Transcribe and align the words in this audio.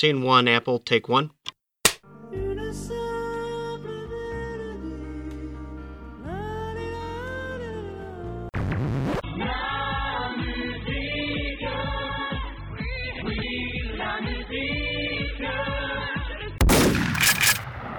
Scene 0.00 0.24
one, 0.24 0.48
Apple, 0.48 0.78
take 0.82 1.10
one. 1.10 1.28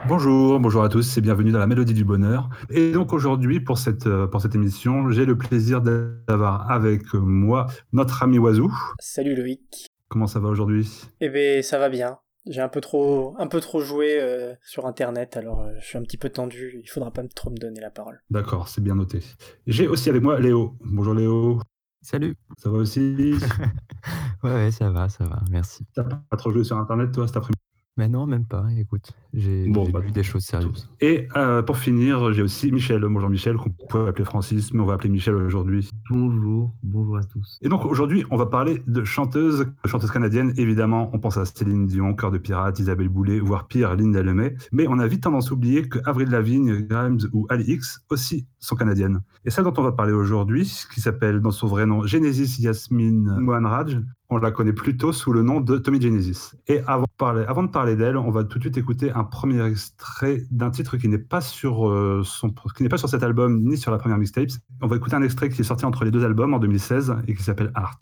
Bonjour, 0.08 0.60
bonjour 0.60 0.82
à 0.82 0.90
tous 0.90 1.20
et 1.20 1.22
bienvenue 1.22 1.52
dans 1.52 1.60
la 1.60 1.68
Mélodie 1.68 1.94
du 1.94 2.04
Bonheur. 2.04 2.50
Et 2.72 2.94
donc 2.94 3.14
aujourd'hui, 3.14 3.60
pour 3.60 3.78
cette, 3.78 4.08
euh, 4.08 4.26
pour 4.26 4.42
cette 4.42 4.56
émission, 4.56 5.12
j'ai 5.12 5.26
le 5.26 5.38
plaisir 5.38 5.82
d'avoir 5.82 6.72
avec 6.72 7.14
moi 7.14 7.68
notre 7.94 8.24
ami 8.24 8.40
Oiseau. 8.40 8.72
Salut 9.00 9.36
Loïc. 9.36 9.91
Comment 10.12 10.28
ça 10.28 10.42
va 10.42 10.50
aujourd'hui? 10.50 10.92
Eh 11.22 11.30
bien, 11.30 11.62
ça 11.62 11.80
va 11.80 11.88
bien. 11.88 12.20
J'ai 12.46 12.60
un 12.60 12.68
peu 12.68 12.82
trop, 12.82 13.34
un 13.40 13.48
peu 13.48 13.62
trop 13.62 13.80
joué 13.80 14.20
euh, 14.20 14.54
sur 14.62 14.86
Internet, 14.86 15.38
alors 15.38 15.62
euh, 15.62 15.72
je 15.80 15.86
suis 15.86 15.98
un 15.98 16.02
petit 16.02 16.18
peu 16.18 16.30
tendu. 16.30 16.82
Il 16.84 16.90
faudra 16.90 17.12
pas 17.12 17.26
trop 17.34 17.50
me 17.50 17.56
donner 17.56 17.80
la 17.80 17.92
parole. 17.92 18.22
D'accord, 18.30 18.68
c'est 18.68 18.82
bien 18.84 18.96
noté. 18.96 19.22
J'ai 19.68 19.88
aussi 19.88 20.10
avec 20.10 20.22
moi 20.22 20.38
Léo. 20.38 20.76
Bonjour 20.84 21.14
Léo. 21.14 21.62
Salut. 22.02 22.36
Ça 22.58 22.70
va 22.70 22.80
aussi? 22.80 23.36
Ouais, 24.44 24.52
ouais, 24.52 24.72
ça 24.72 24.90
va, 24.90 25.08
ça 25.08 25.24
va, 25.24 25.40
merci. 25.52 25.86
T'as 25.94 26.04
pas 26.04 26.36
trop 26.36 26.52
joué 26.52 26.64
sur 26.64 26.76
Internet 26.76 27.12
toi 27.12 27.28
cet 27.28 27.38
après-midi? 27.38 27.62
Mais 27.98 28.08
non, 28.08 28.26
même 28.26 28.46
pas. 28.46 28.66
Écoute, 28.78 29.12
j'ai 29.34 29.68
Bon, 29.68 29.86
j'ai 29.86 29.92
bah, 29.92 30.00
vu 30.00 30.12
des 30.12 30.24
choses 30.24 30.44
sérieuses. 30.44 30.90
Et 31.02 31.28
euh, 31.36 31.62
pour 31.62 31.78
finir, 31.78 32.32
j'ai 32.34 32.42
aussi 32.42 32.72
Michel. 32.72 33.02
Bonjour 33.02 33.30
Michel, 33.30 33.58
qu'on 33.58 33.70
peut 33.70 34.08
appeler 34.08 34.26
Francis, 34.26 34.74
mais 34.74 34.80
on 34.82 34.86
va 34.86 34.94
appeler 34.94 35.10
Michel 35.10 35.36
aujourd'hui. 35.36 35.90
Bonjour, 36.10 36.74
bonjour 36.84 37.18
à 37.18 37.24
tous. 37.24 37.60
Et 37.62 37.70
donc 37.70 37.86
aujourd'hui, 37.86 38.24
on 38.32 38.38
va 38.38 38.46
parler 38.46 38.82
de 38.88 39.04
chanteuses, 39.04 39.68
chanteuses 39.86 40.12
canadiennes. 40.12 40.54
Évidemment, 40.58 41.10
on 41.14 41.20
pense 41.20 41.38
à 41.38 41.46
Céline 41.46 41.86
Dion, 41.86 42.14
Cœur 42.14 42.32
de 42.32 42.38
Pirate, 42.38 42.80
Isabelle 42.80 43.10
Boulay, 43.10 43.40
voire 43.40 43.68
pire, 43.68 43.96
Linda 43.96 44.24
Lemay. 44.24 44.56
Mais 44.72 44.88
on 44.88 44.98
a 44.98 45.08
vite 45.08 45.24
tendance 45.24 45.50
à 45.50 45.54
oublier 45.54 45.88
que 45.88 46.00
Avril 46.06 46.30
Lavigne, 46.30 46.88
Grimes 46.88 47.20
ou 47.34 47.46
Ali 47.50 47.74
X 47.74 48.06
aussi 48.10 48.48
sont 48.60 48.76
canadiennes. 48.76 49.22
Et 49.46 49.50
celle 49.50 49.66
dont 49.66 49.74
on 49.78 49.84
va 49.84 49.92
parler 49.92 50.14
aujourd'hui, 50.14 50.64
qui 50.94 51.02
s'appelle 51.02 51.42
dans 51.42 51.52
son 51.52 51.68
vrai 51.68 51.86
nom 51.86 52.06
Genesis 52.06 52.62
Yasmine 52.62 53.36
Mohanraj, 53.40 54.00
on 54.32 54.38
la 54.38 54.50
connaît 54.50 54.74
plutôt 54.74 55.12
sous 55.12 55.34
le 55.34 55.44
nom 55.44 55.60
de 55.60 55.78
Tommy 55.78 56.02
Genesis. 56.02 56.56
Et 56.68 56.80
avant 56.88 57.06
de 57.64 57.70
parler, 57.70 57.96
d'elle, 57.98 58.16
on 58.16 58.32
va 58.32 58.46
tout 58.46 58.58
de 58.60 58.64
suite 58.64 58.78
écouter 58.78 59.12
un 59.12 59.26
premier 59.26 59.64
extrait 59.68 60.44
d'un 60.50 60.72
titre 60.72 60.96
qui 60.96 61.10
n'est 61.10 61.18
pas 61.18 61.42
sur 61.42 61.90
euh, 61.90 62.22
son, 62.24 62.54
cet 63.08 63.24
album 63.24 63.62
ni 63.62 63.78
sur 63.78 63.92
la 63.92 63.98
première 63.98 64.18
mixtape. 64.18 64.52
On 64.82 64.88
va 64.88 64.96
écouter 64.96 65.16
un 65.16 65.22
extrait 65.22 65.50
qui 65.50 65.60
est 65.60 65.66
sorti 65.66 65.86
entre 65.86 66.06
les 66.06 66.12
deux 66.12 66.24
albums 66.24 66.54
en 66.54 66.60
2016 66.60 67.14
et 67.28 67.36
qui 67.36 67.44
s'appelle 67.44 67.72
Art. 67.76 68.00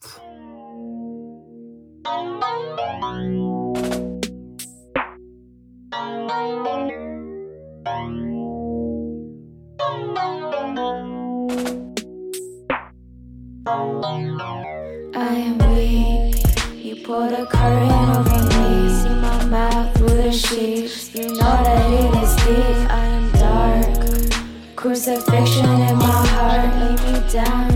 I 15.16 15.34
am 15.36 15.58
weak. 15.74 16.36
You 16.76 17.04
pulled 17.04 17.32
a 17.32 17.46
curtain 17.46 18.10
over 18.16 18.44
me. 18.46 18.90
See 18.90 19.10
my 19.10 19.46
mouth 19.46 19.98
through 19.98 20.10
the 20.10 20.32
sheets. 20.32 21.16
You 21.16 21.30
know 21.30 21.36
that 21.36 21.92
it 21.92 22.24
is 22.24 22.36
deep. 22.46 22.92
I 22.92 23.06
am 23.06 23.32
dark. 23.34 24.76
Crucifixion 24.76 25.82
in 25.82 25.98
my 25.98 26.28
heart. 26.28 27.02
Lay 27.02 27.12
me 27.12 27.32
down 27.32 27.69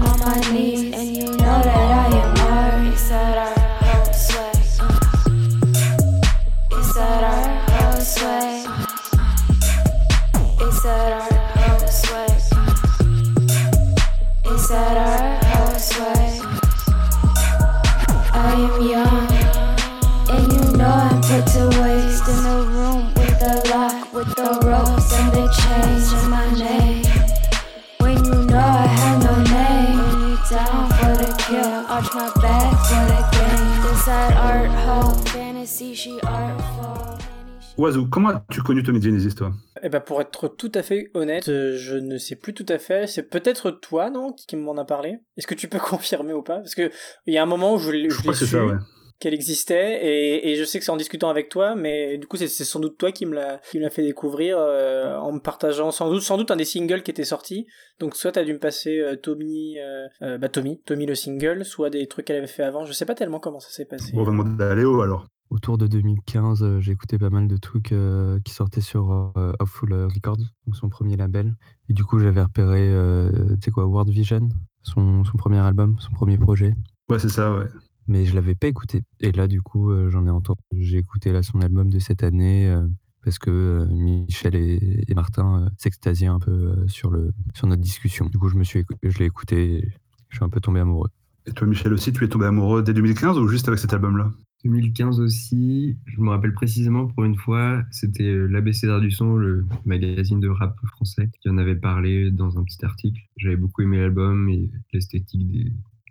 Oiseau, 37.84 38.06
comment 38.10 38.30
as-tu 38.30 38.62
connu 38.62 38.82
Tommy 38.82 39.02
Genesis, 39.02 39.36
toi? 39.36 39.52
Eh 39.82 39.90
ben, 39.90 40.00
pour 40.00 40.22
être 40.22 40.48
tout 40.48 40.72
à 40.74 40.84
fait 40.84 41.12
honnête, 41.14 41.50
euh, 41.50 41.76
je 41.78 41.98
ne 41.98 42.18
sais 42.18 42.38
plus 42.38 42.54
tout 42.54 42.66
à 42.70 42.78
fait. 42.78 43.08
C'est 43.08 43.24
peut-être 43.24 43.72
toi, 43.72 44.10
non, 44.10 44.32
qui 44.48 44.56
m'en 44.56 44.78
a 44.78 44.86
parlé? 44.86 45.18
Est-ce 45.36 45.48
que 45.48 45.54
tu 45.54 45.68
peux 45.68 45.80
confirmer 45.84 46.32
ou 46.32 46.42
pas? 46.44 46.60
Parce 46.60 46.76
que 46.76 46.90
il 47.26 47.34
y 47.34 47.38
a 47.38 47.44
un 47.44 47.46
moment 47.46 47.74
où 47.74 47.80
je, 47.80 47.92
l'ai- 47.92 48.10
su 48.10 48.46
ça, 48.46 48.66
ouais. 48.66 48.76
qu'elle 49.20 49.34
existait, 49.34 50.00
et, 50.02 50.50
et 50.52 50.56
je 50.56 50.64
sais 50.64 50.80
que 50.80 50.86
c'est 50.86 50.92
en 50.92 50.96
discutant 50.98 51.30
avec 51.30 51.50
toi, 51.50 51.76
mais 51.76 52.18
du 52.18 52.26
coup, 52.26 52.38
c'est 52.38 52.48
sans 52.48 52.80
doute 52.80 52.98
toi 52.98 53.12
qui 53.12 53.26
me 53.26 53.36
l'a 53.36 53.60
qui 53.70 53.80
me 53.80 53.84
l'a 53.84 53.90
fait 53.90 54.04
découvrir 54.04 54.56
euh, 54.60 55.18
en 55.18 55.34
me 55.34 55.40
partageant 55.40 55.92
sans 55.92 56.10
doute 56.10 56.22
sans 56.22 56.38
doute 56.38 56.52
un 56.52 56.56
des 56.56 56.64
singles 56.64 57.04
qui 57.04 57.12
était 57.12 57.26
sorti. 57.26 57.68
Donc 58.00 58.16
soit 58.16 58.32
t'as 58.32 58.46
dû 58.46 58.54
me 58.54 58.60
passer 58.60 58.98
euh, 59.00 59.18
Tommy, 59.18 59.76
euh, 59.80 60.38
bah 60.38 60.48
Tommy, 60.48 60.80
Tommy 60.86 61.06
le 61.06 61.16
single, 61.16 61.66
soit 61.66 61.90
des 61.90 62.08
trucs 62.08 62.28
qu'elle 62.28 62.38
avait 62.38 62.48
fait 62.48 62.64
avant. 62.64 62.86
Je 62.86 62.94
sais 62.94 63.06
pas 63.06 63.16
tellement 63.16 63.42
comment 63.42 63.60
ça 63.60 63.72
s'est 63.72 63.84
passé. 63.86 64.14
Bon, 64.14 64.22
on 64.22 64.24
va 64.24 64.32
demander 64.32 64.64
à 64.64 64.74
Léo 64.74 65.02
alors. 65.02 65.28
Autour 65.50 65.78
de 65.78 65.86
2015, 65.88 66.64
euh, 66.64 66.80
j'ai 66.80 66.94
écouté 66.94 67.18
pas 67.20 67.30
mal 67.30 67.48
de 67.48 67.58
trucs 67.58 67.92
euh, 67.92 68.40
qui 68.44 68.54
sortaient 68.54 68.82
sur 68.82 69.34
euh, 69.38 69.54
Awful 69.60 69.94
Records, 69.94 70.38
donc 70.66 70.76
son 70.76 70.90
premier 70.90 71.16
label. 71.16 71.56
Et 71.90 71.94
du 71.94 72.04
coup, 72.04 72.18
j'avais 72.20 72.42
repéré, 72.42 72.90
euh, 72.92 73.56
tu 73.56 73.66
sais 73.66 73.72
quoi, 73.72 73.86
World 73.86 74.10
Vision, 74.10 74.50
son, 74.82 75.24
son 75.24 75.38
premier 75.38 75.60
album, 75.60 75.96
son 76.00 76.12
premier 76.12 76.38
projet. 76.38 76.74
Ouais, 77.10 77.20
c'est 77.20 77.30
ça, 77.30 77.56
ouais. 77.56 77.68
Mais 78.08 78.26
je 78.26 78.34
l'avais 78.36 78.56
pas 78.56 78.68
écouté. 78.68 79.04
Et 79.20 79.32
là, 79.32 79.48
du 79.48 79.62
coup, 79.62 79.92
euh, 79.92 80.10
j'en 80.10 80.26
ai 80.26 80.30
entendu. 80.30 80.60
J'ai 80.74 80.98
écouté 80.98 81.32
là 81.32 81.44
son 81.44 81.62
album 81.62 81.90
de 81.90 82.00
cette 82.00 82.24
année 82.24 82.68
euh, 82.68 82.88
parce 83.24 83.40
que 83.40 83.50
euh, 83.50 83.86
Michel 83.86 84.56
et, 84.56 85.04
et 85.08 85.14
Martin 85.14 85.64
euh, 85.64 85.70
s'extasiaient 85.78 86.28
un 86.28 86.40
peu 86.40 86.52
euh, 86.52 86.88
sur 86.88 87.12
le 87.12 87.32
sur 87.54 87.68
notre 87.68 87.82
discussion. 87.82 88.26
Du 88.26 88.38
coup, 88.38 88.50
je 88.50 88.56
me 88.58 88.64
suis, 88.64 88.84
je 89.04 89.20
l'ai 89.20 89.26
écouté. 89.26 89.76
Et 89.78 89.92
je 90.30 90.38
suis 90.38 90.44
un 90.44 90.50
peu 90.50 90.60
tombé 90.60 90.80
amoureux. 90.80 91.10
Et 91.46 91.52
toi, 91.52 91.68
Michel 91.68 91.94
aussi, 91.94 92.12
tu 92.12 92.24
es 92.24 92.28
tombé 92.28 92.46
amoureux 92.48 92.82
dès 92.82 92.94
2015 92.94 93.38
ou 93.38 93.48
juste 93.48 93.68
avec 93.68 93.80
cet 93.80 93.94
album-là? 93.94 94.32
2015 94.64 95.20
aussi, 95.20 95.98
je 96.06 96.22
me 96.22 96.30
rappelle 96.30 96.54
précisément 96.54 97.08
pour 97.08 97.24
une 97.24 97.36
fois, 97.36 97.84
c'était 97.92 98.24
euh, 98.24 98.48
l'ABCDR 98.48 99.02
du 99.02 99.12
son, 99.12 99.36
le 99.36 99.66
magazine 99.86 100.40
de 100.40 100.48
rap 100.48 100.78
français, 100.88 101.30
qui 101.42 101.50
en 101.50 101.58
avait 101.58 101.76
parlé 101.76 102.32
dans 102.32 102.58
un 102.58 102.64
petit 102.64 102.84
article. 102.86 103.22
J'avais 103.38 103.58
beaucoup 103.58 103.82
aimé 103.82 103.98
l'album 103.98 104.48
et 104.50 104.70
l'esthétique 104.94 105.48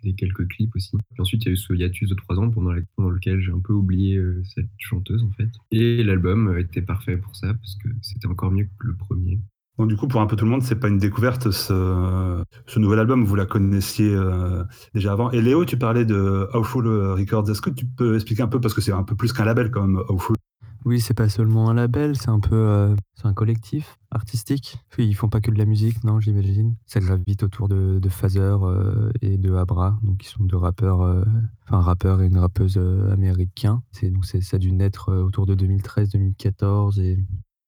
des, 0.03 0.13
quelques 0.15 0.47
clips 0.49 0.75
aussi. 0.75 0.97
Ensuite, 1.17 1.43
il 1.43 1.47
y 1.47 1.49
a 1.49 1.53
eu 1.53 1.57
ce 1.57 1.73
hiatus 1.73 2.09
de 2.09 2.15
trois 2.15 2.37
ans 2.37 2.49
pendant, 2.49 2.73
pendant 2.97 3.09
lequel 3.09 3.39
j'ai 3.39 3.51
un 3.51 3.59
peu 3.59 3.71
oublié 3.71 4.17
euh, 4.17 4.43
cette 4.43 4.69
chanteuse 4.77 5.23
en 5.23 5.31
fait. 5.31 5.49
Et 5.71 6.03
l'album 6.03 6.57
était 6.57 6.81
parfait 6.81 7.15
pour 7.15 7.35
ça 7.35 7.53
parce 7.53 7.75
que 7.75 7.87
c'était 8.01 8.27
encore 8.27 8.51
mieux 8.51 8.65
que 8.65 8.87
le 8.87 8.95
premier. 8.95 9.39
Bon, 9.75 9.87
du 9.87 9.97
coup, 9.97 10.07
pour 10.07 10.21
un 10.21 10.27
peu 10.27 10.35
tout 10.35 10.45
le 10.45 10.51
monde, 10.51 10.61
c'est 10.61 10.75
pas 10.75 10.87
une 10.87 10.99
découverte, 10.99 11.49
ce, 11.49 12.43
nouvel 12.77 12.99
album, 12.99 13.25
vous 13.25 13.35
la 13.35 13.47
connaissiez 13.47 14.13
euh, 14.13 14.63
déjà 14.93 15.13
avant. 15.13 15.31
Et 15.31 15.41
Léo, 15.41 15.65
tu 15.65 15.77
parlais 15.77 16.05
de 16.05 16.47
Awful 16.53 16.87
Records. 16.87 17.49
Est-ce 17.49 17.61
que 17.61 17.71
tu 17.71 17.87
peux 17.87 18.13
expliquer 18.13 18.43
un 18.43 18.47
peu, 18.47 18.61
parce 18.61 18.75
que 18.75 18.81
c'est 18.81 18.91
un 18.91 19.01
peu 19.01 19.15
plus 19.15 19.33
qu'un 19.33 19.45
label 19.45 19.71
quand 19.71 19.81
même, 19.81 20.03
Awful 20.09 20.35
Oui, 20.85 21.01
c'est 21.01 21.15
pas 21.15 21.27
seulement 21.27 21.71
un 21.71 21.73
label, 21.73 22.15
c'est 22.15 22.29
un 22.29 22.39
peu, 22.39 22.53
euh, 22.55 22.95
c'est 23.15 23.25
un 23.25 23.33
collectif 23.33 23.97
artistique. 24.11 24.77
Ils 24.99 25.15
font 25.15 25.29
pas 25.29 25.41
que 25.41 25.49
de 25.49 25.57
la 25.57 25.65
musique, 25.65 26.03
non, 26.03 26.19
j'imagine. 26.19 26.75
Ça 26.85 26.99
gravite 26.99 27.41
autour 27.41 27.67
de, 27.67 27.97
de 27.97 28.09
Phaser 28.09 28.41
euh, 28.41 29.11
et 29.23 29.37
de 29.39 29.55
Abra, 29.55 29.97
donc 30.03 30.19
qui 30.19 30.27
sont 30.27 30.43
deux 30.43 30.57
rappeurs, 30.57 31.01
euh, 31.01 31.23
enfin 31.63 31.77
un 31.77 31.81
rappeur 31.81 32.21
et 32.21 32.27
une 32.27 32.37
rappeuse 32.37 32.77
américains. 33.11 33.81
C'est 33.91 34.11
donc 34.11 34.25
ça 34.25 34.37
a 34.51 34.59
dû 34.59 34.71
naître 34.71 35.11
autour 35.11 35.47
de 35.47 35.55
2013-2014 35.55 37.01
et 37.01 37.17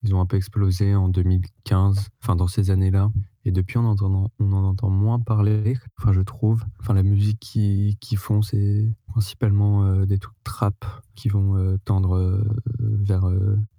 ils 0.05 0.13
ont 0.13 0.21
un 0.21 0.25
peu 0.25 0.37
explosé 0.37 0.95
en 0.95 1.09
2015, 1.09 2.09
enfin 2.21 2.35
dans 2.35 2.47
ces 2.47 2.69
années-là. 2.69 3.09
Et 3.43 3.51
depuis, 3.51 3.77
on, 3.77 3.85
entend, 3.85 4.31
on 4.39 4.53
en 4.53 4.63
entend 4.63 4.89
moins 4.89 5.19
parler, 5.19 5.77
enfin 5.99 6.13
je 6.13 6.21
trouve. 6.21 6.63
Enfin 6.79 6.93
la 6.93 7.03
musique 7.03 7.39
qu'ils 7.39 8.17
font, 8.17 8.41
c'est 8.41 8.87
principalement 9.07 9.83
euh, 9.83 10.05
des 10.05 10.17
trucs 10.17 10.35
trap 10.43 10.85
qui 11.15 11.29
vont 11.29 11.55
euh, 11.55 11.77
tendre 11.85 12.17
euh, 12.17 12.43
vers 12.79 13.29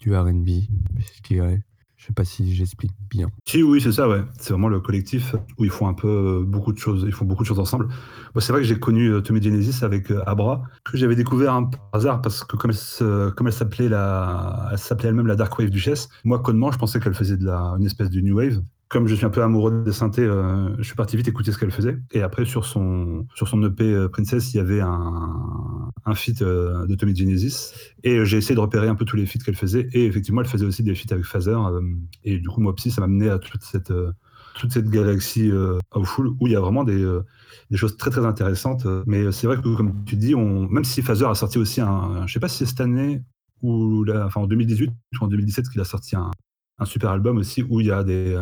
du 0.00 0.14
R&B, 0.14 0.48
je 0.98 1.22
dirais. 1.22 1.60
Je 2.06 2.10
sais 2.10 2.14
pas 2.14 2.24
si 2.24 2.54
j'explique 2.54 2.92
bien. 3.10 3.26
Si, 3.48 3.64
oui, 3.64 3.80
c'est 3.80 3.90
ça, 3.90 4.08
ouais. 4.08 4.22
C'est 4.38 4.52
vraiment 4.52 4.68
le 4.68 4.78
collectif 4.78 5.34
où 5.58 5.64
ils 5.64 5.72
font 5.72 5.88
un 5.88 5.92
peu 5.92 6.06
euh, 6.06 6.44
beaucoup 6.46 6.72
de 6.72 6.78
choses. 6.78 7.02
Ils 7.04 7.12
font 7.12 7.24
beaucoup 7.24 7.42
de 7.42 7.48
choses 7.48 7.58
ensemble. 7.58 7.88
C'est 8.38 8.52
vrai 8.52 8.62
que 8.62 8.68
j'ai 8.68 8.78
connu 8.78 9.08
euh, 9.08 9.20
Tommy 9.20 9.42
Genesis 9.42 9.84
avec 9.84 10.12
euh, 10.12 10.22
Abra, 10.24 10.62
que 10.84 10.96
j'avais 10.96 11.16
découvert 11.16 11.52
un 11.54 11.64
peu 11.64 11.76
par 11.78 11.88
hasard 11.94 12.22
parce 12.22 12.44
que 12.44 12.56
comme 12.56 12.70
elle 13.48 13.52
s'appelait 13.52 13.86
elle-même 13.86 15.26
la 15.26 15.34
Dark 15.34 15.58
Wave 15.58 15.70
Duchesse, 15.70 16.08
moi, 16.22 16.38
connement, 16.38 16.70
je 16.70 16.78
pensais 16.78 17.00
qu'elle 17.00 17.14
faisait 17.14 17.38
de 17.38 17.44
la, 17.44 17.74
une 17.76 17.86
espèce 17.86 18.08
de 18.10 18.20
New 18.20 18.36
Wave. 18.36 18.62
Comme 18.96 19.08
je 19.08 19.14
suis 19.14 19.26
un 19.26 19.30
peu 19.30 19.42
amoureux 19.42 19.82
des 19.84 19.92
synthés, 19.92 20.22
euh, 20.22 20.74
je 20.78 20.84
suis 20.84 20.94
parti 20.94 21.18
vite 21.18 21.28
écouter 21.28 21.52
ce 21.52 21.58
qu'elle 21.58 21.70
faisait. 21.70 21.98
Et 22.12 22.22
après, 22.22 22.46
sur 22.46 22.64
son, 22.64 23.26
sur 23.34 23.46
son 23.46 23.62
EP 23.62 23.84
euh, 23.84 24.08
Princess, 24.08 24.54
il 24.54 24.56
y 24.56 24.60
avait 24.60 24.80
un, 24.80 25.92
un 26.06 26.14
feat 26.14 26.40
euh, 26.40 26.86
de 26.86 26.94
Tommy 26.94 27.14
Genesis. 27.14 27.74
Et 28.04 28.24
j'ai 28.24 28.38
essayé 28.38 28.54
de 28.54 28.60
repérer 28.60 28.88
un 28.88 28.94
peu 28.94 29.04
tous 29.04 29.16
les 29.16 29.26
feats 29.26 29.40
qu'elle 29.44 29.54
faisait. 29.54 29.86
Et 29.92 30.06
effectivement, 30.06 30.40
elle 30.40 30.46
faisait 30.46 30.64
aussi 30.64 30.82
des 30.82 30.94
feats 30.94 31.12
avec 31.12 31.26
Phaser. 31.26 31.58
et 32.24 32.38
du 32.38 32.48
coup, 32.48 32.62
moi 32.62 32.72
aussi, 32.72 32.90
ça 32.90 33.02
m'a 33.02 33.06
mené 33.06 33.28
à 33.28 33.38
toute 33.38 33.62
cette, 33.64 33.92
toute 34.54 34.72
cette 34.72 34.88
galaxie 34.88 35.50
euh, 35.50 35.78
Full 36.02 36.28
où 36.40 36.46
il 36.46 36.54
y 36.54 36.56
a 36.56 36.60
vraiment 36.60 36.82
des, 36.82 37.06
des 37.70 37.76
choses 37.76 37.98
très 37.98 38.08
très 38.08 38.24
intéressantes. 38.24 38.86
Mais 39.04 39.30
c'est 39.30 39.46
vrai 39.46 39.58
que, 39.58 39.76
comme 39.76 40.06
tu 40.06 40.16
dis, 40.16 40.34
même 40.34 40.84
si 40.84 41.02
Phaser 41.02 41.26
a 41.26 41.34
sorti 41.34 41.58
aussi 41.58 41.82
un. 41.82 42.26
Je 42.26 42.32
sais 42.32 42.40
pas 42.40 42.48
si 42.48 42.56
c'est 42.56 42.66
cette 42.66 42.80
année 42.80 43.20
ou 43.60 44.06
enfin 44.24 44.40
en 44.40 44.46
2018 44.46 44.90
ou 45.20 45.24
en 45.24 45.28
2017 45.28 45.68
qu'il 45.68 45.82
a 45.82 45.84
sorti 45.84 46.16
un, 46.16 46.30
un 46.78 46.84
super 46.84 47.10
album 47.10 47.38
aussi 47.38 47.62
où 47.62 47.80
il 47.80 47.86
y 47.86 47.90
a 47.90 48.04
des. 48.04 48.38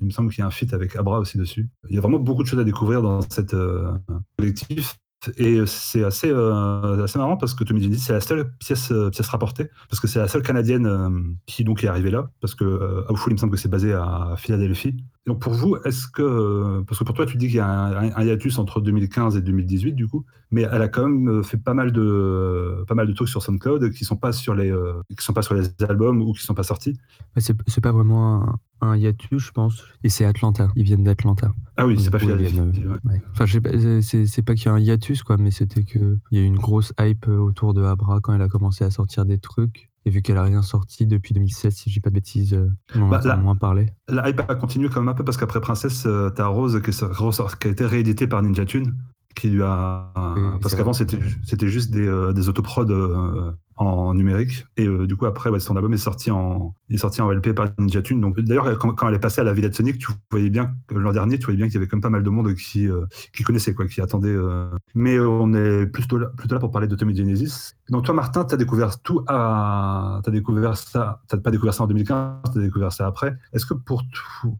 il 0.00 0.06
me 0.06 0.10
semble 0.10 0.30
qu'il 0.30 0.40
y 0.40 0.42
a 0.42 0.46
un 0.46 0.50
feat 0.50 0.74
avec 0.74 0.96
Abra 0.96 1.18
aussi 1.18 1.38
dessus. 1.38 1.68
Il 1.88 1.94
y 1.94 1.98
a 1.98 2.00
vraiment 2.00 2.18
beaucoup 2.18 2.42
de 2.42 2.48
choses 2.48 2.60
à 2.60 2.64
découvrir 2.64 3.02
dans 3.02 3.22
cette 3.22 3.54
euh, 3.54 3.92
collectif. 4.38 4.96
Et 5.38 5.64
c'est 5.66 6.04
assez, 6.04 6.30
euh, 6.30 7.02
assez 7.02 7.18
marrant 7.18 7.36
parce 7.36 7.54
que 7.54 7.64
Tommy 7.64 7.82
Genesis, 7.82 8.04
c'est 8.04 8.12
la 8.12 8.20
seule 8.20 8.50
pièce, 8.58 8.90
euh, 8.90 9.10
pièce 9.10 9.28
rapportée, 9.28 9.70
parce 9.88 10.00
que 10.00 10.06
c'est 10.06 10.18
la 10.18 10.28
seule 10.28 10.42
canadienne 10.42 11.36
qui 11.46 11.64
donc 11.64 11.84
est 11.84 11.88
arrivée 11.88 12.10
là, 12.10 12.30
parce 12.40 12.54
que 12.54 12.64
euh, 12.64 13.04
il 13.28 13.32
me 13.32 13.38
semble 13.38 13.52
que 13.52 13.58
c'est 13.58 13.68
basé 13.68 13.92
à 13.92 14.34
Philadelphie. 14.36 14.96
Donc 15.26 15.40
pour 15.40 15.54
vous, 15.54 15.76
est-ce 15.84 16.06
que, 16.06 16.82
parce 16.82 16.98
que 16.98 17.04
pour 17.04 17.14
toi 17.14 17.24
tu 17.24 17.38
dis 17.38 17.46
qu'il 17.46 17.56
y 17.56 17.60
a 17.60 17.66
un, 17.66 18.12
un, 18.14 18.24
hiatus 18.24 18.58
entre 18.58 18.82
2015 18.82 19.36
et 19.36 19.40
2018 19.40 19.92
du 19.92 20.06
coup, 20.06 20.26
mais 20.50 20.62
elle 20.70 20.82
a 20.82 20.88
quand 20.88 21.08
même 21.08 21.42
fait 21.42 21.56
pas 21.56 21.72
mal 21.72 21.92
de, 21.92 22.84
pas 22.86 22.94
mal 22.94 23.06
de 23.06 23.12
trucs 23.14 23.30
sur 23.30 23.42
SoundCloud 23.42 23.90
qui 23.92 24.04
sont 24.04 24.16
pas 24.16 24.32
sur 24.32 24.54
les, 24.54 24.74
qui 25.08 25.24
sont 25.24 25.32
pas 25.32 25.40
sur 25.40 25.54
les 25.54 25.70
albums 25.88 26.20
ou 26.20 26.32
qui 26.34 26.42
sont 26.42 26.54
pas 26.54 26.62
sortis. 26.62 26.98
C'est, 27.38 27.56
c'est 27.66 27.80
pas 27.80 27.92
vraiment 27.92 28.42
un, 28.42 28.58
un 28.82 28.96
hiatus, 28.96 29.46
je 29.46 29.50
pense, 29.50 29.82
et 30.02 30.10
c'est 30.10 30.26
Atlanta. 30.26 30.70
Ils 30.76 30.84
viennent 30.84 31.04
d'Atlanta. 31.04 31.52
Ah 31.76 31.86
oui, 31.86 31.98
c'est 31.98 32.10
pas 32.10 32.18
Philadelphie. 32.18 32.60
Ouais. 32.60 33.22
Enfin, 33.32 33.46
c'est, 34.02 34.26
c'est 34.26 34.42
pas 34.42 34.54
qu'il 34.54 34.66
y 34.66 34.68
a 34.68 34.72
un 34.72 34.80
hiatus 34.80 35.22
quoi, 35.22 35.38
mais 35.38 35.50
c'était 35.50 35.84
que 35.84 36.18
il 36.30 36.38
y 36.38 36.40
a 36.42 36.44
eu 36.44 36.46
une 36.46 36.58
grosse 36.58 36.92
hype 37.00 37.28
autour 37.28 37.72
de 37.72 37.82
Abra 37.82 38.20
quand 38.20 38.34
elle 38.34 38.42
a 38.42 38.48
commencé 38.48 38.84
à 38.84 38.90
sortir 38.90 39.24
des 39.24 39.38
trucs. 39.38 39.90
Et 40.06 40.10
vu 40.10 40.20
qu'elle 40.20 40.36
a 40.36 40.42
rien 40.42 40.60
sorti 40.62 41.06
depuis 41.06 41.32
2016, 41.32 41.74
si 41.74 41.88
je 41.90 41.94
dis 41.94 42.00
pas 42.00 42.10
de 42.10 42.14
bêtises, 42.14 42.58
on 42.94 43.02
en 43.02 43.08
Bah, 43.08 43.20
a 43.24 43.26
la- 43.26 43.36
moins 43.36 43.56
parlé. 43.56 43.86
La 44.08 44.28
hype 44.28 44.40
a 44.48 44.54
continué 44.54 44.88
quand 44.90 45.00
même 45.00 45.08
un 45.08 45.14
peu 45.14 45.24
parce 45.24 45.36
qu'après 45.38 45.60
Princesse, 45.60 46.04
euh, 46.06 46.28
t'as 46.30 46.46
Rose 46.46 46.80
qui, 46.82 46.90
est 46.90 46.92
qui 47.58 47.68
a 47.68 47.70
été 47.70 47.86
réédité 47.86 48.26
par 48.26 48.42
Ninja 48.42 48.66
Tune, 48.66 48.94
qui 49.34 49.48
lui 49.50 49.62
a 49.62 50.12
Oui, 50.36 50.42
parce 50.62 50.74
qu'avant 50.74 50.92
c'était 50.92 51.18
c'était 51.44 51.68
juste 51.68 51.90
des, 51.90 52.06
euh, 52.06 52.32
des 52.32 52.48
autoprods 52.48 52.90
euh, 52.90 53.52
en 53.76 54.14
numérique 54.14 54.66
et 54.76 54.86
euh, 54.86 55.06
du 55.06 55.16
coup 55.16 55.26
après 55.26 55.50
ouais, 55.50 55.58
son 55.58 55.74
album 55.74 55.92
est 55.92 55.96
sorti 55.98 56.30
en 56.30 56.74
est 56.90 56.96
sorti 56.96 57.20
en 57.20 57.30
LP 57.32 57.52
par 57.52 57.66
Ninja 57.78 58.02
Tune. 58.02 58.20
Donc 58.20 58.38
d'ailleurs 58.40 58.78
quand, 58.78 58.92
quand 58.94 59.08
elle 59.08 59.14
est 59.14 59.18
passée 59.18 59.40
à 59.40 59.44
la 59.44 59.52
Villette 59.52 59.74
Sonic, 59.74 59.98
tu 59.98 60.12
voyais 60.30 60.50
bien 60.50 60.74
l'an 60.90 61.12
dernier, 61.12 61.38
tu 61.38 61.44
voyais 61.46 61.56
bien 61.56 61.66
qu'il 61.66 61.74
y 61.74 61.78
avait 61.78 61.86
quand 61.88 61.96
même 61.96 62.02
pas 62.02 62.10
mal 62.10 62.22
de 62.22 62.30
monde 62.30 62.54
qui 62.54 62.88
euh, 62.88 63.04
qui 63.34 63.42
connaissait 63.42 63.74
quoi, 63.74 63.86
qui 63.86 64.00
attendait. 64.00 64.36
Mais 64.94 65.18
on 65.18 65.52
est 65.54 65.86
plutôt 65.86 66.18
là, 66.18 66.28
plutôt 66.36 66.54
là 66.54 66.60
pour 66.60 66.70
parler 66.70 66.86
de 66.86 66.94
Tommy 66.94 67.16
Genesis. 67.16 67.72
Donc 67.90 68.04
toi 68.04 68.14
Martin, 68.14 68.44
t'as 68.44 68.56
découvert 68.56 69.00
tout 69.00 69.24
à 69.26 70.20
t'as 70.22 70.30
découvert 70.30 70.76
ça, 70.76 71.20
t'as 71.26 71.38
pas 71.38 71.50
découvert 71.50 71.74
ça 71.74 71.84
en 71.84 71.86
2015, 71.88 72.52
t'as 72.54 72.60
découvert 72.60 72.92
ça 72.92 73.06
après. 73.06 73.36
Est-ce 73.52 73.66
que 73.66 73.74
pour 73.74 74.02
tout- 74.08 74.56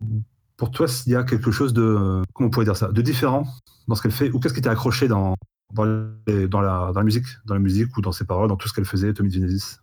pour 0.57 0.71
toi, 0.71 0.87
il 1.07 1.13
y 1.13 1.17
a 1.17 1.25
quelque 1.25 1.51
chose 1.51 1.73
de, 1.73 2.23
comment 2.33 2.49
on 2.49 2.51
pourrait 2.51 2.65
dire 2.67 2.77
ça, 2.77 2.89
de 2.93 3.03
différent 3.03 3.45
dans 3.89 3.95
ce 3.95 4.03
qu'elle 4.03 4.13
fait, 4.13 4.31
ou 4.31 4.39
qu'est-ce 4.41 4.55
qui 4.55 4.63
t'a 4.63 4.71
accroché 4.71 5.09
dans, 5.09 5.35
dans, 5.75 5.85
la, 5.85 6.47
dans 6.49 6.61
la 6.61 7.03
musique, 7.03 7.27
dans 7.47 7.55
la 7.55 7.61
musique 7.61 7.97
ou 7.97 8.01
dans 8.01 8.13
ses 8.13 8.25
paroles, 8.25 8.49
dans 8.49 8.57
tout 8.57 8.69
ce 8.69 8.75
qu'elle 8.75 8.85
faisait, 8.85 9.13
Tommy 9.13 9.31
Genesis? 9.31 9.77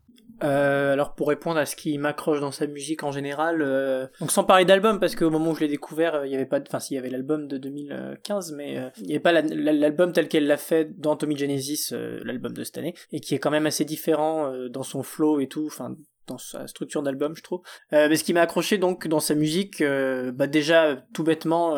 Euh, 0.44 0.94
alors 0.94 1.14
pour 1.14 1.28
répondre 1.28 1.60
à 1.60 1.68
ce 1.68 1.76
qui 1.76 1.96
m'accroche 2.00 2.40
dans 2.40 2.50
sa 2.52 2.66
musique 2.66 3.04
en 3.04 3.12
général, 3.12 3.62
euh, 3.62 4.08
donc 4.20 4.32
sans 4.32 4.44
parler 4.44 4.66
d'album 4.66 5.00
parce 5.00 5.14
qu'au 5.16 5.30
moment 5.30 5.52
où 5.52 5.56
je 5.56 5.60
l'ai 5.60 5.68
découvert, 5.68 6.16
euh, 6.16 6.26
il 6.26 6.32
y 6.32 6.36
avait 6.36 6.48
pas, 6.48 6.60
enfin 6.68 6.80
s'il 6.80 6.96
y 6.96 6.98
avait 6.98 7.12
l'album 7.12 7.48
de 7.48 7.60
2015, 7.60 8.54
mais 8.54 8.80
euh, 8.80 8.90
il 8.98 9.04
n'y 9.06 9.12
avait 9.12 9.20
pas 9.20 9.34
la- 9.34 9.44
la- 9.44 9.72
l'album 9.72 10.14
tel 10.14 10.28
qu'elle 10.28 10.48
l'a 10.48 10.58
fait 10.58 11.00
dans 11.00 11.16
Tommy 11.16 11.38
Genesis, 11.38 11.90
euh, 11.92 12.20
l'album 12.26 12.54
de 12.54 12.64
cette 12.64 12.80
année, 12.80 12.96
et 13.12 13.20
qui 13.20 13.36
est 13.36 13.40
quand 13.40 13.52
même 13.52 13.68
assez 13.68 13.86
différent 13.86 14.48
euh, 14.52 14.68
dans 14.68 14.82
son 14.82 15.04
flow 15.04 15.42
et 15.42 15.48
tout, 15.48 15.68
enfin 15.68 15.96
sa 16.38 16.68
structure 16.68 17.04
d'album 17.04 17.36
je 17.36 17.44
trouve. 17.44 17.62
Euh, 17.94 18.08
mais 18.10 18.16
ce 18.16 18.24
qui 18.24 18.34
m'a 18.34 18.42
accroché 18.42 18.78
donc 18.78 19.08
dans 19.08 19.20
sa 19.20 19.36
musique, 19.36 19.82
euh, 19.82 20.32
bah 20.32 20.48
déjà 20.48 21.04
tout 21.14 21.24
bêtement. 21.24 21.76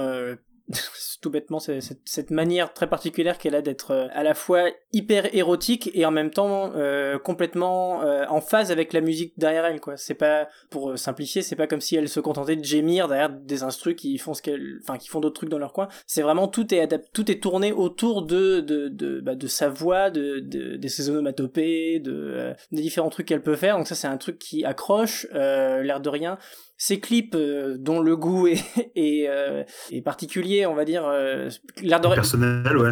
Tout 1.21 1.30
bêtement 1.30 1.60
c'est 1.60 1.80
cette, 2.04 2.31
manière 2.31 2.74
très 2.74 2.88
particulière 2.88 3.38
qu'elle 3.38 3.56
a 3.56 3.62
d'être 3.62 3.92
euh, 3.92 4.07
à 4.12 4.24
la 4.24 4.33
fois 4.33 4.69
hyper 4.92 5.33
érotique 5.33 5.89
et 5.94 6.06
en 6.06 6.12
même 6.12 6.31
temps 6.31 6.74
euh, 6.75 7.18
complètement 7.18 8.01
euh, 8.04 8.25
en 8.27 8.42
phase 8.42 8.71
avec 8.71 8.92
la 8.92 9.00
musique 9.00 9.33
derrière 9.38 9.65
elle 9.65 9.80
quoi. 9.80 9.95
C'est 9.95 10.15
pas 10.15 10.50
pour 10.69 10.92
euh, 10.92 10.98
simplifier 10.98 11.42
c'est 11.42 11.56
pas 11.56 11.68
comme 11.68 11.80
si 11.80 11.95
elle 11.95 12.10
se 12.10 12.19
contentait 12.19 12.57
de 12.57 12.63
gémir 12.63 13.07
derrière 13.07 13.30
des 13.30 13.63
instrus 13.63 13.95
qui 13.95 14.18
font 14.18 14.33
ce 14.33 14.42
qu'elle 14.42 14.80
enfin 14.81 14.98
qui 14.98 15.07
font 15.07 15.21
d'autres 15.21 15.36
trucs 15.36 15.50
dans 15.50 15.60
leur 15.60 15.71
coin. 15.71 15.88
C'est 16.07 16.21
vraiment 16.21 16.48
tout 16.50 16.74
est 16.74 16.86
adap- 16.86 17.07
tout 17.13 17.30
est 17.31 17.42
tourné 17.42 17.71
autour 17.71 18.25
de 18.25 18.60
de 18.60 18.89
de, 18.89 19.21
bah, 19.21 19.36
de 19.36 19.48
sa 19.48 19.69
voix 19.69 20.10
de, 20.10 20.39
de 20.39 20.75
de 20.75 20.88
ses 20.88 21.10
onomatopées 21.10 22.00
de 22.00 22.12
euh, 22.13 22.54
des 22.71 22.81
différents 22.81 23.10
trucs 23.10 23.27
qu'elle 23.27 23.44
peut 23.44 23.56
faire. 23.56 23.77
Donc 23.77 23.88
ça 23.88 23.95
c'est 23.95 24.07
un 24.07 24.18
truc 24.18 24.39
qui 24.39 24.65
accroche 24.65 25.27
euh, 25.33 25.83
l'air 25.83 26.01
de 26.01 26.10
rien 26.10 26.38
ces 26.86 27.00
clips 27.00 27.34
euh, 27.36 27.78
dont 27.80 28.02
le 28.02 28.18
goût 28.18 28.48
est, 28.48 28.62
est, 28.98 29.30
euh, 29.30 29.64
est 29.90 30.02
particulier, 30.02 30.66
on 30.66 30.76
va 30.76 30.84
dire, 30.84 31.06
euh, 31.06 31.50
l'air 31.82 32.02
de. 32.02 32.10
Personnel, 32.10 32.78
ouais. 32.78 32.92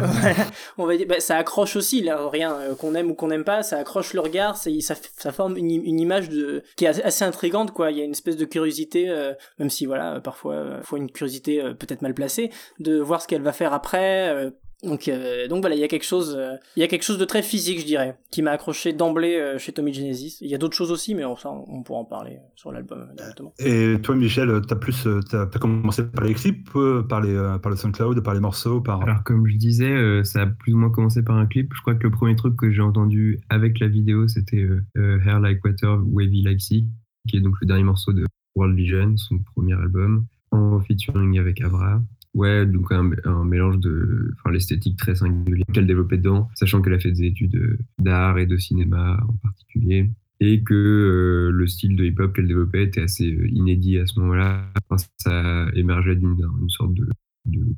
on 0.78 0.86
va 0.86 0.96
dire, 0.96 1.06
bah, 1.06 1.20
ça 1.20 1.36
accroche 1.36 1.76
aussi, 1.76 2.00
l'air 2.00 2.18
de 2.18 2.24
rien, 2.24 2.54
euh, 2.54 2.74
qu'on 2.74 2.94
aime 2.94 3.10
ou 3.10 3.14
qu'on 3.14 3.26
n'aime 3.26 3.44
pas, 3.44 3.62
ça 3.62 3.76
accroche 3.76 4.14
le 4.14 4.20
regard, 4.20 4.56
c'est- 4.56 4.80
ça, 4.80 4.94
ça 5.18 5.30
forme 5.30 5.58
une, 5.58 5.70
une 5.70 6.00
image 6.00 6.30
de, 6.30 6.62
qui 6.76 6.86
est 6.86 7.02
assez, 7.02 7.24
intrigante, 7.26 7.72
quoi. 7.72 7.90
Il 7.90 7.98
y 7.98 8.00
a 8.00 8.04
une 8.04 8.12
espèce 8.12 8.38
de 8.38 8.46
curiosité, 8.46 9.10
euh, 9.10 9.34
même 9.58 9.68
si 9.68 9.84
voilà, 9.84 10.22
parfois, 10.22 10.54
euh, 10.54 10.76
parfois 10.78 10.98
une 10.98 11.10
curiosité 11.12 11.62
euh, 11.62 11.74
peut-être 11.74 12.00
mal 12.00 12.14
placée, 12.14 12.50
de 12.78 12.98
voir 12.98 13.20
ce 13.20 13.28
qu'elle 13.28 13.42
va 13.42 13.52
faire 13.52 13.74
après. 13.74 14.50
Donc, 14.82 15.08
euh, 15.08 15.48
donc 15.48 15.60
voilà, 15.60 15.76
il 15.76 15.80
y 15.80 15.84
a 15.84 15.88
quelque 15.88 16.04
chose, 16.04 16.34
euh, 16.38 16.56
il 16.76 16.80
y 16.80 16.82
a 16.82 16.88
quelque 16.88 17.04
chose 17.04 17.18
de 17.18 17.24
très 17.24 17.42
physique, 17.42 17.80
je 17.80 17.86
dirais, 17.86 18.16
qui 18.30 18.42
m'a 18.42 18.50
accroché 18.50 18.92
d'emblée 18.92 19.36
euh, 19.36 19.58
chez 19.58 19.72
Tommy 19.72 19.92
Genesis. 19.92 20.38
Il 20.40 20.48
y 20.48 20.54
a 20.54 20.58
d'autres 20.58 20.76
choses 20.76 20.90
aussi, 20.90 21.14
mais 21.14 21.24
on, 21.24 21.36
ça, 21.36 21.50
on 21.50 21.82
pourra 21.82 22.00
en 22.00 22.04
parler 22.04 22.32
euh, 22.32 22.48
sur 22.56 22.72
l'album 22.72 23.06
directement. 23.16 23.54
Et 23.58 23.96
toi, 24.02 24.14
Michel, 24.16 24.60
t'as 24.66 24.76
plus, 24.76 25.06
t'as 25.30 25.46
t'as 25.46 25.58
commencé 25.58 26.04
par 26.04 26.24
les 26.24 26.34
clips, 26.34 26.68
euh, 26.76 27.02
par 27.02 27.20
les, 27.20 27.34
euh, 27.34 27.58
par 27.58 27.70
le 27.70 27.76
SoundCloud, 27.76 28.20
par 28.22 28.34
les 28.34 28.40
morceaux, 28.40 28.80
par. 28.80 29.02
Alors, 29.02 29.22
comme 29.24 29.46
je 29.46 29.56
disais, 29.56 29.90
euh, 29.90 30.24
ça 30.24 30.42
a 30.42 30.46
plus 30.46 30.74
ou 30.74 30.78
moins 30.78 30.90
commencé 30.90 31.22
par 31.22 31.36
un 31.36 31.46
clip. 31.46 31.72
Je 31.74 31.80
crois 31.80 31.94
que 31.94 32.02
le 32.02 32.10
premier 32.10 32.36
truc 32.36 32.56
que 32.56 32.70
j'ai 32.70 32.82
entendu 32.82 33.40
avec 33.48 33.78
la 33.78 33.88
vidéo, 33.88 34.28
c'était 34.28 34.62
euh, 34.62 34.82
euh, 34.96 35.20
Hair 35.24 35.40
Like 35.40 35.64
Water, 35.64 36.00
Wavy 36.06 36.42
Like 36.42 36.60
Sea, 36.60 36.86
qui 37.28 37.36
est 37.36 37.40
donc 37.40 37.54
le 37.60 37.66
dernier 37.66 37.84
morceau 37.84 38.12
de 38.12 38.24
World 38.56 38.76
Vision, 38.76 39.16
son 39.16 39.38
premier 39.54 39.74
album, 39.74 40.26
en 40.50 40.80
featuring 40.80 41.38
avec 41.38 41.60
Avra. 41.60 42.02
Ouais, 42.34 42.64
donc 42.64 42.90
un, 42.92 43.44
mélange 43.44 43.78
de, 43.78 44.34
l'esthétique 44.50 44.96
très 44.96 45.14
singulière 45.14 45.66
qu'elle 45.72 45.86
développait 45.86 46.16
dedans, 46.16 46.48
sachant 46.54 46.80
qu'elle 46.80 46.94
a 46.94 46.98
fait 46.98 47.12
des 47.12 47.24
études 47.24 47.56
euh, 47.56 47.78
d'art 47.98 48.38
et 48.38 48.46
de 48.46 48.56
cinéma 48.56 49.22
en 49.28 49.34
particulier, 49.34 50.10
et 50.40 50.62
que 50.62 50.74
euh, 50.74 51.50
le 51.52 51.66
style 51.66 51.94
de 51.94 52.04
hip-hop 52.04 52.34
qu'elle 52.34 52.48
développait 52.48 52.84
était 52.84 53.02
assez 53.02 53.30
euh, 53.30 53.48
inédit 53.48 53.98
à 53.98 54.06
ce 54.06 54.18
moment-là. 54.20 54.72
Ça 55.18 55.66
émergeait 55.74 56.16
d'une 56.16 56.68
sorte 56.68 56.94
de, 56.94 57.06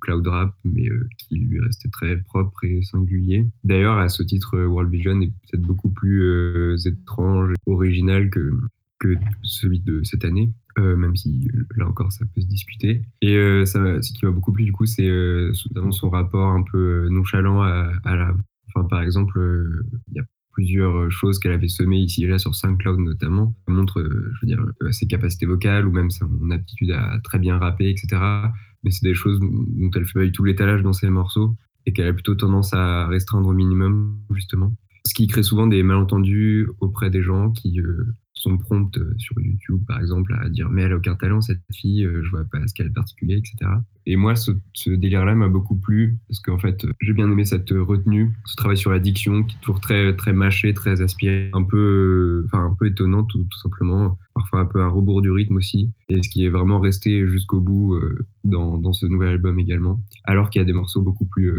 cloud 0.00 0.26
rap, 0.26 0.54
mais 0.64 0.88
qui 1.18 1.36
lui 1.36 1.60
restait 1.60 1.88
très 1.88 2.16
propre 2.16 2.64
et 2.64 2.82
singulier. 2.82 3.46
D'ailleurs, 3.64 3.98
à 3.98 4.08
ce 4.08 4.22
titre, 4.22 4.58
World 4.58 4.90
Vision 4.90 5.20
est 5.20 5.28
peut-être 5.28 5.62
beaucoup 5.62 5.90
plus 5.90 6.22
euh, 6.22 6.76
étrange, 6.84 7.54
original 7.66 8.30
que, 8.30 8.52
que 8.98 9.14
celui 9.42 9.80
de 9.80 10.02
cette 10.04 10.24
année. 10.24 10.50
Euh, 10.78 10.96
même 10.96 11.14
si 11.14 11.48
euh, 11.54 11.64
là 11.76 11.86
encore 11.86 12.10
ça 12.10 12.24
peut 12.34 12.40
se 12.40 12.46
discuter. 12.46 13.02
Et 13.22 13.36
euh, 13.36 13.64
ce 13.64 14.12
qui 14.12 14.24
m'a 14.24 14.32
beaucoup 14.32 14.52
plu 14.52 14.64
du 14.64 14.72
coup, 14.72 14.86
c'est 14.86 15.08
son 15.52 16.10
rapport 16.10 16.48
un 16.48 16.62
peu 16.62 17.08
nonchalant 17.10 17.62
à, 17.62 17.92
la. 18.04 18.34
Enfin, 18.74 18.86
par 18.88 19.02
exemple, 19.02 19.38
il 20.08 20.16
y 20.16 20.18
a 20.18 20.24
plusieurs 20.52 21.10
choses 21.10 21.38
qu'elle 21.38 21.52
avait 21.52 21.68
semées 21.68 21.98
ici 21.98 22.24
et 22.24 22.26
là 22.28 22.38
sur 22.38 22.54
SoundCloud 22.56 22.98
notamment. 22.98 23.54
Ça 23.66 23.72
montre, 23.72 24.02
je 24.02 24.38
veux 24.42 24.46
dire, 24.46 24.64
ses 24.90 25.06
capacités 25.06 25.46
vocales 25.46 25.86
ou 25.86 25.92
même 25.92 26.10
son 26.10 26.50
aptitude 26.50 26.90
à 26.90 27.20
très 27.22 27.38
bien 27.38 27.58
rapper, 27.58 27.88
etc. 27.88 28.20
Mais 28.82 28.90
c'est 28.90 29.06
des 29.06 29.14
choses 29.14 29.38
dont 29.40 29.90
elle 29.94 30.06
fait 30.06 30.18
pas 30.18 30.24
du 30.24 30.32
tout 30.32 30.44
l'étalage 30.44 30.82
dans 30.82 30.92
ses 30.92 31.08
morceaux 31.08 31.56
et 31.86 31.92
qu'elle 31.92 32.08
a 32.08 32.12
plutôt 32.12 32.34
tendance 32.34 32.74
à 32.74 33.06
restreindre 33.06 33.48
au 33.48 33.52
minimum, 33.52 34.18
justement. 34.32 34.74
Ce 35.06 35.14
qui 35.14 35.26
crée 35.28 35.42
souvent 35.42 35.66
des 35.66 35.82
malentendus 35.82 36.68
auprès 36.80 37.10
des 37.10 37.22
gens 37.22 37.50
qui 37.50 37.78
sont 38.44 38.58
promptes 38.58 38.98
euh, 38.98 39.14
sur 39.18 39.40
YouTube, 39.40 39.82
par 39.86 39.98
exemple, 39.98 40.34
à 40.40 40.48
dire 40.48 40.68
mais 40.68 40.82
elle 40.82 40.92
a 40.92 40.96
aucun 40.96 41.16
talent 41.16 41.40
cette 41.40 41.60
fille, 41.72 42.04
euh, 42.04 42.22
je 42.22 42.30
vois 42.30 42.44
pas 42.44 42.66
ce 42.66 42.74
qu'elle 42.74 42.86
a 42.86 42.88
de 42.90 42.94
particulier, 42.94 43.36
etc. 43.36 43.70
Et 44.06 44.16
moi, 44.16 44.36
ce, 44.36 44.50
ce 44.74 44.90
délire-là 44.90 45.34
m'a 45.34 45.48
beaucoup 45.48 45.76
plu 45.76 46.18
parce 46.28 46.40
qu'en 46.40 46.58
fait, 46.58 46.84
euh, 46.84 46.92
j'ai 47.00 47.14
bien 47.14 47.30
aimé 47.30 47.44
cette 47.44 47.70
retenue, 47.70 48.34
ce 48.44 48.56
travail 48.56 48.76
sur 48.76 48.90
la 48.90 48.98
diction 48.98 49.42
qui 49.44 49.56
est 49.56 49.60
toujours 49.60 49.80
très 49.80 50.14
très 50.14 50.32
mâché, 50.32 50.74
très 50.74 51.00
aspiré, 51.00 51.50
un 51.54 51.62
peu, 51.62 52.42
enfin 52.46 52.66
un 52.66 52.74
peu 52.78 52.86
étonnant 52.86 53.24
tout, 53.24 53.46
simplement, 53.62 54.18
parfois 54.34 54.60
un 54.60 54.66
peu 54.66 54.82
un 54.82 54.88
rebours 54.88 55.22
du 55.22 55.30
rythme 55.30 55.56
aussi, 55.56 55.90
et 56.10 56.22
ce 56.22 56.28
qui 56.28 56.44
est 56.44 56.50
vraiment 56.50 56.80
resté 56.80 57.26
jusqu'au 57.26 57.60
bout 57.60 57.98
dans, 58.44 58.92
ce 58.92 59.06
nouvel 59.06 59.30
album 59.30 59.58
également. 59.58 60.00
Alors 60.24 60.50
qu'il 60.50 60.60
y 60.60 60.62
a 60.62 60.66
des 60.66 60.72
morceaux 60.72 61.00
beaucoup 61.00 61.24
plus 61.24 61.52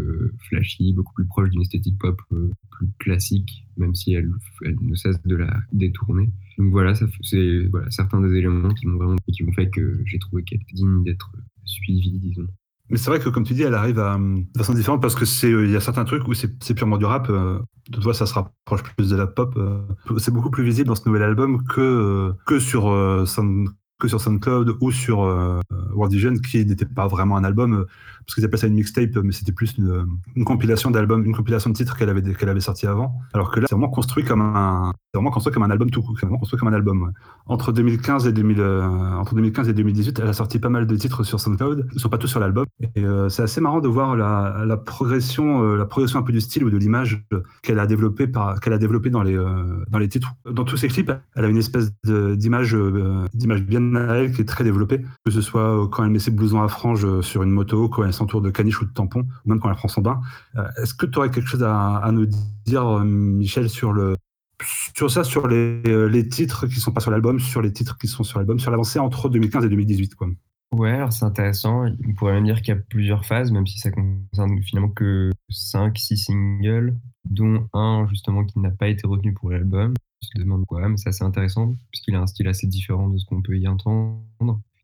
flashy, 0.47 0.93
beaucoup 0.93 1.13
plus 1.13 1.25
proches 1.25 1.49
d'une 1.49 1.61
esthétique 1.61 1.97
pop 1.97 2.21
plus 2.29 2.87
classique, 2.99 3.65
même 3.77 3.95
si 3.95 4.13
elle, 4.13 4.31
elle 4.63 4.77
ne 4.81 4.95
cesse 4.95 5.21
de 5.23 5.35
la 5.35 5.57
détourner. 5.71 6.29
Donc 6.57 6.71
voilà, 6.71 6.95
c'est 6.95 7.05
certains 7.89 8.21
des 8.21 8.33
éléments 8.35 8.69
qui 8.69 8.87
m'ont 8.87 8.97
vraiment 8.97 9.15
qui 9.33 9.43
m'ont 9.43 9.53
fait 9.53 9.69
que 9.69 9.99
j'ai 10.05 10.19
trouvé 10.19 10.43
qu'elle 10.43 10.61
était 10.61 10.73
digne 10.73 11.03
d'être 11.03 11.31
suivie, 11.65 12.19
disons. 12.19 12.47
Mais 12.89 12.97
c'est 12.97 13.09
vrai 13.09 13.19
que, 13.19 13.29
comme 13.29 13.43
tu 13.43 13.53
dis, 13.55 13.63
elle 13.63 13.73
arrive 13.73 13.99
à, 13.99 14.17
de 14.17 14.57
façon 14.57 14.73
différente 14.73 15.01
parce 15.01 15.15
que 15.15 15.25
c'est, 15.25 15.49
il 15.49 15.71
y 15.71 15.75
a 15.75 15.79
certains 15.79 16.05
trucs 16.05 16.27
où 16.27 16.33
c'est 16.35 16.73
purement 16.75 16.97
du 16.97 17.05
rap. 17.05 17.29
Euh, 17.29 17.59
de 17.89 17.99
toi, 17.99 18.13
ça 18.13 18.25
se 18.27 18.33
rapproche 18.35 18.83
plus 18.95 19.09
de 19.09 19.15
la 19.15 19.25
pop. 19.27 19.55
euh, 19.57 19.81
c'est 20.19 20.31
beaucoup 20.31 20.51
plus 20.51 20.63
visible 20.63 20.87
dans 20.87 20.95
ce 20.95 21.07
nouvel 21.07 21.23
album 21.23 21.63
que, 21.65 21.81
euh, 21.81 22.33
que 22.45 22.59
sur 22.59 22.89
euh, 22.89 23.25
Sound- 23.25 23.69
que 23.97 24.07
sur 24.07 24.21
SoundCloud 24.21 24.77
ou 24.81 24.91
sur 24.91 25.23
euh, 25.23 25.59
World 25.93 26.13
Vision, 26.13 26.33
qui 26.35 26.63
n'était 26.65 26.85
pas 26.85 27.07
vraiment 27.07 27.37
un 27.37 27.43
album, 27.43 27.73
euh, 27.73 27.85
parce 28.25 28.35
qu'ils 28.35 28.45
appellent 28.45 28.59
ça 28.59 28.67
une 28.67 28.75
mixtape, 28.75 29.15
mais 29.23 29.31
c'était 29.31 29.51
plus 29.51 29.75
une, 29.77 30.43
compilation 30.45 30.91
d'albums, 30.91 31.23
une 31.25 31.35
compilation 31.35 31.69
de 31.69 31.75
titres 31.75 31.95
qu'elle 31.97 32.09
avait, 32.09 32.21
qu'elle 32.33 32.49
avait 32.49 32.59
sorti 32.59 32.87
avant. 32.87 33.19
Alors 33.33 33.51
que 33.51 33.59
là, 33.59 33.67
c'est 33.69 33.75
vraiment 33.75 33.89
construit 33.89 34.23
comme 34.23 34.41
un, 34.41 34.93
vraiment 35.15 35.31
construit 35.31 35.53
comme 35.53 35.63
un 35.63 35.71
album 35.71 35.89
tout 35.89 36.01
court, 36.01 36.15
c'est 36.19 36.25
vraiment 36.25 36.39
construit 36.39 36.59
comme 36.59 36.69
un 36.69 36.73
album. 36.73 37.11
Entre 37.47 37.71
2015 37.71 38.27
et 38.27 38.31
2000, 38.31 38.59
euh, 38.59 38.83
entre 39.17 39.35
2015 39.35 39.69
et 39.69 39.73
2018, 39.73 40.19
elle 40.19 40.27
a 40.27 40.33
sorti 40.33 40.59
pas 40.59 40.69
mal 40.69 40.87
de 40.87 40.95
titres 40.95 41.23
sur 41.23 41.39
SoundCloud, 41.39 41.87
ils 41.93 41.99
sont 41.99 42.09
pas 42.09 42.17
tous 42.17 42.27
sur 42.27 42.39
l'album. 42.39 42.65
Et 42.95 43.03
euh, 43.03 43.29
c'est 43.29 43.43
assez 43.43 43.61
marrant 43.61 43.79
de 43.79 43.87
voir 43.87 44.15
la, 44.15 44.77
progression, 44.77 45.63
euh, 45.63 45.77
la 45.77 45.85
progression 45.85 46.19
un 46.19 46.23
peu 46.23 46.33
du 46.33 46.41
style 46.41 46.63
ou 46.63 46.69
de 46.69 46.77
l'image 46.77 47.25
qu'elle 47.63 47.79
a 47.79 47.87
développé 47.87 48.27
par, 48.27 48.59
qu'elle 48.59 48.73
a 48.73 48.77
développé 48.77 49.09
dans 49.09 49.23
les, 49.23 50.07
titres. 50.09 50.33
Dans 50.49 50.63
tous 50.63 50.77
ses 50.77 50.87
clips, 50.87 51.11
elle 51.35 51.45
a 51.45 51.47
une 51.47 51.57
espèce 51.57 51.91
d'image, 52.03 52.77
d'image 53.33 53.63
bien 53.63 53.95
à 53.95 54.15
elle 54.15 54.31
qui 54.31 54.41
est 54.41 54.45
très 54.45 54.63
développée, 54.63 55.01
que 55.25 55.31
ce 55.31 55.41
soit 55.41 55.87
quand 55.91 56.03
elle 56.03 56.11
met 56.11 56.19
ses 56.19 56.31
blousons 56.31 56.61
à 56.61 56.67
franges 56.67 57.21
sur 57.21 57.43
une 57.43 57.51
moto, 57.51 57.89
s'entoure 58.15 58.41
de 58.41 58.49
caniches 58.49 58.81
ou 58.81 58.85
de 58.85 58.93
tampons, 58.93 59.25
même 59.45 59.59
quand 59.59 59.69
elle 59.69 59.75
prend 59.75 59.87
son 59.87 60.01
bain. 60.01 60.21
Euh, 60.55 60.67
Est-ce 60.81 60.93
que 60.93 61.05
tu 61.05 61.17
aurais 61.19 61.29
quelque 61.29 61.47
chose 61.47 61.63
à, 61.63 62.09
nous 62.11 62.27
dire, 62.65 62.85
euh, 62.85 63.03
Michel, 63.03 63.69
sur 63.69 63.93
le, 63.93 64.15
sur 64.95 65.11
ça, 65.11 65.23
sur 65.23 65.47
les, 65.47 65.81
euh, 65.87 66.07
les 66.07 66.27
titres 66.27 66.67
qui 66.67 66.79
sont 66.79 66.91
pas 66.91 67.01
sur 67.01 67.11
l'album, 67.11 67.39
sur 67.39 67.61
les 67.61 67.73
titres 67.73 67.97
qui 67.97 68.07
sont 68.07 68.23
sur 68.23 68.39
l'album, 68.39 68.59
sur 68.59 68.71
l'avancée 68.71 68.99
entre 68.99 69.29
2015 69.29 69.65
et 69.65 69.69
2018, 69.69 70.15
quoi? 70.15 70.27
Ouais, 70.71 70.91
alors 70.91 71.13
c'est 71.13 71.25
intéressant. 71.25 71.85
On 71.85 72.13
pourrait 72.13 72.33
même 72.33 72.45
dire 72.45 72.61
qu'il 72.61 72.73
y 72.73 72.77
a 72.77 72.81
plusieurs 72.81 73.25
phases, 73.25 73.51
même 73.51 73.67
si 73.67 73.79
ça 73.79 73.91
concerne 73.91 74.61
finalement 74.63 74.89
que 74.89 75.31
5, 75.49 75.97
6 75.97 76.17
singles, 76.17 76.97
dont 77.29 77.67
un 77.73 78.07
justement 78.09 78.43
qui 78.43 78.59
n'a 78.59 78.71
pas 78.71 78.87
été 78.87 79.07
retenu 79.07 79.33
pour 79.33 79.51
l'album. 79.51 79.93
On 80.21 80.25
se 80.25 80.43
demande 80.43 80.65
quoi, 80.65 80.87
mais 80.89 80.97
c'est 80.97 81.09
assez 81.09 81.23
intéressant, 81.23 81.75
puisqu'il 81.91 82.15
a 82.15 82.21
un 82.21 82.27
style 82.27 82.47
assez 82.47 82.67
différent 82.67 83.09
de 83.09 83.17
ce 83.17 83.25
qu'on 83.25 83.41
peut 83.41 83.57
y 83.57 83.67
entendre. 83.67 84.21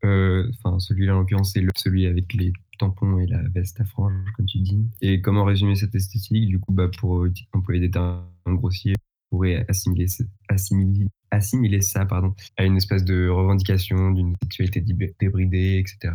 Enfin, 0.04 0.78
celui-là 0.78 1.14
en 1.14 1.20
l'occurrence, 1.20 1.52
c'est 1.52 1.64
celui 1.76 2.06
avec 2.06 2.32
les 2.34 2.52
tampons 2.82 3.18
et 3.18 3.26
la 3.26 3.42
veste 3.48 3.80
à 3.80 3.84
franges, 3.84 4.32
comme 4.36 4.46
tu 4.46 4.58
dis. 4.58 4.84
Et 5.00 5.20
comment 5.20 5.44
résumer 5.44 5.76
cette 5.76 5.94
esthétique 5.94 6.48
Du 6.48 6.58
coup, 6.58 6.72
bah, 6.72 6.90
pour 6.98 7.24
euh, 7.24 7.32
employer 7.52 7.80
des 7.80 7.90
termes 7.90 8.24
grossiers, 8.46 8.94
on 9.30 9.36
pourrait 9.36 9.64
assimiler, 9.68 10.06
assimiler, 10.48 11.06
assimiler 11.30 11.80
ça 11.80 12.04
pardon, 12.04 12.34
à 12.56 12.64
une 12.64 12.76
espèce 12.76 13.04
de 13.04 13.28
revendication 13.28 14.10
d'une 14.10 14.34
sexualité 14.42 14.80
débridée, 15.20 15.78
etc. 15.78 16.12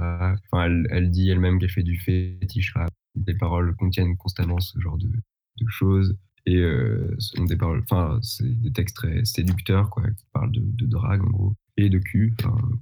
Enfin, 0.52 0.66
elle, 0.66 0.88
elle 0.92 1.10
dit 1.10 1.30
elle-même 1.30 1.58
qu'elle 1.60 1.72
fait 1.72 1.84
du 1.84 1.98
fétiche 1.98 2.74
rap. 2.74 2.92
Les 3.26 3.34
paroles 3.34 3.76
contiennent 3.76 4.18
constamment 4.18 4.60
ce 4.60 4.80
genre 4.80 4.98
de, 4.98 5.10
choses. 5.70 6.18
Et 6.46 6.58
euh, 6.58 7.16
ce 7.18 7.36
sont 7.36 7.46
des 7.46 7.58
paroles, 7.58 7.84
enfin, 7.90 8.20
c'est 8.22 8.62
des 8.62 8.72
textes 8.72 8.96
très 8.96 9.26
séducteurs, 9.26 9.90
quoi, 9.90 10.04
qui 10.12 10.26
parlent 10.32 10.52
de 10.52 10.86
drague, 10.86 11.24
en 11.24 11.30
gros, 11.30 11.56
et 11.78 11.90
de 11.90 12.00
cul. 12.00 12.34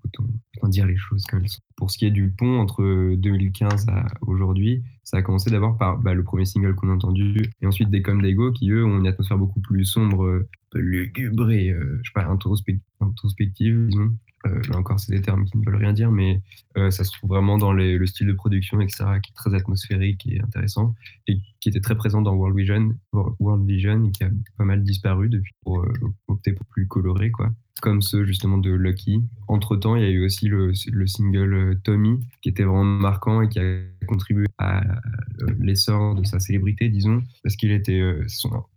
Autant, 0.05 0.23
dire 0.69 0.85
les 0.85 0.97
choses 0.97 1.23
comme 1.25 1.41
elles 1.43 1.49
sont. 1.49 1.61
Pour 1.75 1.91
ce 1.91 1.97
qui 1.97 2.05
est 2.05 2.11
du 2.11 2.29
pont 2.29 2.59
entre 2.59 3.15
2015 3.15 3.87
à 3.89 4.05
aujourd'hui, 4.21 4.83
ça 5.03 5.17
a 5.17 5.21
commencé 5.21 5.51
d'abord 5.51 5.77
par 5.77 5.99
bah, 5.99 6.13
le 6.13 6.23
premier 6.23 6.45
single 6.45 6.73
qu'on 6.75 6.89
a 6.89 6.93
entendu, 6.93 7.35
et 7.61 7.67
ensuite 7.67 7.89
des 7.89 8.01
Comme 8.01 8.21
Dego, 8.21 8.51
qui 8.51 8.71
eux 8.71 8.83
ont 8.85 8.97
une 8.97 9.07
atmosphère 9.07 9.37
beaucoup 9.37 9.59
plus 9.59 9.85
sombre, 9.85 10.23
euh, 10.23 10.47
lugubre 10.73 11.51
et, 11.51 11.69
euh, 11.69 11.99
je 12.03 12.09
sais 12.09 12.13
pas, 12.13 12.25
introspec- 12.25 12.81
introspective, 12.99 13.87
disons. 13.87 14.11
Euh, 14.47 14.61
là 14.69 14.77
encore, 14.77 14.99
c'est 14.99 15.11
des 15.11 15.21
termes 15.21 15.45
qui 15.45 15.57
ne 15.57 15.65
veulent 15.65 15.77
rien 15.77 15.93
dire, 15.93 16.11
mais 16.11 16.41
euh, 16.77 16.91
ça 16.91 17.03
se 17.03 17.11
trouve 17.11 17.31
vraiment 17.31 17.57
dans 17.57 17.73
le 17.73 18.05
style 18.05 18.27
de 18.27 18.33
production, 18.33 18.79
etc., 18.79 19.05
qui 19.23 19.31
est 19.31 19.35
très 19.35 19.53
atmosphérique 19.55 20.25
et 20.27 20.39
intéressant, 20.39 20.93
et 21.27 21.39
qui 21.59 21.69
était 21.69 21.79
très 21.79 21.95
présent 21.95 22.21
dans 22.21 22.33
World 22.35 22.55
Vision, 22.57 22.93
World 23.11 23.65
Vision 23.67 24.03
et 24.05 24.11
qui 24.11 24.23
a 24.23 24.29
pas 24.57 24.65
mal 24.65 24.83
disparu 24.83 25.29
depuis 25.29 25.53
pour 25.63 25.81
euh, 25.81 25.91
opter 26.27 26.53
pour 26.53 26.65
plus 26.67 26.87
coloré, 26.87 27.31
quoi. 27.31 27.51
Comme 27.81 28.01
ceux 28.01 28.23
justement 28.23 28.57
de 28.57 28.71
Lucky. 28.71 29.21
Entre 29.47 29.75
temps, 29.75 29.95
il 29.97 30.01
y 30.01 30.05
a 30.05 30.09
eu 30.09 30.25
aussi 30.25 30.47
le, 30.47 30.71
le 30.91 31.07
single 31.07 31.53
euh, 31.53 31.75
Tommy, 31.83 32.19
qui 32.41 32.49
était 32.49 32.63
vraiment 32.63 32.85
marquant 32.85 33.41
et 33.41 33.49
qui 33.49 33.59
a 33.59 33.79
contribué 34.07 34.45
à 34.57 34.81
euh, 34.81 35.47
l'essor 35.59 36.15
de 36.15 36.23
sa 36.23 36.39
célébrité, 36.39 36.87
disons, 36.87 37.21
parce 37.43 37.57
qu'il 37.57 37.71
était 37.71 37.99
euh, 37.99 38.25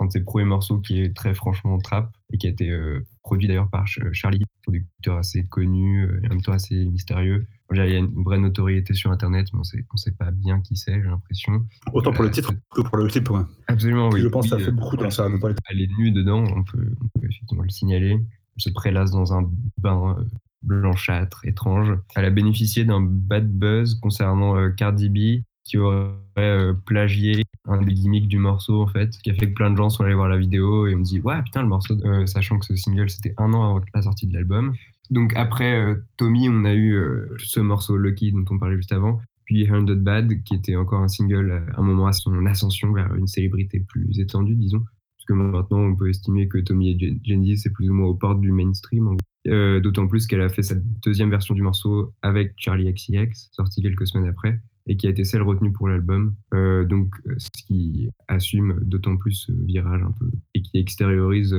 un 0.00 0.06
de 0.06 0.10
ses 0.10 0.24
premiers 0.24 0.46
morceaux 0.46 0.78
qui 0.80 1.00
est 1.00 1.14
très 1.16 1.32
franchement 1.32 1.78
trap 1.78 2.12
et 2.32 2.38
qui 2.38 2.48
a 2.48 2.50
été 2.50 2.76
produit 3.22 3.46
d'ailleurs 3.46 3.70
par 3.70 3.86
Ch- 3.88 4.12
Charlie, 4.12 4.44
producteur 4.62 5.16
assez 5.16 5.44
connu 5.46 6.04
et 6.22 6.26
en 6.26 6.30
même 6.30 6.42
temps 6.42 6.52
assez 6.52 6.84
mystérieux. 6.84 7.46
Il 7.70 7.76
y 7.76 7.80
a 7.80 7.98
une 7.98 8.22
vraie 8.24 8.38
notoriété 8.38 8.94
sur 8.94 9.10
Internet, 9.12 9.46
mais 9.52 9.60
on 9.60 9.64
sait, 9.64 9.84
on 9.92 9.96
sait 9.96 10.12
pas 10.12 10.30
bien 10.30 10.60
qui 10.60 10.76
c'est, 10.76 11.00
j'ai 11.00 11.08
l'impression. 11.08 11.64
Autant 11.92 12.12
pour 12.12 12.24
le 12.24 12.30
titre 12.30 12.52
que 12.74 12.80
pour 12.80 12.96
le 12.96 13.06
clip. 13.06 13.28
Absolument, 13.66 14.08
oui. 14.08 14.22
Je 14.22 14.28
pense 14.28 14.50
que 14.50 14.58
ça 14.58 14.64
fait 14.64 14.72
beaucoup 14.72 14.96
dans 14.96 15.10
ça. 15.10 15.28
Elle 15.70 15.82
est 15.82 15.90
nue 15.98 16.10
dedans, 16.10 16.44
on 16.56 16.64
peut, 16.64 16.90
on 17.00 17.20
peut 17.20 17.26
effectivement 17.26 17.62
le 17.62 17.70
signaler. 17.70 18.18
Se 18.58 18.70
prélasse 18.70 19.10
dans 19.10 19.32
un 19.32 19.48
bain 19.78 20.16
euh, 20.18 20.24
blanchâtre, 20.62 21.44
étrange. 21.44 21.96
Elle 22.16 22.24
a 22.24 22.30
bénéficié 22.30 22.84
d'un 22.84 23.00
bad 23.00 23.50
buzz 23.50 23.94
concernant 23.96 24.56
euh, 24.56 24.70
Cardi 24.70 25.08
B, 25.08 25.42
qui 25.64 25.78
aurait 25.78 26.12
euh, 26.38 26.72
plagié 26.86 27.44
un 27.66 27.82
des 27.82 27.92
gimmicks 27.92 28.28
du 28.28 28.38
morceau, 28.38 28.82
en 28.82 28.86
fait, 28.86 29.10
qui 29.22 29.30
a 29.30 29.34
fait 29.34 29.48
que 29.48 29.54
plein 29.54 29.70
de 29.70 29.76
gens 29.76 29.90
sont 29.90 30.04
allés 30.04 30.14
voir 30.14 30.28
la 30.28 30.38
vidéo 30.38 30.86
et 30.86 30.94
on 30.94 31.00
dit 31.00 31.20
Ouais, 31.20 31.42
putain, 31.42 31.62
le 31.62 31.68
morceau, 31.68 31.94
sachant 32.26 32.58
que 32.58 32.66
ce 32.66 32.76
single, 32.76 33.10
c'était 33.10 33.34
un 33.38 33.52
an 33.52 33.64
avant 33.64 33.84
la 33.94 34.02
sortie 34.02 34.26
de 34.26 34.34
l'album. 34.34 34.74
Donc 35.10 35.32
après 35.36 35.96
Tommy, 36.18 36.50
on 36.50 36.66
a 36.66 36.74
eu 36.74 37.02
ce 37.38 37.60
morceau 37.60 37.96
Lucky 37.96 38.30
dont 38.30 38.44
on 38.50 38.58
parlait 38.58 38.76
juste 38.76 38.92
avant, 38.92 39.20
puis 39.44 39.66
Hundred 39.70 40.02
Bad, 40.02 40.42
qui 40.42 40.54
était 40.54 40.76
encore 40.76 41.00
un 41.00 41.08
single 41.08 41.64
à 41.74 41.80
un 41.80 41.82
moment 41.82 42.06
à 42.06 42.12
son 42.12 42.44
ascension 42.44 42.92
vers 42.92 43.14
une 43.14 43.26
célébrité 43.26 43.80
plus 43.80 44.20
étendue, 44.20 44.54
disons. 44.54 44.84
Parce 45.28 45.38
que 45.40 45.44
maintenant, 45.44 45.80
on 45.80 45.94
peut 45.94 46.08
estimer 46.08 46.48
que 46.48 46.56
Tommy 46.58 46.90
et 46.92 46.98
Jen- 46.98 47.20
Jenny, 47.22 47.58
c'est 47.58 47.70
plus 47.70 47.90
ou 47.90 47.92
moins 47.94 48.06
aux 48.06 48.14
portes 48.14 48.40
du 48.40 48.50
mainstream. 48.50 49.16
Euh, 49.46 49.78
D'autant 49.80 50.06
plus 50.08 50.26
qu'elle 50.26 50.40
a 50.40 50.48
fait 50.48 50.62
sa 50.62 50.74
deuxième 50.74 51.28
version 51.30 51.54
du 51.54 51.60
morceau 51.62 52.14
avec 52.22 52.54
Charlie 52.56 52.90
XCX, 52.92 53.50
sortie 53.52 53.82
quelques 53.82 54.06
semaines 54.06 54.28
après, 54.28 54.60
et 54.86 54.96
qui 54.96 55.06
a 55.06 55.10
été 55.10 55.24
celle 55.24 55.42
retenue 55.42 55.70
pour 55.72 55.88
l'album. 55.88 56.34
Euh, 56.54 56.84
donc, 56.86 57.14
euh, 57.26 57.34
ce 57.38 57.48
qui 57.66 58.08
assume 58.26 58.78
d'autant 58.82 59.16
plus 59.18 59.32
ce 59.32 59.52
virage 59.52 60.02
un 60.02 60.12
peu, 60.12 60.30
et 60.54 60.62
qui 60.62 60.78
extériorise 60.78 61.54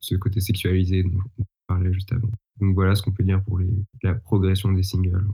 ce 0.00 0.14
côté 0.16 0.40
sexualisé 0.40 1.02
dont 1.02 1.20
on 1.38 1.44
parlait 1.68 1.92
juste 1.92 2.12
avant. 2.12 2.30
Donc 2.60 2.74
voilà 2.74 2.94
ce 2.94 3.02
qu'on 3.02 3.12
peut 3.12 3.24
dire 3.24 3.42
pour 3.44 3.60
la 4.02 4.14
progression 4.14 4.72
des 4.72 4.82
singles. 4.82 5.24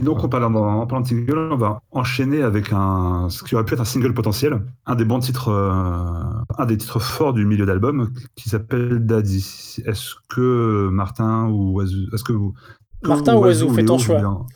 Donc, 0.00 0.24
en 0.24 0.28
parlant, 0.28 0.54
en 0.54 0.86
parlant 0.86 1.02
de 1.02 1.08
single, 1.08 1.38
on 1.52 1.56
va 1.56 1.80
enchaîner 1.90 2.42
avec 2.42 2.72
un, 2.72 3.28
ce 3.30 3.42
qui 3.44 3.54
aurait 3.54 3.64
pu 3.64 3.74
être 3.74 3.80
un 3.80 3.84
single 3.84 4.14
potentiel, 4.14 4.60
un 4.86 4.94
des 4.94 5.04
bons 5.04 5.18
titres, 5.20 5.48
euh, 5.48 6.02
un 6.58 6.66
des 6.66 6.76
titres 6.76 6.98
forts 7.00 7.32
du 7.32 7.44
milieu 7.44 7.66
d'album, 7.66 8.12
qui 8.36 8.48
s'appelle 8.48 9.04
Daddy. 9.06 9.76
Est-ce 9.86 10.14
que 10.28 10.88
Martin 10.90 11.46
ou 11.48 11.72
Oiseau, 11.80 11.96
est-ce 12.12 12.24
que 12.24 12.32
vous, 12.32 12.54
Martin 13.04 13.36
ou 13.36 13.44
Oiseau, 13.44 13.68
fais 13.70 13.84
ton 13.84 13.96
choix. 13.98 14.46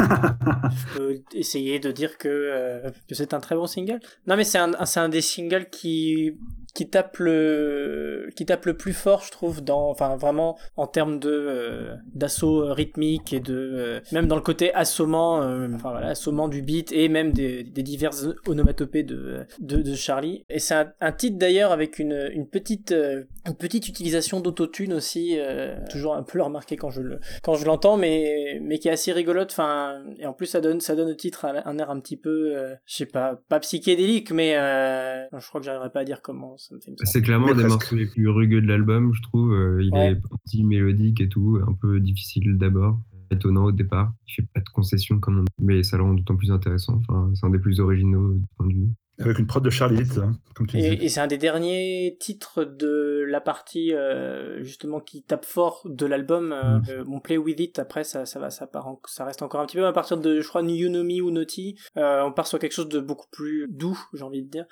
Je 0.00 0.98
peux 0.98 1.14
essayer 1.34 1.78
de 1.78 1.90
dire 1.90 2.16
que, 2.18 2.28
euh, 2.28 2.90
que 3.08 3.14
c'est 3.14 3.34
un 3.34 3.40
très 3.40 3.54
bon 3.54 3.66
single. 3.66 4.00
Non, 4.26 4.36
mais 4.36 4.44
c'est 4.44 4.58
un, 4.58 4.72
un- 4.78 4.84
c'est 4.86 5.00
un 5.00 5.08
des 5.10 5.20
singles 5.20 5.66
qui, 5.70 6.32
qui 6.74 6.88
tape 6.88 7.18
le, 7.18 8.30
qui 8.34 8.46
tape 8.46 8.64
le 8.64 8.76
plus 8.76 8.94
fort, 8.94 9.22
je 9.22 9.30
trouve, 9.30 9.62
dans, 9.62 9.90
enfin, 9.90 10.16
vraiment, 10.16 10.58
en 10.76 10.86
termes 10.86 11.18
de, 11.18 11.28
euh, 11.30 11.94
d'assaut 12.14 12.62
euh, 12.62 12.72
rythmique 12.72 13.32
et 13.32 13.40
de, 13.40 13.54
euh, 13.54 14.00
même 14.10 14.26
dans 14.26 14.36
le 14.36 14.42
côté 14.42 14.72
assommant, 14.72 15.42
euh, 15.42 15.68
enfin, 15.74 15.90
voilà, 15.90 16.08
assommant 16.08 16.48
du 16.48 16.62
beat 16.62 16.90
et 16.92 17.08
même 17.08 17.32
des, 17.32 17.62
des 17.62 17.82
diverses 17.82 18.26
onomatopées 18.46 19.02
de, 19.02 19.40
de, 19.60 19.82
de 19.82 19.94
Charlie. 19.94 20.44
Et 20.48 20.58
c'est 20.58 20.74
un, 20.74 20.92
un 21.00 21.12
titre 21.12 21.36
d'ailleurs 21.36 21.72
avec 21.72 21.98
une, 21.98 22.30
une 22.32 22.48
petite, 22.48 22.92
euh, 22.92 23.24
une 23.46 23.54
petite 23.54 23.88
utilisation 23.88 24.40
d'autotune 24.40 24.94
aussi, 24.94 25.36
euh, 25.38 25.76
toujours 25.90 26.14
un 26.14 26.22
peu 26.22 26.38
le 26.38 26.44
remarquer 26.44 26.76
quand 26.76 26.90
je 26.90 27.02
le, 27.02 27.20
quand 27.42 27.54
je 27.54 27.66
l'entends, 27.66 27.98
mais, 27.98 28.58
mais 28.62 28.78
qui 28.78 28.88
est 28.88 28.92
assez 28.92 29.12
rigolote. 29.12 29.50
Enfin, 29.50 30.02
et 30.18 30.24
en 30.24 30.32
plus, 30.32 30.46
ça 30.46 30.62
donne, 30.62 30.80
ça 30.80 30.94
donne 30.94 31.10
au 31.10 31.14
titre 31.14 31.44
un, 31.44 31.78
air 31.78 31.90
un 31.90 32.00
petit 32.00 32.16
peu, 32.16 32.54
je 32.86 32.94
sais 32.94 33.06
pas, 33.06 33.38
pas 33.48 33.60
psychédélique, 33.60 34.30
mais 34.30 34.52
je 34.54 35.48
crois 35.48 35.60
que 35.60 35.66
j'arriverai 35.66 35.90
pas 35.90 36.00
à 36.00 36.04
dire 36.04 36.22
comment 36.22 36.56
C'est 37.04 37.22
clairement 37.22 37.48
un 37.48 37.54
des 37.54 37.64
morceaux 37.64 37.96
les 37.96 38.06
plus 38.06 38.28
rugueux 38.28 38.60
de 38.60 38.66
l'album, 38.66 39.12
je 39.14 39.22
trouve. 39.22 39.52
Euh, 39.52 39.82
il 39.82 39.92
Ouais. 39.92 40.12
est 40.12 40.16
petit, 40.44 40.64
mélodique 40.64 41.20
et 41.20 41.28
tout, 41.28 41.58
un 41.66 41.72
peu 41.72 42.00
difficile 42.00 42.56
d'abord, 42.58 42.98
étonnant 43.30 43.64
au 43.64 43.72
départ. 43.72 44.12
Il 44.28 44.34
fait 44.34 44.48
pas 44.54 44.60
de 44.60 44.68
concessions 44.68 45.18
comme 45.18 45.40
on 45.40 45.44
mais 45.64 45.82
ça 45.82 45.96
le 45.96 46.02
rend 46.04 46.14
d'autant 46.14 46.36
plus 46.36 46.50
intéressant. 46.50 47.00
Enfin, 47.08 47.30
c'est 47.34 47.46
un 47.46 47.50
des 47.50 47.58
plus 47.58 47.80
originaux 47.80 48.34
du 48.34 48.46
point 48.56 48.66
de 48.66 48.72
vue. 48.74 48.88
Avec 49.20 49.38
une 49.38 49.46
prod 49.46 49.62
de 49.62 49.70
Charlie 49.70 50.02
hein, 50.18 50.32
comme 50.54 50.66
tu 50.66 50.78
disais. 50.78 50.94
Et, 50.94 51.04
et 51.04 51.08
c'est 51.08 51.20
un 51.20 51.26
des 51.26 51.36
derniers 51.38 52.16
titres 52.18 52.64
de 52.64 53.24
la 53.28 53.40
partie 53.42 53.92
euh, 53.92 54.64
justement 54.64 55.00
qui 55.00 55.22
tape 55.22 55.44
fort 55.44 55.82
de 55.84 56.06
l'album. 56.06 56.50
euh, 56.50 56.78
Mm. 56.78 56.82
euh, 56.88 57.04
Mon 57.04 57.20
Play 57.20 57.36
With 57.36 57.60
It, 57.60 57.78
après 57.78 58.04
ça, 58.04 58.24
ça 58.24 58.40
va, 58.40 58.50
ça 58.50 58.66
part, 58.66 58.88
en- 58.88 59.00
ça 59.06 59.24
reste 59.24 59.42
encore 59.42 59.60
un 59.60 59.66
petit 59.66 59.76
peu 59.76 59.86
à 59.86 59.92
partir 59.92 60.16
de, 60.16 60.40
je 60.40 60.48
crois, 60.48 60.62
You 60.62 60.88
Know 60.88 61.04
Me 61.04 61.20
ou 61.22 61.30
Naughty. 61.30 61.76
euh, 61.98 62.22
on 62.24 62.32
part 62.32 62.46
sur 62.46 62.58
quelque 62.58 62.72
chose 62.72 62.88
de 62.88 63.00
beaucoup 63.00 63.26
plus 63.30 63.66
doux, 63.70 63.98
j'ai 64.14 64.22
envie 64.24 64.42
de 64.42 64.48
dire. 64.50 64.64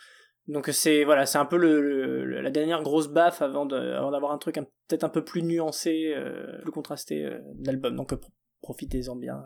Donc 0.51 0.69
c'est 0.73 1.05
voilà, 1.05 1.27
c'est 1.27 1.39
un 1.39 1.45
peu 1.45 1.57
le, 1.57 2.25
la 2.25 2.51
dernière 2.51 2.83
grosse 2.83 3.07
baffe 3.07 3.41
avant 3.41 3.67
d'avoir 3.67 4.33
un 4.33 4.39
truc 4.39 4.57
peut-être 4.89 5.05
un 5.05 5.09
peu 5.09 5.25
plus 5.25 5.43
nuancé, 5.43 6.13
euh, 6.17 6.61
plus 6.63 6.73
contrasté 6.73 7.25
euh, 7.25 7.39
d'album. 7.55 7.95
Donc 7.95 8.13
profitez-en 8.61 9.15
bien. 9.15 9.45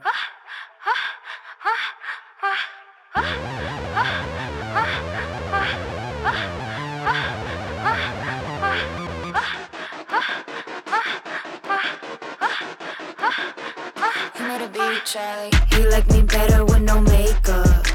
You 15.76 15.88
like 15.90 16.08
me 16.08 16.23
better 16.23 16.64
with 16.64 16.80
no 16.80 17.00
makeup. 17.00 17.87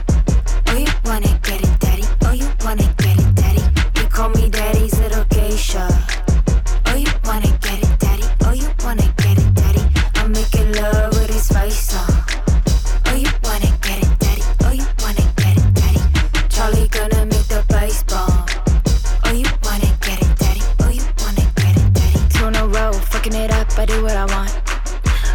You 0.78 0.86
wanna 1.06 1.40
get 1.44 1.62
it, 1.62 1.69
Oh, 5.72 6.96
you 6.96 7.06
wanna 7.26 7.46
get 7.62 7.84
it, 7.84 8.00
daddy? 8.00 8.24
Oh, 8.42 8.54
you 8.54 8.68
wanna 8.84 9.06
get 9.18 9.38
it, 9.38 9.54
daddy? 9.54 9.84
I'm 10.16 10.32
making 10.32 10.74
love 10.74 11.14
with 11.14 11.30
his 11.30 11.48
face 11.48 11.96
on. 11.96 12.10
Oh, 13.06 13.16
you 13.16 13.30
wanna 13.44 13.70
get 13.80 14.02
it, 14.02 14.10
daddy? 14.18 14.42
Oh, 14.66 14.72
you 14.72 14.88
wanna 14.98 15.22
get 15.38 15.58
it, 15.58 15.74
daddy? 15.76 16.02
Charlie 16.50 16.88
gonna 16.88 17.24
make 17.28 17.48
the 17.54 17.64
bass 17.70 18.02
bomb. 18.02 18.46
Oh, 19.26 19.32
you 19.32 19.46
wanna 19.62 19.94
get 20.02 20.20
it, 20.20 20.40
daddy? 20.40 20.62
Oh, 20.80 20.90
you 20.90 21.04
wanna 21.20 21.46
get 21.54 21.78
it, 21.78 21.94
daddy? 21.94 22.20
Two 22.34 22.48
in 22.48 22.56
a 22.56 22.68
row, 22.68 22.92
fucking 22.92 23.36
it 23.36 23.52
up, 23.52 23.70
I 23.78 23.86
do 23.86 24.02
what 24.02 24.18
I 24.18 24.26
want. 24.26 24.52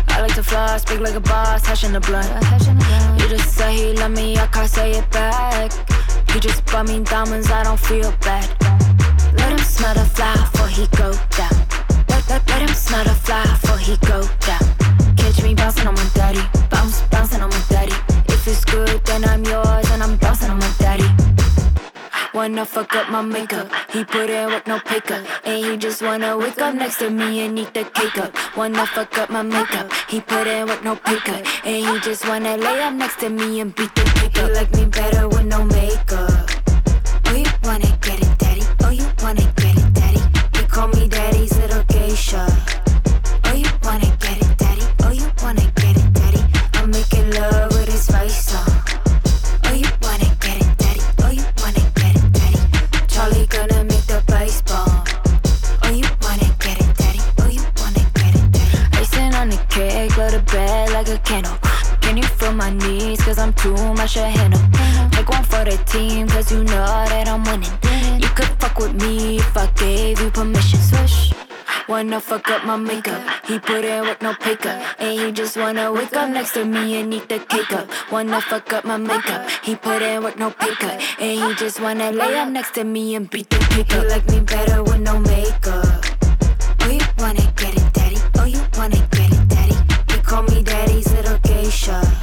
I 0.09 0.21
like 0.21 0.35
to 0.35 0.43
fly, 0.43 0.79
speak 0.79 0.99
like 0.99 1.15
a 1.15 1.21
boss, 1.21 1.65
hash 1.65 1.85
in 1.85 1.93
the 1.93 2.01
blunt. 2.01 2.29
You 3.21 3.29
just 3.29 3.55
say 3.55 3.73
he 3.77 3.93
love 3.93 4.11
me, 4.11 4.37
I 4.37 4.49
can't 4.49 4.69
say 4.69 4.91
it 4.99 5.09
back. 5.13 5.71
He 6.33 6.41
just 6.41 6.67
bought 6.67 6.89
me 6.89 6.99
diamonds, 7.05 7.53
I 7.53 7.63
don't 7.63 7.79
feel 7.79 8.11
bad. 8.21 8.74
Smell 9.65 9.95
the 9.95 10.05
fly 10.05 10.35
before 10.35 10.69
he 10.69 10.87
go 10.97 11.13
down. 11.37 11.57
Let, 12.09 12.29
let, 12.29 12.49
let 12.49 12.63
him 12.63 12.75
smell 12.75 13.05
the 13.05 13.15
fly 13.15 13.43
before 13.45 13.79
he 13.79 13.97
go 14.07 14.23
down. 14.47 15.17
Catch 15.17 15.43
me 15.43 15.55
bouncing 15.55 15.87
on 15.87 15.95
my 15.95 16.09
daddy, 16.15 16.43
bounce, 16.71 17.03
bouncing 17.11 17.41
on 17.41 17.51
my 17.51 17.63
daddy. 17.69 17.95
If 18.29 18.47
it's 18.47 18.65
good, 18.65 19.05
then 19.05 19.25
I'm 19.25 19.45
yours, 19.45 19.91
and 19.91 20.03
I'm 20.03 20.17
bouncing 20.17 20.51
on 20.51 20.59
my 20.59 20.73
daddy. 20.79 21.05
Wanna 22.35 22.67
fuck 22.67 22.97
up 22.97 23.11
my 23.11 23.23
makeup. 23.23 23.71
He 23.93 24.05
put 24.05 24.29
in 24.29 24.47
with 24.47 24.67
no 24.67 24.81
pay. 24.81 25.01
And 25.45 25.65
he 25.65 25.77
just 25.77 26.03
wanna 26.03 26.37
wake 26.37 26.61
up 26.61 26.75
next 26.75 26.99
to 26.99 27.09
me 27.09 27.47
and 27.47 27.57
eat 27.57 27.73
the 27.73 27.85
cake 27.85 28.19
up. 28.19 28.35
Wanna 28.57 28.85
fuck 28.87 29.17
up 29.19 29.31
my 29.31 29.43
makeup. 29.43 29.93
He 30.09 30.21
put 30.21 30.49
in 30.49 30.67
with 30.67 30.83
no 30.83 30.97
pay. 30.97 31.45
And 31.65 31.87
he 31.87 32.01
just 32.01 32.27
wanna 32.27 32.57
lay 32.57 32.83
up 32.83 32.95
next 32.95 33.21
to 33.21 33.31
me 33.31 33.61
and 33.61 33.73
beat 33.73 33.95
the 33.95 34.03
cake 34.03 34.37
up. 34.39 34.49
You 34.49 34.55
like 34.55 34.73
me 34.73 34.85
better 34.87 35.29
with 35.29 35.47
no 35.47 35.65
makeup. 35.65 36.34
Handle. 64.05 64.61
Take 65.13 65.31
one 65.31 65.45
for 65.45 65.65
the 65.65 65.83
team, 65.87 66.29
cause 66.29 66.53
you 66.53 66.63
know 66.63 66.85
that 67.09 67.27
I'm 67.27 67.43
winning. 67.45 67.73
You 68.21 68.29
could 68.37 68.53
fuck 68.61 68.77
with 68.77 68.93
me 69.01 69.39
if 69.39 69.57
I 69.57 69.67
gave 69.77 70.21
you 70.21 70.31
permission. 70.31 70.79
Swish. 70.79 71.33
Wanna 71.89 72.21
fuck 72.21 72.51
up 72.51 72.65
my 72.67 72.77
makeup. 72.77 73.23
He 73.47 73.59
put 73.59 73.83
in 73.83 74.03
with 74.03 74.21
no 74.21 74.35
pay 74.35 74.57
cut. 74.57 74.83
And 74.99 75.19
he 75.19 75.33
just 75.33 75.57
wanna 75.57 75.91
wake 75.91 76.15
up 76.15 76.29
next 76.29 76.53
to 76.53 76.67
me 76.67 77.01
and 77.01 77.15
eat 77.15 77.31
the 77.31 77.39
cake 77.39 77.73
up. 77.73 77.89
Wanna 78.13 78.43
fuck 78.43 78.71
up 78.75 78.85
my 78.85 78.99
makeup. 78.99 79.49
He 79.63 79.75
put 79.75 80.03
in 80.03 80.23
with 80.23 80.39
no 80.39 80.51
pay 80.51 80.75
cut. 80.75 81.01
And 81.19 81.41
he 81.41 81.55
just 81.55 81.81
wanna 81.81 82.13
lay 82.13 82.39
up 82.39 82.51
next 82.51 82.75
to 82.75 82.85
me 82.85 83.15
and 83.15 83.31
beat 83.31 83.49
the 83.49 83.59
cake 83.71 83.95
up. 83.95 84.03
You 84.03 84.09
like 84.11 84.29
me 84.29 84.41
better 84.41 84.83
with 84.83 85.01
no 85.01 85.19
makeup. 85.19 86.05
Oh, 86.83 86.91
you 86.91 87.01
wanna 87.19 87.41
get 87.57 87.75
it, 87.75 87.93
daddy? 87.95 88.19
Oh, 88.39 88.45
you 88.45 88.61
wanna 88.77 89.01
get 89.13 89.33
it, 89.33 89.49
daddy? 89.49 89.77
He 90.13 90.21
call 90.21 90.43
me 90.43 90.63
daddy's 90.63 91.11
little 91.13 91.39
geisha. 91.39 92.14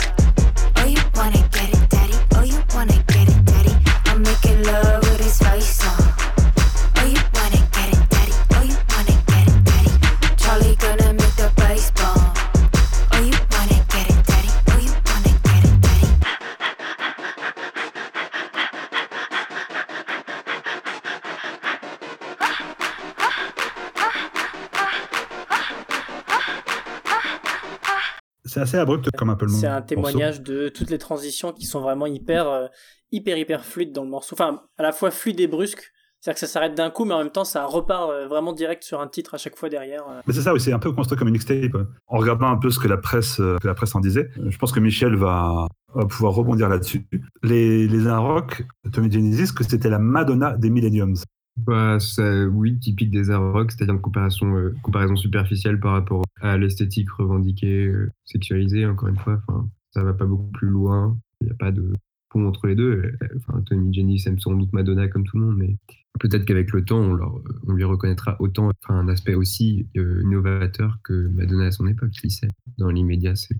C'est 28.51 28.59
assez 28.59 28.77
abrupt 28.77 29.09
comme 29.17 29.29
un 29.29 29.35
peu 29.35 29.45
le 29.45 29.51
C'est 29.53 29.65
un 29.65 29.75
morceau. 29.75 29.85
témoignage 29.85 30.41
de 30.41 30.67
toutes 30.67 30.89
les 30.89 30.97
transitions 30.97 31.53
qui 31.53 31.65
sont 31.65 31.79
vraiment 31.79 32.05
hyper, 32.05 32.49
euh, 32.49 32.67
hyper, 33.11 33.37
hyper 33.37 33.65
fluides 33.65 33.93
dans 33.93 34.03
le 34.03 34.09
morceau. 34.09 34.35
Enfin, 34.35 34.61
à 34.77 34.83
la 34.83 34.91
fois 34.91 35.11
fluide 35.11 35.39
et 35.39 35.47
brusque. 35.47 35.91
C'est-à-dire 36.19 36.39
que 36.39 36.45
ça 36.45 36.53
s'arrête 36.53 36.75
d'un 36.75 36.91
coup, 36.91 37.03
mais 37.03 37.15
en 37.15 37.17
même 37.17 37.31
temps, 37.31 37.43
ça 37.43 37.65
repart 37.65 38.11
euh, 38.11 38.27
vraiment 38.27 38.53
direct 38.53 38.83
sur 38.83 39.01
un 39.01 39.07
titre 39.07 39.33
à 39.33 39.37
chaque 39.39 39.55
fois 39.57 39.69
derrière. 39.69 40.03
euh. 40.07 40.21
Mais 40.27 40.33
c'est 40.33 40.41
ça, 40.43 40.53
oui, 40.53 40.59
c'est 40.59 40.71
un 40.71 40.77
peu 40.77 40.91
construit 40.91 41.17
comme 41.17 41.27
une 41.29 41.33
mixtape. 41.33 41.75
En 42.05 42.17
regardant 42.17 42.47
un 42.51 42.57
peu 42.57 42.69
ce 42.69 42.77
que 42.77 42.87
la 42.87 42.97
presse, 42.97 43.39
euh, 43.39 43.57
que 43.59 43.65
la 43.67 43.73
presse 43.73 43.95
en 43.95 43.99
disait, 44.01 44.29
je 44.47 44.55
pense 44.59 44.71
que 44.71 44.79
Michel 44.79 45.15
va, 45.15 45.67
va 45.95 46.05
pouvoir 46.05 46.33
rebondir 46.33 46.69
là-dessus. 46.69 47.07
Les, 47.41 47.87
les 47.87 48.11
Rock, 48.11 48.63
Tommy 48.93 49.11
Genesis, 49.11 49.51
que 49.51 49.63
c'était 49.63 49.89
la 49.89 49.97
Madonna 49.97 50.55
des 50.57 50.69
Millenniums? 50.69 51.15
Bah, 51.57 51.99
ça- 51.99 52.45
oui, 52.45 52.77
typique 52.77 53.09
des 53.09 53.33
rock, 53.33 53.71
c'est-à-dire 53.71 53.95
une 53.95 54.01
comparaison, 54.01 54.55
euh, 54.55 54.75
comparaison 54.83 55.15
superficielle 55.15 55.79
par 55.79 55.93
rapport 55.93 56.23
à 56.39 56.55
l'esthétique 56.55 57.09
revendiquée, 57.11 57.87
euh, 57.87 58.11
sexualisée, 58.25 58.85
encore 58.85 59.09
une 59.09 59.17
fois. 59.17 59.41
Enfin, 59.47 59.67
ça 59.89 60.03
va 60.03 60.13
pas 60.13 60.25
beaucoup 60.25 60.51
plus 60.51 60.69
loin. 60.69 61.17
Il 61.41 61.47
n'y 61.47 61.51
a 61.51 61.55
pas 61.55 61.71
de 61.71 61.91
pont 62.31 62.47
entre 62.47 62.67
les 62.67 62.75
deux. 62.75 62.91
Euh, 63.21 63.27
Enfin, 63.37 63.61
Tony 63.65 63.93
Jennings 63.93 64.23
aime 64.27 64.39
sans 64.39 64.53
doute 64.55 64.71
Madonna 64.73 65.07
comme 65.07 65.23
tout 65.25 65.37
le 65.37 65.45
monde, 65.45 65.57
mais 65.57 65.77
peut-être 66.19 66.45
qu'avec 66.45 66.71
le 66.71 66.83
temps, 66.83 66.99
on, 66.99 67.13
leur, 67.13 67.41
on 67.67 67.73
lui 67.73 67.83
reconnaîtra 67.83 68.35
autant 68.39 68.71
un 68.89 69.07
aspect 69.07 69.33
aussi 69.35 69.87
euh, 69.97 70.21
innovateur 70.23 70.97
que 71.03 71.27
Madonna 71.29 71.65
à 71.65 71.71
son 71.71 71.87
époque, 71.87 72.11
qui 72.11 72.29
sait. 72.29 72.47
Dans 72.77 72.89
l'immédiat, 72.89 73.33
c'est 73.35 73.55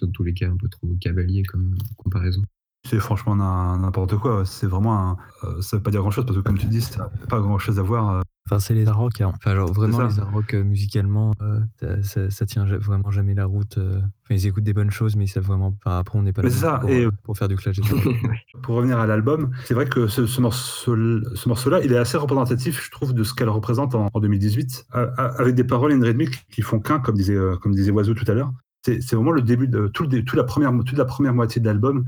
dans 0.00 0.10
tous 0.10 0.22
les 0.24 0.34
cas 0.34 0.48
un 0.50 0.56
peu 0.56 0.68
trop 0.68 0.88
cavalier 1.00 1.42
comme 1.44 1.74
comparaison. 1.96 2.42
C'est 2.88 2.98
franchement 2.98 3.36
n'im- 3.36 3.78
n'importe 3.78 4.16
quoi. 4.18 4.44
C'est 4.44 4.66
vraiment 4.66 5.16
euh, 5.44 5.60
ça 5.60 5.76
veut 5.76 5.82
pas 5.82 5.90
dire 5.92 6.00
grand-chose 6.00 6.26
parce 6.26 6.36
que, 6.36 6.42
comme 6.42 6.58
tu 6.58 6.66
dis, 6.66 6.80
ça 6.80 6.98
n'a 7.20 7.26
pas 7.28 7.40
grand-chose 7.40 7.78
à 7.78 7.82
voir. 7.82 8.22
Enfin, 8.48 8.58
c'est 8.58 8.74
les 8.74 8.88
art 8.88 8.98
rock. 8.98 9.20
hein. 9.20 9.32
Enfin, 9.36 9.54
genre, 9.54 9.72
vraiment, 9.72 9.98
les 10.08 10.18
art 10.18 10.32
rock 10.32 10.52
euh, 10.54 10.64
musicalement, 10.64 11.32
euh, 11.42 11.60
ça, 11.80 12.02
ça, 12.02 12.30
ça 12.30 12.44
tient 12.46 12.64
vraiment 12.64 13.10
jamais 13.10 13.34
la 13.34 13.46
route. 13.46 13.78
euh. 13.78 13.98
Enfin, 13.98 14.34
ils 14.34 14.46
écoutent 14.46 14.64
des 14.64 14.74
bonnes 14.74 14.90
choses, 14.90 15.14
mais 15.16 15.24
ils 15.24 15.28
savent 15.28 15.44
vraiment 15.44 15.70
pas. 15.72 15.98
Après, 15.98 16.18
on 16.18 16.22
n'est 16.22 16.32
pas 16.32 16.42
là 16.42 16.50
ça, 16.50 16.78
pour, 16.80 16.90
et- 16.90 17.08
pour 17.22 17.38
faire 17.38 17.48
du 17.48 17.56
clash. 17.56 17.80
Pour 18.62 18.76
revenir 18.76 18.98
à 18.98 19.06
l'album, 19.06 19.50
c'est 19.64 19.74
vrai 19.74 19.86
que 19.86 20.06
ce, 20.06 20.26
ce 20.26 20.40
morceau, 20.40 20.94
ce 21.34 21.48
morceau-là, 21.48 21.80
il 21.84 21.92
est 21.92 21.96
assez 21.96 22.16
représentatif, 22.18 22.84
je 22.84 22.90
trouve, 22.90 23.12
de 23.14 23.24
ce 23.24 23.32
qu'elle 23.34 23.48
représente 23.48 23.94
en, 23.94 24.08
en 24.12 24.20
2018, 24.20 24.86
a- 24.92 25.00
a- 25.00 25.40
avec 25.40 25.54
des 25.54 25.64
paroles 25.64 25.92
et 25.92 25.94
une 25.94 26.04
rythmique 26.04 26.44
qui 26.50 26.62
font 26.62 26.78
qu'un, 26.80 26.98
comme 27.00 27.14
disait, 27.16 27.34
euh, 27.36 27.56
comme 27.56 27.74
disait 27.74 27.90
Oiseau 27.92 28.14
tout 28.14 28.24
à 28.30 28.34
l'heure. 28.34 28.52
C'est 28.84 29.12
vraiment 29.12 29.30
le 29.32 29.42
début 29.42 29.68
de 29.68 29.86
tout 29.86 30.02
le 30.02 30.24
toute 30.24 30.36
la 30.36 30.42
première, 30.44 30.72
toute 30.84 30.98
la 30.98 31.04
première 31.04 31.32
moitié 31.34 31.60
de 31.60 31.66
l'album 31.66 32.04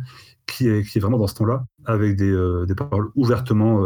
qui 0.47 0.69
est, 0.69 0.83
qui 0.83 0.99
est 0.99 1.01
vraiment 1.01 1.19
dans 1.19 1.29
ce 1.29 1.35
ton-là, 1.37 1.65
avec 1.85 2.17
des, 2.17 2.37
des 2.67 2.75
paroles 2.75 3.11
ouvertement, 3.15 3.81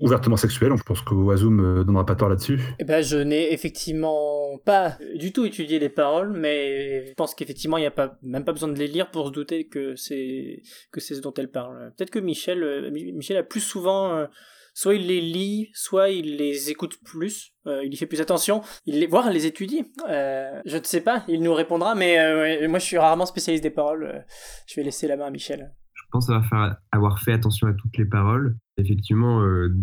ouvertement 0.00 0.36
sexuelles. 0.36 0.70
Donc, 0.70 0.78
je 0.78 0.84
pense 0.84 1.00
que 1.02 1.14
Oiseau 1.14 1.50
me 1.50 1.84
donnera 1.84 2.04
pas 2.04 2.14
tort 2.16 2.28
là-dessus. 2.28 2.60
Eh 2.78 2.84
ben, 2.84 3.02
je 3.02 3.16
n'ai 3.16 3.52
effectivement 3.52 4.58
pas 4.64 4.98
du 5.16 5.32
tout 5.32 5.44
étudié 5.44 5.78
les 5.78 5.88
paroles, 5.88 6.32
mais 6.32 7.06
je 7.08 7.14
pense 7.14 7.34
qu'effectivement, 7.34 7.76
il 7.78 7.82
n'y 7.82 7.86
a 7.86 7.90
pas, 7.92 8.18
même 8.22 8.44
pas 8.44 8.52
besoin 8.52 8.68
de 8.68 8.78
les 8.78 8.88
lire 8.88 9.10
pour 9.10 9.26
se 9.28 9.32
douter 9.32 9.66
que 9.66 9.94
c'est, 9.96 10.62
que 10.92 11.00
c'est 11.00 11.14
ce 11.14 11.20
dont 11.20 11.34
elle 11.34 11.50
parle. 11.50 11.92
Peut-être 11.96 12.10
que 12.10 12.18
Michel, 12.18 12.62
euh, 12.62 12.90
Mi- 12.90 13.12
Michel 13.12 13.36
a 13.36 13.42
plus 13.42 13.60
souvent, 13.60 14.14
euh, 14.16 14.26
soit 14.74 14.94
il 14.96 15.06
les 15.06 15.20
lit, 15.20 15.70
soit 15.74 16.10
il 16.10 16.36
les 16.36 16.70
écoute 16.70 16.96
plus, 17.04 17.52
euh, 17.66 17.84
il 17.84 17.94
y 17.94 17.96
fait 17.96 18.06
plus 18.06 18.20
attention, 18.20 18.62
il 18.86 18.98
les, 19.00 19.06
voire 19.06 19.30
les 19.30 19.46
étudie. 19.46 19.84
Je 20.08 20.76
ne 20.76 20.82
sais 20.84 21.00
pas, 21.00 21.24
il 21.28 21.42
nous 21.42 21.54
répondra, 21.54 21.94
mais 21.94 22.66
moi 22.66 22.80
je 22.80 22.84
suis 22.84 22.98
rarement 22.98 23.26
spécialiste 23.26 23.62
des 23.62 23.70
paroles. 23.70 24.24
je 24.66 24.74
vais 24.74 24.82
laisser 24.82 25.06
la 25.06 25.16
main 25.16 25.26
à 25.26 25.30
Michel. 25.30 25.72
Pense 26.14 26.30
avoir, 26.30 26.46
faire- 26.46 26.76
avoir 26.92 27.18
fait 27.18 27.32
attention 27.32 27.66
à 27.66 27.74
toutes 27.74 27.96
les 27.96 28.04
paroles. 28.04 28.56
Effectivement, 28.76 29.42
euh, 29.42 29.74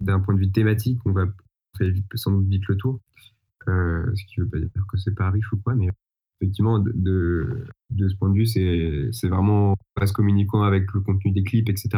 d'un 0.00 0.18
point 0.18 0.32
de 0.34 0.38
vue 0.40 0.50
thématique, 0.50 0.98
on 1.04 1.12
va 1.12 1.26
faire 1.76 1.92
sans 2.14 2.30
doute 2.32 2.48
vite 2.48 2.66
le 2.68 2.76
tour. 2.76 3.00
Euh, 3.68 4.10
ce 4.14 4.24
qui 4.24 4.40
veut 4.40 4.48
pas 4.48 4.58
dire 4.58 4.70
que 4.90 4.96
c'est 4.96 5.14
pas 5.14 5.30
riche 5.30 5.52
ou 5.52 5.58
quoi, 5.58 5.74
mais 5.74 5.90
effectivement, 6.40 6.78
de, 6.78 7.66
de, 7.90 8.08
ce 8.08 8.14
point 8.16 8.30
de 8.30 8.34
vue, 8.34 8.46
c'est 8.46 9.28
vraiment 9.28 9.76
pas 9.94 10.06
se 10.06 10.12
communiquant 10.12 10.62
avec 10.62 10.92
le 10.92 11.00
contenu 11.00 11.32
des 11.32 11.42
clips, 11.42 11.68
etc. 11.68 11.88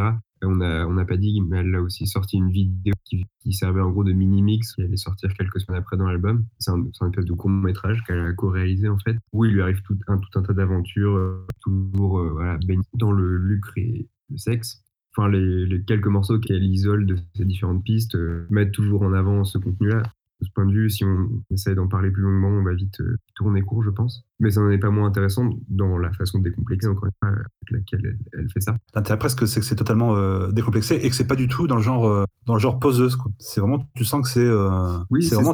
Et 0.41 0.45
on 0.45 0.55
n'a 0.55 0.87
on 0.87 1.05
pas 1.05 1.17
dit, 1.17 1.41
mais 1.41 1.57
elle 1.57 1.75
a 1.75 1.81
aussi 1.81 2.05
sorti 2.05 2.37
une 2.37 2.51
vidéo 2.51 2.93
qui, 3.05 3.25
servait 3.51 3.81
en 3.81 3.89
gros 3.89 4.03
de 4.03 4.13
mini-mix 4.13 4.73
qui 4.73 4.83
allait 4.83 4.97
sortir 4.97 5.33
quelques 5.33 5.59
semaines 5.61 5.79
après 5.79 5.97
dans 5.97 6.05
l'album. 6.05 6.45
C'est 6.59 6.71
un, 6.71 6.83
un 7.01 7.09
espèce 7.09 7.25
de 7.25 7.33
court-métrage 7.33 8.03
qu'elle 8.05 8.19
a 8.19 8.33
co-réalisé 8.33 8.89
en 8.89 8.99
fait, 8.99 9.17
où 9.31 9.45
il 9.45 9.53
lui 9.53 9.61
arrive 9.61 9.81
tout 9.81 9.97
un, 10.07 10.17
tout 10.17 10.39
un 10.39 10.43
tas 10.43 10.53
d'aventures, 10.53 11.15
euh, 11.15 11.45
toujours 11.61 12.19
euh, 12.19 12.57
dans 12.93 13.11
le 13.11 13.37
lucre 13.37 13.71
et 13.77 14.07
le 14.29 14.37
sexe. 14.37 14.83
Enfin, 15.15 15.29
les, 15.29 15.65
les 15.65 15.83
quelques 15.83 16.07
morceaux 16.07 16.39
qu'elle 16.39 16.63
isole 16.63 17.07
de 17.07 17.15
ces 17.35 17.45
différentes 17.45 17.83
pistes 17.83 18.15
euh, 18.15 18.45
mettent 18.51 18.73
toujours 18.73 19.01
en 19.01 19.13
avant 19.13 19.43
ce 19.43 19.57
contenu-là. 19.57 20.03
De 20.39 20.45
ce 20.45 20.51
point 20.53 20.65
de 20.65 20.71
vue, 20.71 20.89
si 20.89 21.03
on 21.03 21.29
essaie 21.49 21.73
d'en 21.73 21.87
parler 21.87 22.11
plus 22.11 22.21
longuement, 22.21 22.49
on 22.49 22.63
va 22.63 22.73
vite 22.73 23.01
euh, 23.01 23.17
tourner 23.35 23.61
court, 23.61 23.83
je 23.83 23.89
pense. 23.89 24.23
Mais 24.39 24.51
ça 24.51 24.61
n'en 24.61 24.69
est 24.69 24.77
pas 24.77 24.91
moins 24.91 25.07
intéressant 25.07 25.49
dans 25.67 25.97
la 25.97 26.11
façon 26.13 26.39
décomplexée, 26.39 26.87
encore 26.87 27.05
une 27.05 27.11
fois, 27.19 27.29
avec 27.29 27.71
laquelle 27.71 28.01
elle, 28.05 28.39
elle 28.39 28.49
fait 28.51 28.61
ça. 28.61 28.77
L'intérêt 28.93 29.17
presque, 29.17 29.47
c'est 29.47 29.59
que 29.59 29.65
c'est 29.65 29.75
totalement 29.75 30.15
euh, 30.15 30.51
décomplexé 30.51 30.95
et 30.95 31.09
que 31.09 31.15
c'est 31.15 31.27
pas 31.27 31.35
du 31.35 31.47
tout 31.47 31.65
dans 31.65 31.77
le 31.77 31.81
genre, 31.81 32.07
euh, 32.07 32.25
dans 32.45 32.53
le 32.53 32.59
genre 32.59 32.77
poseuse. 32.77 33.17
C'est 33.39 33.61
vraiment, 33.61 33.89
tu 33.95 34.05
sens 34.05 34.21
que 34.21 34.29
c'est, 34.29 34.45
euh, 34.45 34.99
Oui, 35.09 35.27
vraiment, 35.27 35.53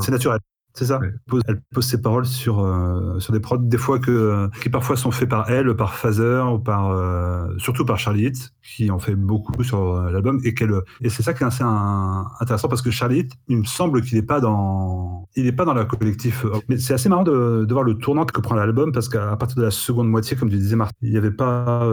c'est 0.00 0.10
naturel. 0.10 0.40
C'est 0.74 0.86
ça. 0.86 0.98
Ouais. 1.00 1.08
Elle 1.08 1.18
pose, 1.28 1.42
elle 1.48 1.60
pose 1.74 1.84
ses 1.86 2.00
paroles 2.00 2.24
sur 2.24 2.60
euh, 2.60 3.18
sur 3.18 3.32
des 3.34 3.40
prods 3.40 3.58
des 3.58 3.76
fois 3.76 3.98
que 3.98 4.48
qui 4.62 4.70
parfois 4.70 4.96
sont 4.96 5.10
faits 5.10 5.28
par 5.28 5.50
elle, 5.50 5.74
par 5.76 5.94
Phaser 5.94 6.42
ou 6.50 6.58
par 6.58 6.90
euh, 6.90 7.46
surtout 7.58 7.84
par 7.84 7.98
Charlie 7.98 8.24
Hitz 8.26 8.54
qui 8.62 8.90
en 8.90 8.98
fait 8.98 9.14
beaucoup 9.14 9.62
sur 9.62 9.96
euh, 9.96 10.10
l'album 10.10 10.40
et 10.44 10.54
qu'elle 10.54 10.72
et 11.02 11.10
c'est 11.10 11.22
ça 11.22 11.34
qui 11.34 11.42
est 11.42 11.46
assez 11.46 11.62
un- 11.62 12.26
intéressant 12.40 12.68
parce 12.68 12.80
que 12.80 12.90
Charlie 12.90 13.18
Hitz, 13.20 13.32
il 13.48 13.58
me 13.58 13.64
semble 13.64 14.00
qu'il 14.00 14.16
est 14.16 14.22
pas 14.22 14.40
dans 14.40 15.28
il 15.36 15.46
est 15.46 15.52
pas 15.52 15.66
dans 15.66 15.74
la 15.74 15.84
collectif 15.84 16.46
mais 16.68 16.78
c'est 16.78 16.94
assez 16.94 17.10
marrant 17.10 17.22
de, 17.24 17.66
de 17.66 17.72
voir 17.72 17.84
le 17.84 17.94
tournant 17.98 18.24
que 18.24 18.40
prend 18.40 18.54
l'album 18.54 18.92
parce 18.92 19.10
qu'à 19.10 19.36
partir 19.36 19.56
de 19.58 19.62
la 19.64 19.70
seconde 19.70 20.08
moitié 20.08 20.36
comme 20.38 20.48
tu 20.48 20.56
disais 20.56 20.76
Martin, 20.76 20.96
il 21.02 21.12
y 21.12 21.18
avait 21.18 21.30
pas 21.30 21.86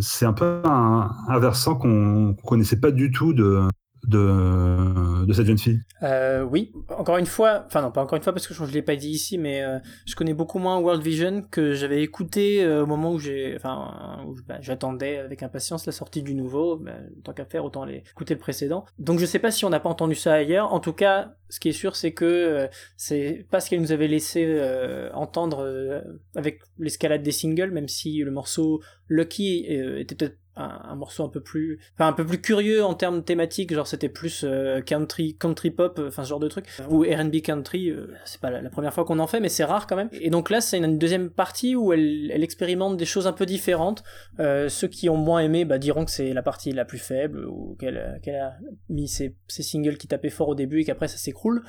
c'est 0.00 0.26
un 0.26 0.32
peu 0.32 0.60
un, 0.64 1.10
un 1.28 1.38
versant 1.38 1.76
qu'on 1.76 2.34
qu'on 2.34 2.48
connaissait 2.48 2.80
pas 2.80 2.90
du 2.90 3.10
tout 3.12 3.32
de 3.32 3.60
de, 4.06 5.32
cette 5.32 5.46
jeune 5.46 5.58
fille. 5.58 5.80
Euh, 6.02 6.42
oui, 6.42 6.72
encore 6.88 7.18
une 7.18 7.26
fois, 7.26 7.64
enfin 7.66 7.82
non, 7.82 7.90
pas 7.90 8.02
encore 8.02 8.16
une 8.16 8.22
fois 8.22 8.32
parce 8.32 8.46
que 8.46 8.54
je 8.54 8.62
ne 8.62 8.68
l'ai 8.68 8.82
pas 8.82 8.96
dit 8.96 9.10
ici, 9.10 9.38
mais 9.38 9.62
euh, 9.62 9.78
je 10.06 10.14
connais 10.14 10.34
beaucoup 10.34 10.58
moins 10.58 10.78
World 10.78 11.02
Vision 11.02 11.42
que 11.50 11.74
j'avais 11.74 12.02
écouté 12.02 12.64
euh, 12.64 12.82
au 12.82 12.86
moment 12.86 13.12
où 13.12 13.18
bah, 14.46 14.58
j'attendais 14.60 15.18
avec 15.18 15.42
impatience 15.42 15.86
la 15.86 15.92
sortie 15.92 16.22
du 16.22 16.34
nouveau. 16.34 16.76
Bah, 16.76 16.92
tant 17.22 17.32
qu'à 17.32 17.44
faire, 17.44 17.64
autant 17.64 17.82
aller 17.82 18.04
écouter 18.10 18.34
le 18.34 18.40
précédent. 18.40 18.84
Donc 18.98 19.18
je 19.18 19.26
sais 19.26 19.38
pas 19.38 19.50
si 19.50 19.64
on 19.64 19.70
n'a 19.70 19.80
pas 19.80 19.88
entendu 19.88 20.14
ça 20.14 20.34
ailleurs. 20.34 20.72
En 20.72 20.80
tout 20.80 20.92
cas, 20.92 21.34
ce 21.48 21.60
qui 21.60 21.68
est 21.68 21.72
sûr, 21.72 21.96
c'est 21.96 22.12
que 22.12 22.68
c'est 22.96 23.46
pas 23.50 23.60
ce 23.60 23.70
qu'elle 23.70 23.80
nous 23.80 23.92
avait 23.92 24.08
laissé 24.08 24.60
entendre 25.14 26.02
avec 26.34 26.60
l'escalade 26.78 27.22
des 27.22 27.32
singles, 27.32 27.70
même 27.70 27.88
si 27.88 28.18
le 28.18 28.30
morceau 28.30 28.82
Lucky 29.08 29.66
était 29.68 30.14
peut-être 30.14 30.36
un, 30.56 30.94
morceau 30.94 31.24
un 31.24 31.28
peu 31.28 31.40
plus 31.40 31.80
enfin 31.94 32.08
un 32.08 32.12
peu 32.12 32.24
plus 32.24 32.40
curieux 32.40 32.84
en 32.84 32.94
termes 32.94 33.24
thématiques 33.24 33.74
genre 33.74 33.86
c'était 33.86 34.08
plus 34.08 34.44
euh, 34.44 34.80
country 34.80 35.36
country 35.36 35.70
pop 35.70 35.98
euh, 35.98 36.08
enfin 36.08 36.22
ce 36.24 36.28
genre 36.28 36.40
de 36.40 36.48
truc. 36.48 36.66
Ou 36.88 37.02
R&B 37.02 37.40
country 37.42 37.90
euh, 37.90 38.12
c'est 38.24 38.40
pas 38.40 38.50
la, 38.50 38.70
première 38.70 38.94
fois 38.94 39.04
qu'on 39.04 39.18
en 39.18 39.26
fait 39.26 39.40
mais 39.40 39.48
c'est 39.48 39.64
rare 39.64 39.86
quand 39.86 39.96
même. 39.96 40.08
Et 40.12 40.30
donc 40.30 40.50
là 40.50 40.60
c'est 40.60 40.78
une, 40.78 40.98
deuxième 40.98 41.30
partie 41.30 41.74
où 41.74 41.92
elle, 41.92 42.30
elle 42.30 42.44
expérimente 42.44 42.96
des 42.96 43.04
choses 43.04 43.26
un 43.26 43.32
peu 43.32 43.46
différentes. 43.46 44.04
Euh, 44.38 44.68
ceux 44.68 44.88
qui 44.88 45.08
ont 45.08 45.16
moins 45.16 45.40
aimé 45.40 45.64
bah, 45.64 45.78
diront 45.78 46.04
que 46.04 46.10
c'est 46.10 46.32
la 46.32 46.42
partie 46.42 46.72
la 46.72 46.84
plus 46.84 46.98
faible 46.98 47.46
ou 47.46 47.76
qu'elle 47.78 48.20
qu'elle 48.22 48.36
a 48.36 48.54
mis 48.88 49.08
ses, 49.08 49.36
ses 49.48 49.62
singles 49.62 49.96
qui 49.96 50.06
tapaient 50.06 50.30
fort 50.30 50.48
au 50.48 50.54
début 50.54 50.80
et 50.80 50.84
qu'après 50.84 51.08
ça 51.08 51.16
s'écroule. 51.16 51.64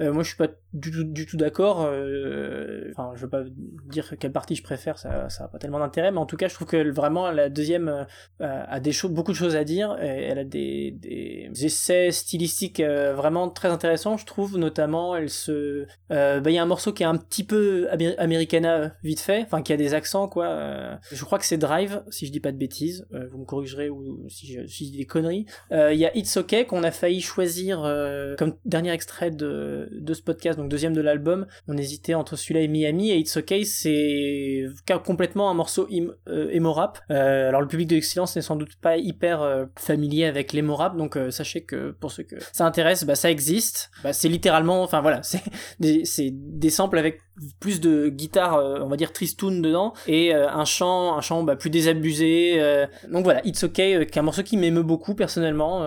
Euh, 0.00 0.12
moi 0.12 0.22
je 0.22 0.28
suis 0.28 0.36
pas 0.36 0.48
du 0.72 0.90
tout 0.90 1.04
du 1.04 1.26
tout 1.26 1.36
d'accord 1.36 1.82
euh, 1.82 2.90
enfin 2.92 3.12
je 3.16 3.22
veux 3.22 3.28
pas 3.28 3.42
dire 3.86 4.14
quelle 4.18 4.32
partie 4.32 4.54
je 4.54 4.62
préfère 4.62 4.98
ça 4.98 5.28
ça 5.28 5.44
a 5.44 5.48
pas 5.48 5.58
tellement 5.58 5.80
d'intérêt 5.80 6.10
mais 6.10 6.18
en 6.18 6.26
tout 6.26 6.36
cas 6.36 6.48
je 6.48 6.54
trouve 6.54 6.68
que 6.68 6.90
vraiment 6.90 7.30
la 7.30 7.50
deuxième 7.50 7.88
euh, 7.88 8.00
euh, 8.00 8.04
a 8.38 8.80
des 8.80 8.92
beaucoup 9.04 9.32
de 9.32 9.36
choses 9.36 9.56
à 9.56 9.64
dire. 9.64 9.96
Et 10.02 10.06
elle 10.24 10.38
a 10.38 10.44
des, 10.44 10.90
des 10.92 11.50
essais 11.64 12.10
stylistiques 12.10 12.80
euh, 12.80 13.14
vraiment 13.14 13.48
très 13.48 13.68
intéressants, 13.68 14.16
je 14.16 14.26
trouve. 14.26 14.58
Notamment, 14.58 15.16
elle 15.16 15.30
se, 15.30 15.86
euh, 16.12 16.40
bah, 16.40 16.50
il 16.50 16.54
y 16.54 16.58
a 16.58 16.62
un 16.62 16.66
morceau 16.66 16.92
qui 16.92 17.02
est 17.02 17.06
un 17.06 17.16
petit 17.16 17.44
peu 17.44 17.88
Amé- 17.90 18.16
Americana 18.18 18.76
euh, 18.76 18.88
vite 19.02 19.20
fait, 19.20 19.42
enfin 19.42 19.62
qui 19.62 19.72
a 19.72 19.76
des 19.76 19.94
accents 19.94 20.28
quoi. 20.28 20.46
Euh, 20.46 20.94
je 21.12 21.24
crois 21.24 21.38
que 21.38 21.44
c'est 21.44 21.58
Drive, 21.58 22.02
si 22.10 22.26
je 22.26 22.32
dis 22.32 22.40
pas 22.40 22.52
de 22.52 22.56
bêtises. 22.58 23.06
Euh, 23.12 23.26
vous 23.30 23.38
me 23.38 23.44
corrigerez 23.44 23.90
ou 23.90 24.26
si 24.28 24.46
je, 24.52 24.60
dis 24.62 24.96
des 24.96 25.06
conneries. 25.06 25.46
Euh, 25.72 25.92
Il 25.92 25.98
y 25.98 26.06
a 26.06 26.16
It's 26.16 26.36
Okay 26.36 26.66
qu'on 26.66 26.82
a 26.82 26.90
failli 26.90 27.20
choisir 27.20 27.82
euh, 27.84 28.36
comme 28.36 28.54
dernier 28.64 28.92
extrait 28.92 29.30
de, 29.30 29.88
de 29.92 30.14
ce 30.14 30.22
podcast, 30.22 30.58
donc 30.58 30.70
deuxième 30.70 30.94
de 30.94 31.00
l'album. 31.00 31.46
On 31.68 31.76
hésitait 31.76 32.14
entre 32.14 32.36
celui-là 32.36 32.60
et 32.60 32.68
Miami. 32.68 33.10
Et 33.10 33.18
It's 33.18 33.36
Okay, 33.36 33.64
c'est 33.64 34.64
complètement 35.04 35.50
un 35.50 35.54
morceau 35.54 35.88
im, 35.90 36.08
euh, 36.28 36.50
emo 36.50 36.72
rap. 36.72 36.98
Euh, 37.10 37.48
alors 37.48 37.60
le 37.60 37.68
public 37.68 37.88
de 37.88 37.96
n'est 38.34 38.42
sans 38.42 38.56
doute 38.56 38.76
pas 38.76 38.96
hyper 38.96 39.42
euh, 39.42 39.66
familier 39.78 40.24
avec 40.24 40.52
l'emo 40.52 40.76
rap, 40.76 40.96
donc 40.96 41.16
euh, 41.16 41.30
sachez 41.30 41.62
que 41.62 41.90
pour 41.92 42.12
ceux 42.12 42.22
que 42.22 42.36
ça 42.52 42.64
intéresse, 42.66 43.04
bah, 43.04 43.14
ça 43.14 43.30
existe. 43.30 43.90
Bah, 44.02 44.12
c'est 44.12 44.28
littéralement, 44.28 44.82
enfin 44.82 45.00
voilà, 45.00 45.22
c'est 45.24 45.42
des, 45.78 46.04
des 46.30 46.70
samples 46.70 46.98
avec 46.98 47.20
plus 47.60 47.80
de 47.80 48.08
guitare, 48.08 48.54
euh, 48.56 48.80
on 48.82 48.88
va 48.88 48.96
dire 48.96 49.12
tristoun 49.12 49.62
dedans, 49.62 49.92
et 50.06 50.34
euh, 50.34 50.48
un 50.48 50.64
chant, 50.64 51.16
un 51.16 51.20
chant 51.20 51.42
bah, 51.42 51.56
plus 51.56 51.70
désabusé. 51.70 52.54
euh. 52.60 52.86
donc 53.10 53.24
voilà, 53.24 53.40
It's 53.46 53.62
Okay, 53.64 54.06
qui 54.06 54.18
est 54.18 54.18
un 54.18 54.22
morceau 54.22 54.42
qui 54.42 54.56
m'émeut 54.56 54.82
beaucoup 54.82 55.14
personnellement. 55.14 55.82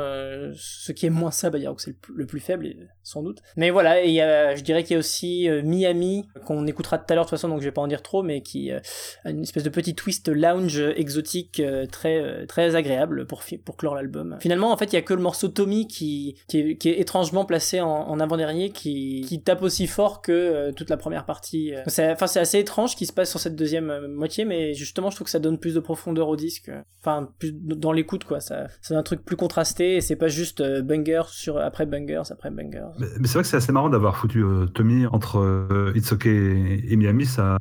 ce 0.56 0.92
qui 0.92 1.06
est 1.06 1.10
moins 1.10 1.32
ça, 1.32 1.50
bah, 1.50 1.60
c'est 1.78 1.92
le, 1.92 1.96
plus- 1.98 2.14
le 2.16 2.26
plus 2.26 2.40
faible, 2.40 2.74
sans 3.04 3.22
doute. 3.24 3.40
Mais 3.58 3.70
voilà, 3.70 4.04
et 4.04 4.10
y 4.12 4.22
a, 4.22 4.56
je 4.56 4.64
dirais 4.64 4.84
qu'il 4.84 4.94
y 4.94 4.96
a 4.96 5.00
aussi 5.00 5.50
Miami, 5.64 6.26
qu'on 6.46 6.66
écoutera 6.68 6.98
tout 6.98 7.06
à 7.12 7.16
l'heure 7.16 7.26
de 7.26 7.30
toute 7.30 7.38
façon, 7.38 7.50
donc 7.50 7.60
je 7.60 7.66
vais 7.66 7.72
pas 7.72 7.82
en 7.82 7.88
dire 7.88 8.02
trop, 8.02 8.24
mais 8.24 8.42
qui 8.42 8.72
a 8.72 8.82
une 9.30 9.42
espèce 9.44 9.64
de 9.64 9.70
petit 9.70 9.96
twist 9.96 10.28
lounge 10.30 10.80
exotique 10.96 11.62
très 11.92 12.46
très 12.48 12.76
agréable 12.76 13.26
pour 13.28 13.44
pour 13.66 13.78
clore 13.78 13.96
l'album. 13.96 14.38
Finalement, 14.40 14.72
en 14.72 14.78
fait, 14.78 14.86
il 14.94 14.96
y 14.96 15.00
a 15.00 15.02
que 15.02 15.14
le 15.14 15.22
morceau 15.22 15.48
Tommy 15.48 15.88
qui 15.88 16.36
qui 16.48 16.60
est, 16.60 16.78
qui 16.78 16.90
est 16.90 17.00
étrangement 17.00 17.46
placé 17.46 17.82
en, 17.82 17.90
en 17.90 18.20
avant-dernier, 18.20 18.70
qui 18.72 19.26
qui 19.28 19.42
tape 19.42 19.62
aussi 19.62 19.88
fort 19.88 20.22
que 20.22 20.72
toute 20.72 20.90
la 20.90 20.98
première 20.98 21.26
partie. 21.26 21.43
Euh. 21.74 21.82
C'est 21.88 22.12
enfin 22.12 22.28
c'est 22.28 22.40
assez 22.40 22.60
étrange 22.60 22.92
ce 22.92 22.96
qui 22.96 23.06
se 23.06 23.14
passe 23.14 23.30
sur 23.30 23.40
cette 23.40 23.56
deuxième 23.56 23.90
euh, 23.90 24.08
moitié, 24.08 24.46
mais 24.46 24.74
justement, 24.74 25.10
je 25.10 25.16
trouve 25.16 25.26
que 25.26 25.32
ça 25.32 25.40
donne 25.40 25.58
plus 25.58 25.74
de 25.76 25.80
profondeur 25.80 26.28
au 26.30 26.36
disque. 26.36 26.70
euh. 26.70 26.82
Enfin, 27.02 27.30
plus 27.40 27.52
dans 27.54 27.92
l'écoute 27.92 28.24
quoi. 28.24 28.40
Ça 28.40 28.68
c'est 28.82 28.96
un 28.96 29.04
truc 29.04 29.24
plus 29.26 29.36
contrasté 29.36 29.96
et 29.98 30.02
c'est 30.02 30.16
pas 30.16 30.30
juste 30.30 30.62
euh, 30.62 30.82
banger 30.82 31.24
sur 31.28 31.58
après 31.58 31.86
bangers 31.86 32.24
après 32.32 32.50
bangers. 32.50 32.88
Mais, 33.00 33.08
mais 33.20 33.28
c'est 33.28 33.34
vrai 33.34 33.42
que 33.44 33.48
c'est 33.50 33.58
assez 33.58 33.72
marrant 33.72 33.90
d'avoir 33.90 34.16
foutu 34.18 34.44
euh, 34.44 34.66
Tommy 34.68 35.06
entre 35.08 35.38
euh, 35.40 35.92
It's 35.96 36.12
Okay 36.14 36.30
et, 36.30 36.94
et 36.94 36.96
Miami. 36.96 37.26
Ça, 37.26 37.58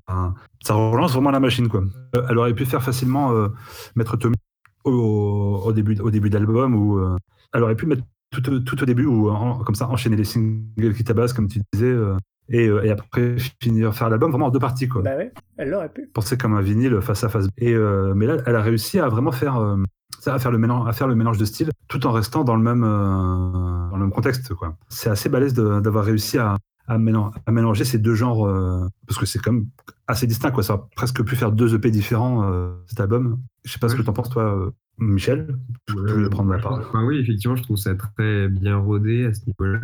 ça 0.63 0.75
relance 0.75 1.13
vraiment 1.13 1.31
la 1.31 1.41
machine. 1.41 1.69
Quoi. 1.69 1.83
Euh, 2.17 2.27
elle 2.31 2.39
aurait 2.39 2.55
pu 2.55 2.65
faire 2.67 2.83
facilement 2.83 3.33
euh, 3.33 3.49
mettre 3.97 4.17
Tommy 4.17 4.37
au, 4.85 5.63
au 5.65 5.73
début, 5.73 5.99
au 6.01 6.11
début 6.11 6.31
d'album 6.31 6.75
ou 6.75 6.99
euh, 6.99 7.17
elle 7.55 7.63
aurait 7.63 7.77
pu 7.77 7.87
mettre 7.87 8.03
tout, 8.33 8.61
tout 8.61 8.83
au 8.83 8.87
début 8.87 9.05
ou 9.07 9.29
en- 9.31 9.59
comme 9.59 9.75
ça 9.75 9.89
enchaîner 9.89 10.17
les 10.17 10.25
singles 10.25 10.95
qui 10.97 11.05
tabassent, 11.05 11.33
comme 11.33 11.49
tu 11.49 11.61
disais, 11.73 11.87
euh, 11.87 12.17
et, 12.53 12.69
euh, 12.69 12.85
et 12.85 12.91
après 12.91 13.37
finir 13.61 13.93
faire 13.95 14.09
l'album 14.11 14.31
vraiment 14.31 14.47
en 14.47 14.51
deux 14.51 14.59
parties. 14.61 14.87
Quoi. 14.89 15.03
Bah 15.03 15.17
ouais, 15.17 15.33
elle 15.57 15.71
l'aurait 15.71 15.89
pu. 15.89 16.07
Penser 16.15 16.37
comme 16.39 16.55
un 16.55 16.61
vinyle 16.63 17.01
face 17.01 17.25
à 17.25 17.29
face. 17.29 17.49
Et, 17.59 17.75
euh, 17.75 18.13
mais 18.15 18.27
là, 18.27 18.37
elle 18.47 18.55
a 18.57 18.63
réussi 18.63 18.99
à 19.01 19.09
vraiment 19.09 19.33
faire, 19.33 19.57
euh, 19.57 19.77
ça, 20.21 20.35
à 20.35 20.39
faire, 20.39 20.53
le 20.53 20.59
mélange, 20.59 20.89
à 20.89 20.93
faire 20.93 21.09
le 21.09 21.15
mélange 21.17 21.39
de 21.39 21.45
styles 21.45 21.71
tout 21.89 22.07
en 22.07 22.13
restant 22.13 22.45
dans 22.45 22.55
le 22.57 22.63
même, 22.63 22.85
euh, 22.85 23.91
dans 23.91 23.97
le 23.97 24.03
même 24.03 24.13
contexte. 24.13 24.55
quoi. 24.55 24.77
C'est 24.89 25.11
assez 25.11 25.29
balèze 25.29 25.55
d'avoir 25.55 26.05
réussi 26.05 26.39
à, 26.39 26.57
à, 26.87 26.99
mélan- 26.99 27.33
à 27.47 27.53
mélanger 27.53 27.85
ces 27.85 27.99
deux 27.99 28.15
genres, 28.15 28.47
euh, 28.47 28.87
parce 29.07 29.19
que 29.19 29.27
c'est 29.27 29.39
quand 29.39 29.53
même 29.53 29.67
assez 30.07 30.27
distinct. 30.27 30.51
Quoi. 30.53 30.63
Ça 30.63 30.75
aurait 30.75 30.85
presque 30.95 31.23
pu 31.25 31.35
faire 31.37 31.53
deux 31.53 31.75
EP 31.75 31.91
différents, 31.91 32.45
euh, 32.51 32.73
cet 32.87 33.01
album. 33.01 33.41
Je 33.65 33.73
sais 33.73 33.79
pas 33.79 33.89
ce 33.89 33.95
que 33.97 34.03
tu 34.03 34.11
en 34.11 34.13
penses, 34.13 34.31
toi, 34.31 34.71
Michel. 34.99 35.57
Je 35.89 36.15
vais 36.15 36.29
prendre 36.29 36.53
la 36.53 36.59
parole. 36.59 36.83
Enfin, 36.87 37.05
oui, 37.05 37.19
effectivement, 37.19 37.57
je 37.57 37.63
trouve 37.63 37.77
ça 37.77 37.95
très 37.95 38.49
bien 38.49 38.77
rodé 38.77 39.27
à 39.27 39.33
ce 39.35 39.41
niveau-là. 39.47 39.81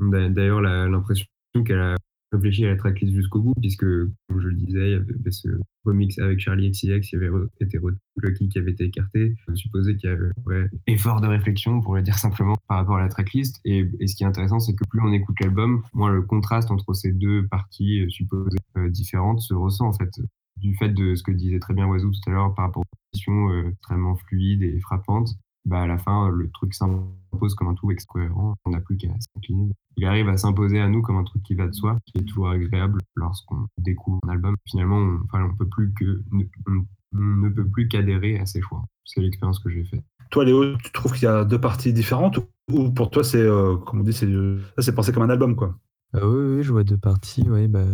D'a- 0.00 0.28
D'ailleurs, 0.28 0.60
l'impression 0.60 1.26
qu'elle 1.66 1.80
a 1.80 1.96
réfléchi 2.32 2.64
à 2.64 2.68
la 2.68 2.76
tracklist 2.76 3.14
jusqu'au 3.14 3.40
bout, 3.40 3.54
puisque, 3.60 3.84
comme 3.84 4.40
je 4.40 4.48
le 4.48 4.54
disais, 4.54 4.90
il 4.90 4.92
y 4.92 4.94
avait 4.94 5.30
ce 5.30 5.48
remix 5.84 6.18
avec 6.18 6.40
Charlie 6.40 6.70
XCX 6.70 7.00
qui 7.00 7.16
avait 7.16 7.28
re- 7.28 7.48
été 7.60 7.78
Lucky 8.16 8.48
qui 8.48 8.58
avait 8.58 8.72
été 8.72 8.84
écarté. 8.84 9.34
Je 9.48 9.54
supposais 9.54 9.96
qu'il 9.96 10.10
y 10.10 10.12
avait 10.12 10.26
un 10.26 10.42
vrai 10.44 10.70
effort 10.86 11.20
de 11.20 11.26
réflexion, 11.26 11.80
pour 11.80 11.94
le 11.94 12.02
dire 12.02 12.18
simplement, 12.18 12.56
par 12.68 12.78
rapport 12.78 12.96
à 12.96 13.02
la 13.02 13.08
tracklist. 13.08 13.60
Et, 13.64 13.88
ce 14.06 14.14
qui 14.14 14.24
est 14.24 14.26
intéressant, 14.26 14.60
c'est 14.60 14.74
que 14.74 14.84
plus 14.88 15.00
on 15.00 15.12
écoute 15.12 15.36
l'album, 15.40 15.82
moins 15.92 16.10
le 16.10 16.22
contraste 16.22 16.70
entre 16.70 16.92
ces 16.94 17.12
deux 17.12 17.46
parties 17.48 18.02
euh, 18.02 18.08
supposées 18.08 18.58
euh, 18.76 18.88
différentes 18.88 19.40
se 19.40 19.54
ressent, 19.54 19.86
en 19.86 19.92
fait 19.92 20.10
du 20.58 20.74
fait 20.76 20.90
de 20.90 21.14
ce 21.14 21.22
que 21.22 21.32
disait 21.32 21.58
très 21.58 21.74
bien 21.74 21.86
Oiseau 21.86 22.10
tout 22.10 22.30
à 22.30 22.30
l'heure 22.30 22.54
par 22.54 22.66
rapport 22.66 22.82
aux 22.82 22.96
positions 23.10 23.50
euh, 23.50 23.70
extrêmement 23.70 24.16
fluides 24.16 24.62
et 24.62 24.78
frappantes, 24.80 25.30
bah 25.64 25.82
à 25.82 25.86
la 25.86 25.98
fin, 25.98 26.28
le 26.28 26.50
truc 26.50 26.74
s'impose 26.74 27.54
comme 27.54 27.68
un 27.68 27.74
tout 27.74 27.88
cohérent. 28.08 28.54
On 28.64 28.70
n'a 28.70 28.80
plus 28.80 28.96
qu'à 28.96 29.08
s'incliner. 29.20 29.70
Il 29.96 30.04
arrive 30.04 30.28
à 30.28 30.36
s'imposer 30.36 30.80
à 30.80 30.88
nous 30.88 31.02
comme 31.02 31.16
un 31.16 31.24
truc 31.24 31.42
qui 31.42 31.54
va 31.54 31.68
de 31.68 31.72
soi, 31.72 31.98
qui 32.06 32.18
est 32.18 32.24
toujours 32.24 32.48
agréable 32.48 33.00
lorsqu'on 33.14 33.66
découvre 33.78 34.18
un 34.26 34.30
album. 34.30 34.56
Finalement, 34.66 34.98
on, 34.98 35.20
enfin, 35.24 35.44
on 35.44 35.56
peut 35.56 35.68
plus 35.68 35.92
que, 35.92 36.22
on, 36.66 36.84
on 37.14 37.20
ne 37.20 37.48
peut 37.50 37.66
plus 37.66 37.88
qu'adhérer 37.88 38.38
à 38.38 38.46
ses 38.46 38.60
choix. 38.60 38.84
C'est 39.04 39.20
l'expérience 39.20 39.58
que 39.58 39.70
j'ai 39.70 39.84
faite. 39.84 40.04
Toi, 40.30 40.44
Léo, 40.44 40.76
tu 40.78 40.90
trouves 40.92 41.12
qu'il 41.12 41.24
y 41.24 41.26
a 41.26 41.44
deux 41.44 41.60
parties 41.60 41.92
différentes 41.92 42.38
ou 42.70 42.90
pour 42.90 43.10
toi, 43.10 43.22
c'est, 43.22 43.38
euh, 43.38 43.76
comme 43.76 44.00
on 44.00 44.02
dit, 44.02 44.12
c'est, 44.12 44.26
euh, 44.26 44.60
ça, 44.76 44.82
c'est 44.82 44.94
pensé 44.94 45.12
comme 45.12 45.22
un 45.22 45.30
album, 45.30 45.56
quoi? 45.56 45.78
Euh, 46.14 46.26
oui, 46.26 46.56
oui, 46.56 46.62
je 46.62 46.72
vois 46.72 46.84
deux 46.84 46.98
parties. 46.98 47.48
Ouais, 47.48 47.68
bah, 47.68 47.84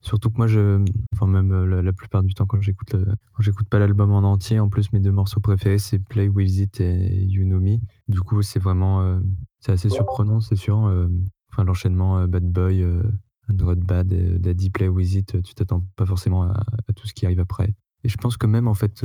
Surtout 0.00 0.30
que 0.30 0.36
moi, 0.36 0.46
je, 0.46 0.84
enfin 1.12 1.26
même 1.26 1.52
euh, 1.52 1.82
la, 1.82 1.92
plupart 1.92 2.22
du 2.22 2.32
temps 2.32 2.46
quand 2.46 2.60
j'écoute, 2.60 2.92
quand 2.92 3.42
j'écoute 3.42 3.68
pas 3.68 3.78
l'album 3.78 4.12
en 4.12 4.18
entier, 4.18 4.60
en 4.60 4.68
plus 4.68 4.92
mes 4.92 5.00
deux 5.00 5.10
morceaux 5.10 5.40
préférés 5.40 5.78
c'est 5.78 5.98
Play 5.98 6.28
With 6.28 6.56
It 6.56 6.80
et 6.80 7.24
You 7.24 7.44
Know 7.44 7.60
Me. 7.60 7.78
Du 8.06 8.20
coup, 8.20 8.42
c'est 8.42 8.60
vraiment, 8.60 9.20
c'est 9.58 9.72
assez 9.72 9.90
surprenant, 9.90 10.40
c'est 10.40 10.56
sûr. 10.56 10.76
Enfin, 11.50 11.64
l'enchaînement 11.64 12.28
Bad 12.28 12.44
Boy, 12.44 12.86
Android 13.50 13.74
Bad, 13.74 14.08
Daddy 14.40 14.70
Play 14.70 14.88
With 14.88 15.14
It, 15.14 15.42
tu 15.42 15.54
t'attends 15.54 15.84
pas 15.96 16.06
forcément 16.06 16.44
à, 16.44 16.64
tout 16.94 17.06
ce 17.08 17.12
qui 17.12 17.26
arrive 17.26 17.40
après. 17.40 17.74
Et 18.04 18.08
je 18.08 18.16
pense 18.16 18.36
que 18.36 18.46
même 18.46 18.68
en 18.68 18.74
fait, 18.74 19.04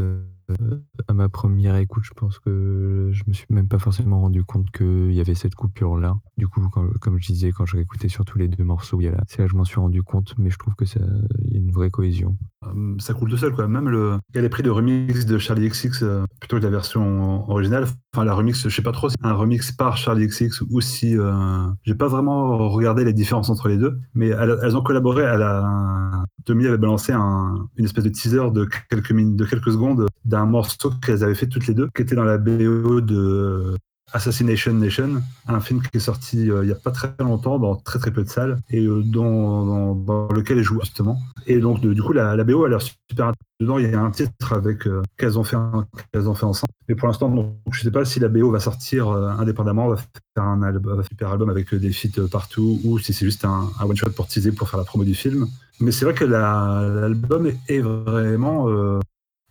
à 1.08 1.13
ma 1.13 1.29
première 1.29 1.75
écoute, 1.77 2.03
je 2.06 2.13
pense 2.13 2.39
que 2.39 3.10
je 3.12 3.23
me 3.27 3.34
suis 3.34 3.45
même 3.49 3.67
pas 3.67 3.79
forcément 3.79 4.19
rendu 4.19 4.43
compte 4.43 4.71
qu'il 4.71 5.13
y 5.13 5.19
avait 5.19 5.36
cette 5.36 5.56
coupure-là. 5.56 6.17
Du 6.38 6.47
coup, 6.47 6.67
comme 7.01 7.19
je 7.19 7.27
disais, 7.27 7.51
quand 7.51 7.65
je 7.65 7.77
réécoutais 7.77 8.10
surtout 8.10 8.38
les 8.38 8.47
deux 8.47 8.63
morceaux, 8.63 8.99
il 9.01 9.06
y 9.06 9.08
a 9.08 9.12
là, 9.12 9.23
c'est 9.27 9.39
là 9.39 9.45
que 9.45 9.51
je 9.51 9.58
m'en 9.58 9.63
suis 9.63 9.79
rendu 9.79 10.03
compte, 10.03 10.34
mais 10.38 10.49
je 10.49 10.58
trouve 10.58 10.75
que 10.75 10.86
ça, 10.86 10.99
il 11.45 11.53
y 11.53 11.56
a 11.56 11.60
une 11.60 11.71
vraie 11.71 11.89
cohésion. 11.89 12.38
Hum, 12.65 12.99
ça 12.99 13.13
coule 13.13 13.29
tout 13.29 13.38
seul, 13.38 13.53
quoi. 13.53 13.67
Même 13.67 13.89
le, 13.89 14.17
il 14.29 14.36
y 14.36 14.39
a 14.39 14.41
les 14.41 14.49
prix 14.49 14.63
de 14.63 14.69
remix 14.69 15.25
de 15.25 15.38
Charlie 15.38 15.69
XX 15.69 16.03
euh, 16.03 16.25
plutôt 16.39 16.58
que 16.58 16.63
la 16.63 16.69
version 16.69 17.49
originale. 17.49 17.86
Enfin, 18.13 18.25
la 18.25 18.34
remix, 18.34 18.67
je 18.67 18.73
sais 18.73 18.82
pas 18.82 18.91
trop 18.91 19.10
c'est 19.10 19.17
un 19.23 19.34
remix 19.34 19.71
par 19.71 19.97
Charlie 19.97 20.27
XX 20.27 20.62
ou 20.69 20.82
si, 20.82 21.17
euh, 21.17 21.65
j'ai 21.84 21.95
pas 21.95 22.08
vraiment 22.08 22.69
regardé 22.69 23.03
les 23.03 23.13
différences 23.13 23.49
entre 23.49 23.67
les 23.67 23.77
deux, 23.77 23.99
mais 24.13 24.29
elles, 24.29 24.77
ont 24.77 24.82
collaboré 24.82 25.25
à 25.25 25.38
la, 25.38 26.23
Tommy 26.45 26.67
avait 26.67 26.77
balancé 26.77 27.12
un, 27.12 27.67
une 27.77 27.86
espèce 27.86 28.03
de 28.03 28.10
teaser 28.10 28.51
de 28.51 28.67
quelques 28.89 29.12
minutes, 29.12 29.36
de 29.36 29.45
quelques 29.45 29.71
secondes 29.71 30.06
d'un 30.33 30.45
morceau 30.45 30.91
qu'elles 31.03 31.23
avaient 31.23 31.35
fait 31.35 31.47
toutes 31.47 31.67
les 31.67 31.75
deux, 31.75 31.89
qui 31.95 32.01
était 32.01 32.15
dans 32.15 32.23
la 32.23 32.39
BO 32.39 33.01
de 33.01 33.77
Assassination 34.11 34.73
Nation, 34.73 35.21
un 35.47 35.59
film 35.59 35.81
qui 35.81 35.97
est 35.97 35.99
sorti 35.99 36.49
euh, 36.49 36.63
il 36.63 36.67
n'y 36.67 36.71
a 36.71 36.75
pas 36.75 36.91
très 36.91 37.13
longtemps, 37.19 37.57
dans 37.59 37.75
très 37.75 37.99
très 37.99 38.11
peu 38.11 38.23
de 38.23 38.29
salles, 38.29 38.57
et 38.69 38.83
euh, 38.85 39.01
dont, 39.03 39.95
dans, 39.95 40.27
lequel 40.29 40.57
elles 40.57 40.63
jouent 40.63 40.81
justement. 40.81 41.19
Et 41.45 41.59
donc, 41.59 41.81
du 41.81 42.01
coup, 42.01 42.13
la, 42.13 42.35
la, 42.35 42.43
BO 42.43 42.63
a 42.65 42.69
l'air 42.69 42.81
super 42.81 43.33
Dedans, 43.59 43.77
il 43.77 43.89
y 43.89 43.93
a 43.93 44.01
un 44.01 44.11
titre 44.11 44.53
avec 44.53 44.87
euh, 44.87 45.03
qu'elles 45.17 45.37
ont, 45.37 45.43
fait 45.43 45.55
ont 45.55 45.85
fait 46.13 46.45
ensemble. 46.45 46.73
Mais 46.89 46.95
pour 46.95 47.07
l'instant, 47.07 47.33
je 47.71 47.79
ne 47.79 47.83
sais 47.83 47.91
pas 47.91 48.03
si 48.03 48.19
la 48.19 48.27
BO 48.27 48.51
va 48.51 48.59
sortir 48.59 49.09
indépendamment, 49.09 49.87
va 49.87 49.97
faire 49.97 50.43
un, 50.43 50.61
un 50.63 51.03
super 51.03 51.29
album 51.29 51.49
avec 51.49 51.73
des 51.73 51.91
feats 51.91 52.27
partout, 52.31 52.81
ou 52.83 52.99
si 52.99 53.13
c'est 53.13 53.25
juste 53.25 53.45
un, 53.45 53.69
one-shot 53.79 54.09
pour 54.09 54.27
teaser, 54.27 54.51
pour 54.51 54.69
faire 54.69 54.79
la 54.79 54.85
promo 54.85 55.05
du 55.05 55.15
film. 55.15 55.47
Mais 55.79 55.91
c'est 55.91 56.05
vrai 56.05 56.13
que 56.13 56.25
l'album 56.25 57.51
est 57.67 57.79
vraiment 57.79 58.67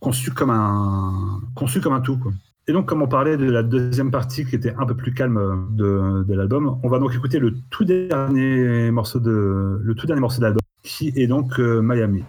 conçu 0.02 0.30
comme 0.32 0.50
un 0.50 2.00
tout. 2.02 2.18
Et 2.68 2.72
donc, 2.72 2.86
comme 2.86 3.02
on 3.02 3.08
parlait 3.08 3.36
de 3.36 3.50
la 3.50 3.62
deuxième 3.62 4.10
partie 4.10 4.44
qui 4.44 4.54
était 4.54 4.74
un 4.78 4.86
peu 4.86 4.94
plus 4.94 5.12
calme 5.14 5.68
de, 5.70 6.22
de 6.22 6.34
l'album, 6.34 6.78
on 6.82 6.88
va 6.88 6.98
donc 6.98 7.14
écouter 7.14 7.38
le 7.38 7.54
tout 7.70 7.84
dernier 7.84 8.90
morceau 8.90 9.18
de 9.18 9.80
le 9.82 9.94
tout 9.94 10.06
dernier 10.06 10.20
morceau 10.20 10.38
de 10.38 10.44
l'album, 10.44 10.60
qui 10.82 11.12
est 11.16 11.26
donc 11.26 11.58
euh, 11.58 11.80
Miami. 11.80 12.22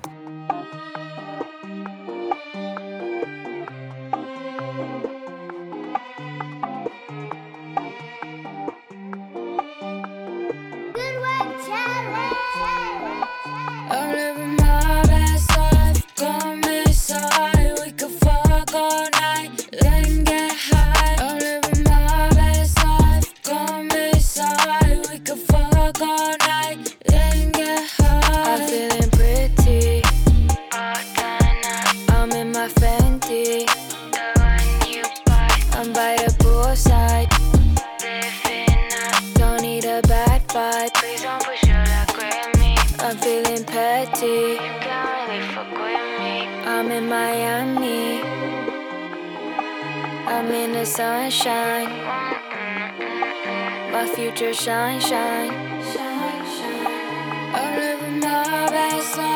sunshine. 50.86 51.90
My 53.92 54.08
future 54.16 54.54
shine, 54.54 55.00
shine. 55.00 55.52
I'm 57.56 57.80
living 57.80 58.20
my 58.20 58.70
best 58.70 59.18
life. 59.18 59.33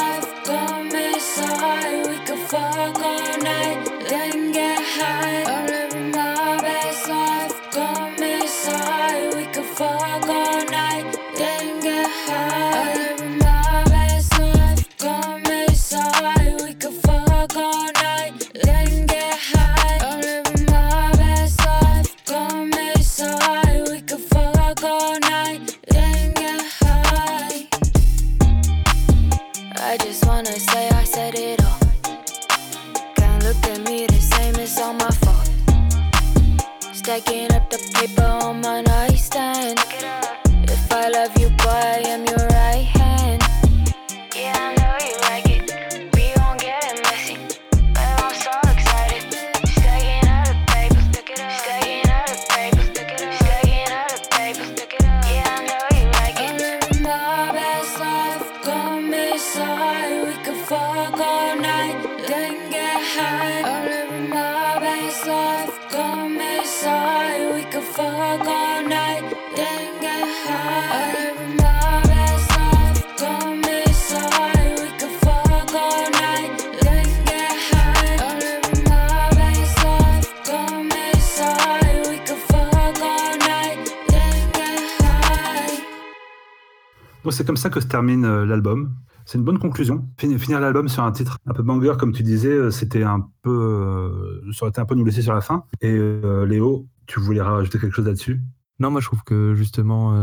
C'est 87.31 87.45
comme 87.45 87.57
ça 87.57 87.69
que 87.69 87.79
se 87.79 87.87
termine 87.87 88.25
euh, 88.25 88.45
l'album. 88.45 88.95
C'est 89.25 89.37
une 89.37 89.43
bonne 89.43 89.59
conclusion. 89.59 90.07
Finir 90.17 90.59
l'album 90.59 90.87
sur 90.87 91.03
un 91.03 91.11
titre 91.11 91.37
un 91.45 91.53
peu 91.53 91.63
banger, 91.63 91.93
comme 91.99 92.13
tu 92.13 92.23
disais, 92.23 92.51
euh, 92.51 92.71
c'était 92.71 93.03
un 93.03 93.27
peu, 93.41 93.51
euh, 93.51 94.51
ça 94.53 94.63
aurait 94.63 94.69
été 94.69 94.79
un 94.79 94.85
peu 94.85 94.95
nous 94.95 95.03
laisser 95.03 95.21
sur 95.21 95.33
la 95.33 95.41
fin. 95.41 95.65
Et 95.81 95.97
Léo, 96.45 96.87
tu 97.07 97.19
voulais 97.19 97.41
rajouter 97.41 97.79
quelque 97.79 97.93
chose 97.93 98.05
là-dessus? 98.05 98.41
Non, 98.79 98.91
moi 98.91 99.01
je 99.01 99.07
trouve 99.07 99.23
que 99.23 99.55
justement, 99.55 100.13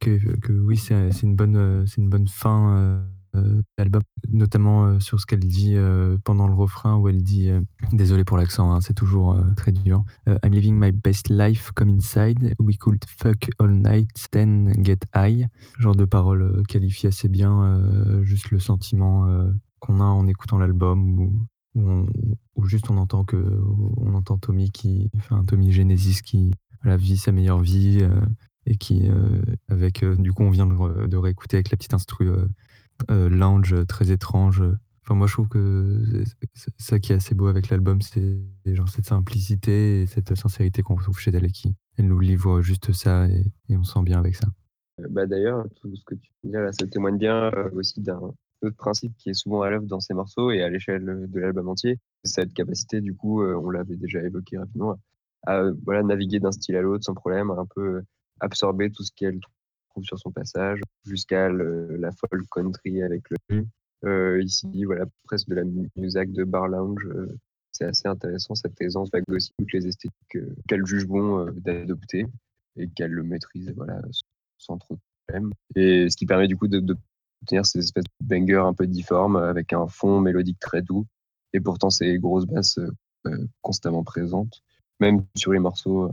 que, 0.00 0.52
oui, 0.52 0.76
c'est 0.76 0.94
une 1.22 1.86
c'est 1.86 1.98
une 1.98 2.08
bonne 2.08 2.28
fin 2.28 3.00
euh, 3.38 4.00
notamment 4.28 4.86
euh, 4.86 5.00
sur 5.00 5.20
ce 5.20 5.26
qu'elle 5.26 5.46
dit 5.46 5.74
euh, 5.76 6.18
pendant 6.24 6.46
le 6.46 6.54
refrain 6.54 6.96
où 6.96 7.08
elle 7.08 7.22
dit 7.22 7.50
désolé 7.92 8.24
pour 8.24 8.36
l'accent, 8.36 8.72
hein, 8.72 8.80
c'est 8.80 8.94
toujours 8.94 9.38
très 9.56 9.72
dur. 9.72 10.04
I'm 10.26 10.52
living 10.52 10.74
my 10.74 10.92
best 10.92 11.28
life, 11.28 11.70
come 11.74 11.88
inside. 11.88 12.54
We 12.58 12.76
could 12.76 13.04
fuck 13.06 13.48
all 13.58 13.70
night, 13.70 14.10
then 14.30 14.72
get 14.84 15.00
high. 15.14 15.46
Genre 15.78 15.94
de 15.94 16.04
paroles 16.04 16.62
qualifie 16.68 17.06
assez 17.06 17.28
bien 17.28 17.80
juste 18.22 18.50
le 18.50 18.58
sentiment 18.58 19.26
qu'on 19.78 20.00
a 20.00 20.04
en 20.04 20.26
écoutant 20.26 20.58
l'album 20.58 21.20
ou, 21.74 22.66
juste 22.66 22.90
on 22.90 22.96
entend 22.98 23.24
que 23.24 23.60
on 23.96 24.14
entend 24.14 24.36
Tommy 24.38 24.70
qui, 24.70 25.10
enfin 25.16 25.44
Tommy 25.44 25.72
Genesis 25.72 26.22
qui 26.22 26.52
la 26.84 26.96
vit 26.96 27.16
sa 27.16 27.32
meilleure 27.32 27.60
vie 27.60 28.06
et 28.66 28.76
qui 28.76 29.08
avec 29.68 30.04
du 30.04 30.32
coup 30.32 30.42
on 30.42 30.50
vient 30.50 30.66
de, 30.66 31.16
réécouter 31.16 31.56
avec 31.56 31.70
la 31.70 31.76
petite 31.76 31.94
instru 31.94 32.28
euh, 32.28 32.46
lounge 33.08 33.86
très 33.86 34.10
étrange. 34.10 34.62
Enfin, 35.02 35.14
moi, 35.14 35.26
je 35.26 35.32
trouve 35.32 35.48
que 35.48 36.24
ça 36.76 36.98
qui 36.98 37.12
est 37.12 37.16
assez 37.16 37.34
beau 37.34 37.46
avec 37.46 37.70
l'album, 37.70 38.00
c'est 38.02 38.38
genre 38.66 38.88
cette 38.88 39.06
simplicité 39.06 40.02
et 40.02 40.06
cette 40.06 40.34
sincérité 40.34 40.82
qu'on 40.82 40.96
retrouve 40.96 41.18
chez 41.18 41.32
qui 41.50 41.74
elle 41.98 42.06
nous 42.06 42.20
livre 42.20 42.62
juste 42.62 42.92
ça 42.92 43.26
et, 43.28 43.76
on 43.76 43.82
se 43.82 43.92
sent 43.92 44.02
bien 44.02 44.18
avec 44.18 44.36
ça. 44.36 44.46
Bah 45.10 45.26
d'ailleurs, 45.26 45.66
tout 45.76 45.94
ce 45.94 46.04
que 46.04 46.14
tu 46.14 46.30
dis 46.42 46.52
là, 46.52 46.72
ça 46.72 46.86
témoigne 46.86 47.18
bien 47.18 47.52
euh, 47.54 47.70
aussi 47.74 48.00
d'un 48.00 48.20
autre 48.62 48.76
principe 48.76 49.14
qui 49.16 49.30
est 49.30 49.34
souvent 49.34 49.62
à 49.62 49.70
l'œuvre 49.70 49.86
dans 49.86 50.00
ces 50.00 50.14
morceaux 50.14 50.50
et 50.50 50.62
à 50.62 50.68
l'échelle 50.68 51.26
de 51.28 51.40
l'album 51.40 51.68
entier. 51.68 51.98
C'est 52.24 52.42
cette 52.42 52.52
capacité, 52.52 53.00
du 53.00 53.14
coup, 53.14 53.42
euh, 53.42 53.54
on 53.54 53.70
l'avait 53.70 53.96
déjà 53.96 54.20
évoqué 54.22 54.58
rapidement, 54.58 54.96
à 55.46 55.58
euh, 55.58 55.74
voilà, 55.84 56.02
naviguer 56.02 56.40
d'un 56.40 56.50
style 56.50 56.76
à 56.76 56.82
l'autre 56.82 57.04
sans 57.04 57.14
problème, 57.14 57.50
un 57.50 57.66
peu 57.74 58.02
absorber 58.40 58.90
tout 58.90 59.04
ce 59.04 59.12
qu'elle 59.14 59.38
sur 60.02 60.18
son 60.18 60.30
passage, 60.30 60.80
jusqu'à 61.04 61.48
la 61.48 62.10
folk 62.12 62.44
country 62.50 63.02
avec 63.02 63.22
le 63.30 63.64
euh, 64.04 64.40
ici, 64.42 64.84
voilà, 64.84 65.06
presque 65.24 65.48
de 65.48 65.56
la 65.56 65.64
musique 65.96 66.32
de 66.32 66.44
bar 66.44 66.68
lounge. 66.68 67.08
c'est 67.72 67.84
assez 67.84 68.06
intéressant 68.06 68.54
cette 68.54 68.80
aisance 68.80 69.10
vague 69.12 69.24
aussi, 69.30 69.52
toutes 69.58 69.72
les 69.72 69.86
esthétiques 69.86 70.38
qu'elle 70.68 70.86
juge 70.86 71.06
bon 71.06 71.50
d'adopter 71.52 72.26
et 72.76 72.88
qu'elle 72.88 73.10
le 73.10 73.24
maîtrise 73.24 73.72
voilà, 73.76 74.00
sans 74.56 74.78
trop 74.78 74.94
de 74.94 75.00
problème. 75.26 75.52
Et 75.74 76.08
ce 76.08 76.16
qui 76.16 76.26
permet 76.26 76.46
du 76.46 76.56
coup 76.56 76.68
de, 76.68 76.96
ces 77.64 77.78
espèces 77.78 78.04
de 78.04 78.26
bangers 78.26 78.64
un 78.64 78.74
peu 78.74 78.86
difformes 78.86 79.36
avec 79.36 79.72
un 79.72 79.86
fond 79.88 80.20
mélodique 80.20 80.60
très 80.60 80.82
doux 80.82 81.06
et 81.52 81.60
pourtant 81.60 81.90
ces 81.90 82.18
grosses 82.18 82.46
basses 82.46 82.78
euh, 83.26 83.46
constamment 83.62 84.04
présentes, 84.04 84.62
même 85.00 85.24
sur 85.36 85.52
les 85.52 85.58
morceaux 85.58 86.10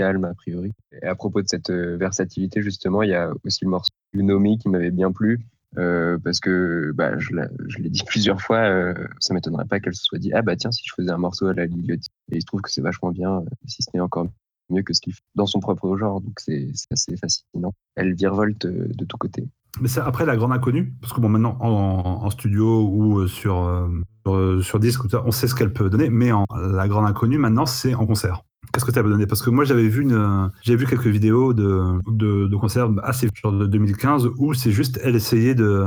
euh, 0.00 0.04
calmes 0.04 0.24
a 0.24 0.34
priori. 0.34 0.72
Et 1.02 1.06
à 1.06 1.14
propos 1.14 1.42
de 1.42 1.48
cette 1.48 1.70
euh, 1.70 1.96
versatilité 1.96 2.62
justement, 2.62 3.02
il 3.02 3.10
y 3.10 3.14
a 3.14 3.30
aussi 3.44 3.64
le 3.64 3.70
morceau 3.70 3.90
Nomi 4.14 4.58
qui 4.58 4.68
m'avait 4.68 4.90
bien 4.90 5.12
plu. 5.12 5.40
parce 5.74 6.40
que 6.40 6.92
bah, 6.94 7.18
je 7.18 7.32
l'ai 7.78 7.90
dit 7.90 8.02
plusieurs 8.06 8.40
fois, 8.40 8.58
euh, 8.58 8.94
ça 9.20 9.34
m'étonnerait 9.34 9.66
pas 9.66 9.80
qu'elle 9.80 9.94
se 9.94 10.04
soit 10.04 10.18
dit 10.18 10.32
ah 10.32 10.42
bah 10.42 10.56
tiens 10.56 10.72
si 10.72 10.82
je 10.86 10.92
faisais 10.94 11.10
un 11.10 11.18
morceau 11.18 11.46
à 11.46 11.54
la 11.54 11.66
Liliotti 11.66 12.08
et 12.32 12.36
il 12.36 12.40
se 12.40 12.46
trouve 12.46 12.62
que 12.62 12.70
c'est 12.70 12.80
vachement 12.80 13.10
bien 13.10 13.42
si 13.66 13.82
ce 13.82 13.90
n'est 13.92 14.00
encore 14.00 14.26
mieux 14.70 14.82
que 14.82 14.92
ce 14.92 15.00
qu'il 15.00 15.12
fait 15.12 15.22
dans 15.34 15.46
son 15.46 15.60
propre 15.60 15.96
genre. 15.96 16.20
Donc 16.20 16.38
c'est 16.38 16.68
assez 16.90 17.16
fascinant. 17.16 17.72
Elle 17.94 18.14
virevolte 18.14 18.64
euh, 18.66 18.88
de 18.88 19.04
tous 19.04 19.16
côtés. 19.16 19.48
Mais 19.80 19.88
c'est 19.88 20.00
après 20.00 20.24
la 20.24 20.36
grande 20.36 20.52
inconnue, 20.52 20.94
parce 21.02 21.12
que 21.12 21.20
bon, 21.20 21.28
maintenant 21.28 21.58
en, 21.60 22.30
studio 22.30 22.88
ou 22.88 23.18
euh, 23.18 23.26
sur, 23.26 23.58
euh, 24.26 24.62
sur, 24.62 24.80
disque, 24.80 25.02
on 25.12 25.30
sait 25.30 25.48
ce 25.48 25.54
qu'elle 25.54 25.72
peut 25.72 25.90
donner, 25.90 26.08
mais 26.08 26.32
en, 26.32 26.46
la 26.50 26.88
grande 26.88 27.06
inconnue 27.06 27.36
maintenant, 27.36 27.66
c'est 27.66 27.94
en 27.94 28.06
concert. 28.06 28.42
Qu'est-ce 28.72 28.84
que 28.84 28.98
as 28.98 29.02
donné 29.02 29.26
Parce 29.26 29.42
que 29.42 29.50
moi, 29.50 29.64
j'avais 29.64 29.88
vu, 29.88 30.08
j'avais 30.62 30.78
vu 30.78 30.86
quelques 30.86 31.06
vidéos 31.06 31.52
de, 31.54 31.98
de, 32.10 32.46
de 32.46 32.56
concerts 32.56 32.90
assez 33.02 33.28
genre 33.34 33.52
de 33.52 33.66
2015 33.66 34.28
où 34.38 34.54
c'est 34.54 34.72
juste 34.72 35.00
elle 35.02 35.16
essayait 35.16 35.54
de. 35.54 35.84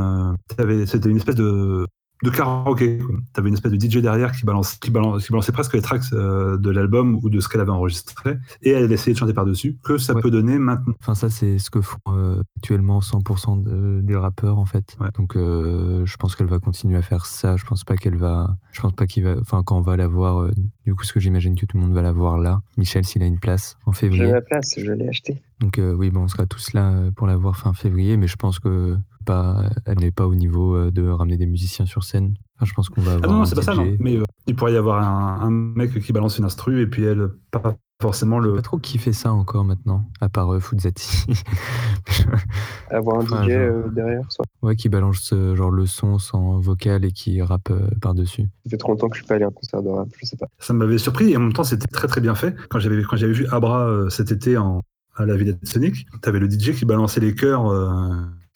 C'était 0.85 1.09
une 1.09 1.17
espèce 1.17 1.35
de 1.35 1.85
de 2.23 2.29
karaoké. 2.29 2.99
Tu 2.99 3.39
avais 3.39 3.49
une 3.49 3.55
espèce 3.55 3.71
de 3.71 3.79
DJ 3.79 3.97
derrière 3.97 4.31
qui, 4.31 4.45
balance, 4.45 4.75
qui, 4.75 4.91
balance, 4.91 5.25
qui 5.25 5.31
balançait 5.31 5.51
presque 5.51 5.73
les 5.73 5.81
tracks 5.81 6.01
euh, 6.13 6.57
de 6.57 6.69
l'album 6.69 7.19
ou 7.23 7.29
de 7.29 7.39
ce 7.39 7.47
qu'elle 7.47 7.61
avait 7.61 7.71
enregistré 7.71 8.37
et 8.61 8.71
elle 8.71 8.91
essayait 8.91 9.13
de 9.13 9.19
chanter 9.19 9.33
par-dessus. 9.33 9.77
Que 9.83 9.97
ça 9.97 10.13
peut 10.15 10.31
donner 10.31 10.59
maintenant. 10.59 10.93
Enfin, 10.99 11.15
ça, 11.15 11.29
c'est 11.29 11.59
ce 11.59 11.69
que 11.69 11.81
font 11.81 11.97
euh, 12.07 12.41
actuellement 12.57 12.99
100% 12.99 14.03
des 14.03 14.15
rappeurs 14.15 14.57
en 14.57 14.65
fait. 14.65 14.97
Donc, 15.17 15.35
euh, 15.35 16.05
je 16.05 16.17
pense 16.17 16.35
qu'elle 16.35 16.47
va 16.47 16.59
continuer 16.59 16.97
à 16.97 17.01
faire 17.01 17.25
ça. 17.25 17.55
Je 17.55 17.65
pense 17.65 17.83
pas 17.83 17.95
qu'elle 17.95 18.17
va. 18.17 18.57
Je 18.71 18.81
pense 18.81 18.93
pas 18.93 19.07
qu'il 19.07 19.23
va. 19.23 19.35
Enfin, 19.39 19.63
quand 19.63 19.77
on 19.77 19.81
va 19.81 19.95
la 19.95 20.07
voir, 20.07 20.49
du 20.85 20.95
coup, 20.95 21.03
ce 21.03 21.13
que 21.13 21.19
j'imagine 21.19 21.55
que 21.55 21.65
tout 21.65 21.77
le 21.77 21.83
monde 21.83 21.93
va 21.93 22.01
la 22.01 22.11
voir 22.11 22.37
là. 22.37 22.61
Michel, 22.77 23.05
s'il 23.05 23.23
a 23.23 23.25
une 23.25 23.39
place 23.39 23.77
en 23.85 23.93
février. 23.93 24.25
J'ai 24.25 24.31
la 24.31 24.41
place, 24.41 24.75
je 24.77 24.91
l'ai 24.91 25.07
acheté. 25.07 25.41
Donc, 25.61 25.79
oui, 25.79 26.09
bon, 26.09 26.23
on 26.23 26.27
sera 26.27 26.45
tous 26.45 26.73
là 26.73 26.93
pour 27.15 27.27
la 27.27 27.37
voir 27.37 27.57
fin 27.57 27.73
février, 27.73 28.17
mais 28.17 28.27
je 28.27 28.35
pense 28.35 28.59
que 28.59 28.97
elle 29.27 29.99
n'est 29.99 30.11
pas 30.11 30.27
au 30.27 30.35
niveau 30.35 30.75
euh, 30.75 30.91
de 30.91 31.07
ramener 31.07 31.37
des 31.37 31.45
musiciens 31.45 31.85
sur 31.85 32.03
scène. 32.03 32.35
je 32.61 32.73
pense 32.73 32.89
qu'on 32.89 33.01
va 33.01 33.13
avoir. 33.13 33.31
Ah 33.31 33.33
non, 33.33 33.45
c'est 33.45 33.55
pas 33.55 33.61
ça, 33.61 33.75
non. 33.75 33.95
Mais 33.99 34.17
euh, 34.17 34.23
il 34.47 34.55
pourrait 34.55 34.73
y 34.73 34.77
avoir 34.77 35.01
un, 35.01 35.49
mec 35.49 35.99
qui 35.99 36.13
balance 36.13 36.37
une 36.37 36.45
instru 36.45 36.81
et 36.81 36.87
puis 36.87 37.03
elle, 37.03 37.29
pas 37.51 37.75
forcément 38.01 38.39
le. 38.39 38.55
Pas 38.55 38.61
trop 38.61 38.77
qui 38.77 38.97
fait 38.97 39.13
ça 39.13 39.31
encore 39.33 39.63
maintenant, 39.63 40.05
à 40.21 40.29
part 40.29 40.53
euh, 40.53 40.59
Fuzati. 40.59 41.25
avoir 42.89 43.19
un 43.19 43.25
DJ 43.25 43.93
derrière, 43.93 44.23
soit. 44.29 44.45
Ouais, 44.61 44.75
qui 44.75 44.89
balance 44.89 45.33
genre 45.53 45.71
le 45.71 45.85
son 45.85 46.17
sans 46.17 46.59
vocal 46.59 47.05
et 47.05 47.11
qui 47.11 47.41
rappe 47.41 47.71
par-dessus. 48.01 48.43
Ça 48.65 48.71
fait 48.71 48.77
trop 48.77 48.91
longtemps 48.91 49.09
que 49.09 49.15
je 49.15 49.21
suis 49.21 49.27
pas 49.27 49.35
allé 49.35 49.43
à 49.43 49.47
un 49.47 49.51
concert 49.51 49.83
de 49.83 49.89
rap, 49.89 50.07
je 50.19 50.25
sais 50.25 50.37
pas. 50.37 50.47
Ça 50.57 50.73
m'avait 50.73 50.97
surpris 50.97 51.31
et 51.31 51.37
en 51.37 51.41
même 51.41 51.53
temps, 51.53 51.63
c'était 51.63 51.87
très 51.87 52.07
très 52.07 52.21
bien 52.21 52.35
fait. 52.35 52.55
Quand 52.69 52.79
j'avais 52.79 53.01
quand 53.03 53.17
j'avais 53.17 53.33
vu 53.33 53.47
Abra 53.51 54.09
cet 54.09 54.31
été 54.31 54.57
en, 54.57 54.81
à 55.15 55.25
la 55.25 55.35
Villette 55.35 55.65
Sonic, 55.67 56.07
t'avais 56.21 56.39
le 56.39 56.49
DJ 56.49 56.73
qui 56.73 56.85
balançait 56.85 57.19
les 57.19 57.35
chœurs 57.35 57.69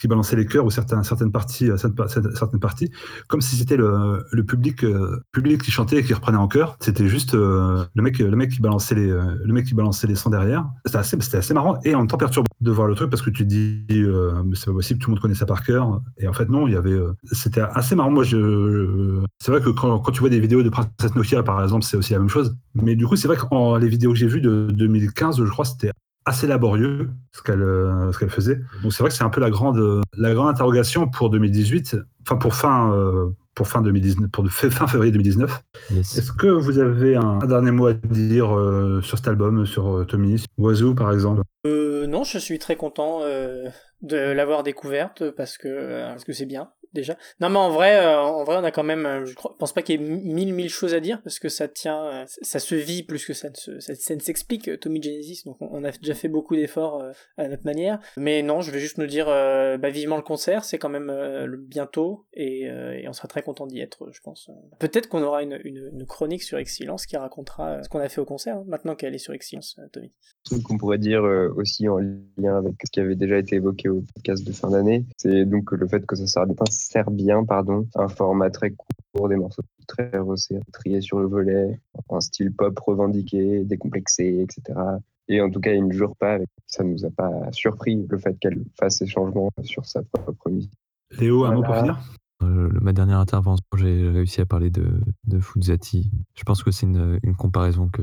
qui 0.03 0.09
balançait 0.09 0.35
les 0.35 0.45
chœurs 0.45 0.65
ou 0.65 0.69
certaines, 0.69 1.01
certaines, 1.05 1.31
parties, 1.31 1.71
euh, 1.71 1.77
certaines 1.77 2.59
parties, 2.59 2.91
comme 3.29 3.39
si 3.39 3.55
c'était 3.55 3.77
le, 3.77 4.25
le 4.29 4.43
public, 4.43 4.83
euh, 4.83 5.23
public 5.31 5.61
qui 5.61 5.71
chantait 5.71 5.99
et 5.99 6.03
qui 6.03 6.13
reprenait 6.13 6.37
en 6.37 6.49
chœur. 6.49 6.75
C'était 6.81 7.07
juste 7.07 7.35
euh, 7.35 7.85
le, 7.95 8.03
mec, 8.03 8.19
le, 8.19 8.35
mec 8.35 8.51
qui 8.51 8.59
balançait 8.59 8.95
les, 8.95 9.07
le 9.07 9.53
mec 9.53 9.65
qui 9.65 9.73
balançait 9.73 10.05
les 10.07 10.15
sons 10.15 10.29
derrière. 10.29 10.65
C'était 10.85 10.97
assez, 10.97 11.17
assez 11.37 11.53
marrant 11.53 11.79
et 11.85 11.95
en 11.95 11.99
même 11.99 12.07
temps 12.07 12.17
perturbant 12.17 12.49
de 12.59 12.71
voir 12.71 12.89
le 12.89 12.95
truc 12.95 13.09
parce 13.09 13.21
que 13.21 13.29
tu 13.29 13.43
te 13.43 13.47
dis, 13.47 13.85
c'est 14.55 14.65
pas 14.65 14.73
possible, 14.73 14.99
tout 14.99 15.09
le 15.09 15.13
monde 15.13 15.21
connaît 15.21 15.35
ça 15.35 15.45
par 15.45 15.63
cœur. 15.63 16.01
Et 16.17 16.27
en 16.27 16.33
fait, 16.33 16.49
non, 16.49 16.67
il 16.67 16.73
y 16.73 16.75
avait. 16.75 16.99
C'était 17.31 17.61
assez 17.61 17.95
marrant. 17.95 18.11
Moi, 18.11 18.25
je, 18.25 19.21
c'est 19.39 19.51
vrai 19.51 19.61
que 19.61 19.69
quand, 19.69 19.99
quand, 19.99 20.11
tu 20.11 20.19
vois 20.19 20.29
des 20.29 20.41
vidéos 20.41 20.63
de 20.63 20.69
Princesse 20.69 21.15
Nokia, 21.15 21.43
par 21.43 21.63
exemple, 21.63 21.85
c'est 21.85 21.95
aussi 21.95 22.11
la 22.11 22.19
même 22.19 22.27
chose. 22.27 22.57
Mais 22.75 22.97
du 22.97 23.07
coup, 23.07 23.15
c'est 23.15 23.29
vrai 23.29 23.37
que 23.37 23.77
les 23.79 23.87
vidéos 23.87 24.11
que 24.11 24.17
j'ai 24.17 24.27
vues 24.27 24.41
de 24.41 24.67
2015, 24.73 25.45
je 25.45 25.49
crois, 25.49 25.63
c'était 25.63 25.91
assez 26.25 26.47
laborieux 26.47 27.09
ce 27.31 27.41
qu'elle 27.41 27.61
euh, 27.61 28.11
ce 28.11 28.19
qu'elle 28.19 28.29
faisait. 28.29 28.59
Donc 28.81 28.93
c'est 28.93 29.03
vrai 29.03 29.09
que 29.09 29.15
c'est 29.15 29.23
un 29.23 29.29
peu 29.29 29.41
la 29.41 29.49
grande 29.49 30.03
la 30.17 30.33
grande 30.33 30.49
interrogation 30.49 31.07
pour 31.07 31.29
2018, 31.29 31.97
enfin 32.21 32.37
pour 32.37 32.55
fin 32.55 32.93
euh, 32.93 33.29
pour 33.55 33.67
fin 33.67 33.81
2019 33.81 34.29
pour 34.31 34.47
fin 34.49 34.69
février 34.87 35.11
2019. 35.11 35.63
Est-ce 35.91 36.31
que 36.31 36.47
vous 36.47 36.79
avez 36.79 37.15
un, 37.15 37.39
dernier 37.39 37.71
mot 37.71 37.87
à 37.87 37.93
dire 37.93 38.57
euh, 38.57 39.01
sur 39.01 39.17
cet 39.17 39.27
album, 39.27 39.65
sur 39.65 40.05
Tommy, 40.07 40.43
Oiseau 40.57 40.93
par 40.93 41.11
exemple? 41.11 41.41
Non, 41.65 42.23
je 42.23 42.37
suis 42.37 42.59
très 42.59 42.75
content 42.75 43.21
de 43.21 44.17
l'avoir 44.17 44.63
découverte 44.63 45.31
parce 45.31 45.57
que 45.57 46.05
parce 46.09 46.25
que 46.25 46.33
c'est 46.33 46.45
bien 46.45 46.69
déjà. 46.93 47.17
Non, 47.39 47.49
mais 47.49 47.59
en 47.59 47.69
vrai, 47.69 48.05
euh, 48.05 48.19
en 48.19 48.43
vrai, 48.43 48.57
on 48.57 48.63
a 48.63 48.71
quand 48.71 48.83
même, 48.83 49.05
euh, 49.05 49.25
je 49.25 49.33
crois, 49.35 49.55
pense 49.57 49.73
pas 49.73 49.81
qu'il 49.81 49.99
y 49.99 50.03
ait 50.03 50.07
mille, 50.07 50.53
mille 50.53 50.69
choses 50.69 50.93
à 50.93 50.99
dire 50.99 51.21
parce 51.23 51.39
que 51.39 51.49
ça 51.49 51.67
tient, 51.67 52.05
euh, 52.05 52.25
ça 52.27 52.59
se 52.59 52.75
vit 52.75 53.03
plus 53.03 53.25
que 53.25 53.33
ça 53.33 53.49
ne 53.49 53.55
se, 53.55 53.79
s'explique, 53.79 54.79
Tommy 54.79 55.01
Genesis. 55.01 55.43
Donc, 55.45 55.57
on 55.59 55.83
a 55.83 55.91
déjà 55.91 56.13
fait 56.13 56.27
beaucoup 56.27 56.55
d'efforts 56.55 57.03
à 57.37 57.47
notre 57.47 57.65
manière. 57.65 57.99
Mais 58.17 58.41
non, 58.41 58.61
je 58.61 58.71
vais 58.71 58.79
juste 58.79 58.97
nous 58.97 59.07
dire, 59.07 59.25
bah, 59.25 59.89
vivement 59.89 60.17
le 60.17 60.23
concert, 60.23 60.63
c'est 60.63 60.77
quand 60.77 60.89
même 60.89 61.11
bientôt 61.67 62.25
et, 62.33 62.69
on 63.07 63.13
sera 63.13 63.27
très 63.27 63.41
content 63.41 63.67
d'y 63.67 63.79
être, 63.79 64.09
je 64.11 64.21
pense. 64.21 64.49
Peut-être 64.79 65.07
qu'on 65.07 65.21
aura 65.21 65.43
une, 65.43 65.59
une, 65.63 66.05
chronique 66.05 66.43
sur 66.43 66.57
Excellence 66.57 67.05
qui 67.05 67.17
racontera 67.17 67.83
ce 67.83 67.89
qu'on 67.89 67.99
a 67.99 68.09
fait 68.09 68.21
au 68.21 68.25
concert, 68.25 68.57
hein, 68.57 68.63
maintenant 68.67 68.95
qu'elle 68.95 69.13
est 69.13 69.19
sur 69.19 69.33
Excellence, 69.33 69.79
Tommy. 69.91 70.11
Ce 70.43 70.55
qu'on 70.55 70.77
pourrait 70.77 70.97
dire 70.97 71.23
aussi 71.55 71.87
en 71.87 71.97
lien 71.97 72.57
avec 72.57 72.75
ce 72.83 72.91
qui 72.91 72.99
avait 72.99 73.15
déjà 73.15 73.37
été 73.37 73.55
évoqué 73.55 73.89
au 73.89 74.03
podcast 74.15 74.45
de 74.45 74.51
fin 74.51 74.69
d'année, 74.69 75.05
c'est 75.17 75.45
donc 75.45 75.71
le 75.71 75.87
fait 75.87 76.05
que 76.05 76.15
ça 76.15 76.27
sert 76.27 76.47
de 76.47 76.53
sert 76.53 76.82
bien 77.11 77.43
pardon, 77.45 77.87
un 77.95 78.07
format 78.07 78.49
très 78.49 78.71
court, 78.71 79.29
des 79.29 79.35
morceaux 79.35 79.63
très 79.87 80.17
resserrés, 80.17 80.61
triés 80.71 81.01
sur 81.01 81.19
le 81.19 81.27
volet, 81.27 81.79
un 82.09 82.19
style 82.19 82.53
pop 82.53 82.77
revendiqué, 82.79 83.63
décomplexé, 83.63 84.43
etc. 84.43 84.79
Et 85.27 85.41
en 85.41 85.49
tout 85.49 85.59
cas, 85.59 85.71
il 85.71 85.87
ne 85.87 85.93
jure 85.93 86.15
pas, 86.15 86.37
ça 86.67 86.83
ne 86.83 86.91
nous 86.91 87.05
a 87.05 87.09
pas 87.09 87.31
surpris 87.51 88.05
le 88.09 88.17
fait 88.17 88.37
qu'elle 88.39 88.63
fasse 88.79 88.97
ces 88.97 89.07
changements 89.07 89.49
sur 89.61 89.85
sa 89.85 90.01
propre 90.03 90.49
musique. 90.49 90.73
Léo, 91.19 91.45
un 91.45 91.53
mot 91.53 91.63
pour 91.63 91.75
finir? 91.75 91.99
Euh, 92.41 92.69
ma 92.81 92.91
dernière 92.91 93.19
intervention, 93.19 93.63
j'ai 93.77 94.09
réussi 94.09 94.41
à 94.41 94.45
parler 94.45 94.69
de, 94.69 94.99
de 95.25 95.39
Fuzati. 95.39 96.11
Je 96.35 96.43
pense 96.43 96.61
que 96.63 96.71
c'est 96.71 96.85
une, 96.85 97.19
une, 97.23 97.35
comparaison 97.35 97.87
que, 97.87 98.01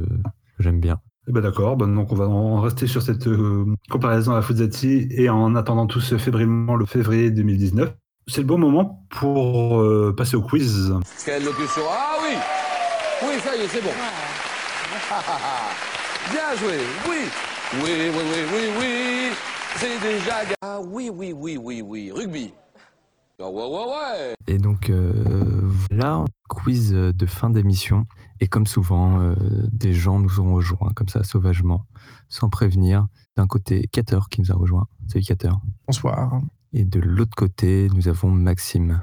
j'aime 0.58 0.80
bien. 0.80 1.00
Eh 1.28 1.32
ben 1.32 1.42
d'accord, 1.42 1.76
ben 1.76 1.94
donc 1.94 2.10
on 2.12 2.14
va 2.14 2.26
en 2.26 2.60
rester 2.60 2.86
sur 2.86 3.02
cette 3.02 3.26
euh, 3.26 3.66
comparaison 3.90 4.32
à 4.32 4.40
Fuzati 4.40 5.08
et 5.10 5.28
en 5.28 5.54
attendant 5.54 5.86
tous 5.86 6.16
fébrilement 6.16 6.76
le 6.76 6.86
février 6.86 7.30
2019 7.30 7.94
c'est 8.30 8.42
le 8.42 8.46
bon 8.46 8.58
moment 8.58 9.04
pour 9.10 9.80
euh, 9.80 10.14
passer 10.16 10.36
au 10.36 10.42
quiz. 10.42 10.94
Quelle 11.24 11.44
locution 11.44 11.82
Ah 11.90 12.16
oui 12.22 12.36
Oui, 13.26 13.34
ça 13.42 13.56
y 13.56 13.62
est, 13.62 13.68
c'est 13.68 13.82
bon. 13.82 13.90
Bien 16.30 16.54
joué, 16.56 16.78
oui 17.08 17.24
Oui, 17.82 17.82
oui, 17.82 18.10
oui, 18.14 18.44
oui, 18.54 18.68
oui 18.78 19.32
C'est 19.76 19.98
déjà... 20.00 20.42
Ah 20.62 20.78
oui, 20.80 21.10
oui, 21.12 21.32
oui, 21.32 21.56
oui, 21.56 21.82
oui, 21.82 22.12
rugby 22.12 22.52
ah, 23.40 23.48
ouais, 23.48 23.64
ouais, 23.64 23.68
ouais 23.68 24.34
Et 24.46 24.58
donc, 24.58 24.90
euh, 24.90 25.62
voilà, 25.90 26.24
quiz 26.48 26.92
de 26.92 27.26
fin 27.26 27.50
d'émission. 27.50 28.06
Et 28.40 28.46
comme 28.46 28.66
souvent, 28.66 29.20
euh, 29.20 29.34
des 29.72 29.92
gens 29.92 30.20
nous 30.20 30.38
ont 30.40 30.54
rejoints 30.54 30.92
comme 30.94 31.08
ça, 31.08 31.24
sauvagement, 31.24 31.86
sans 32.28 32.48
prévenir. 32.48 33.06
D'un 33.36 33.46
côté, 33.46 33.88
Cater 33.90 34.20
qui 34.30 34.40
nous 34.40 34.52
a 34.52 34.54
rejoint. 34.54 34.86
Salut 35.08 35.24
Cater. 35.24 35.50
Bonsoir. 35.86 36.40
Et 36.72 36.84
de 36.84 37.00
l'autre 37.00 37.34
côté, 37.36 37.88
nous 37.94 38.08
avons 38.08 38.30
Maxime. 38.30 39.00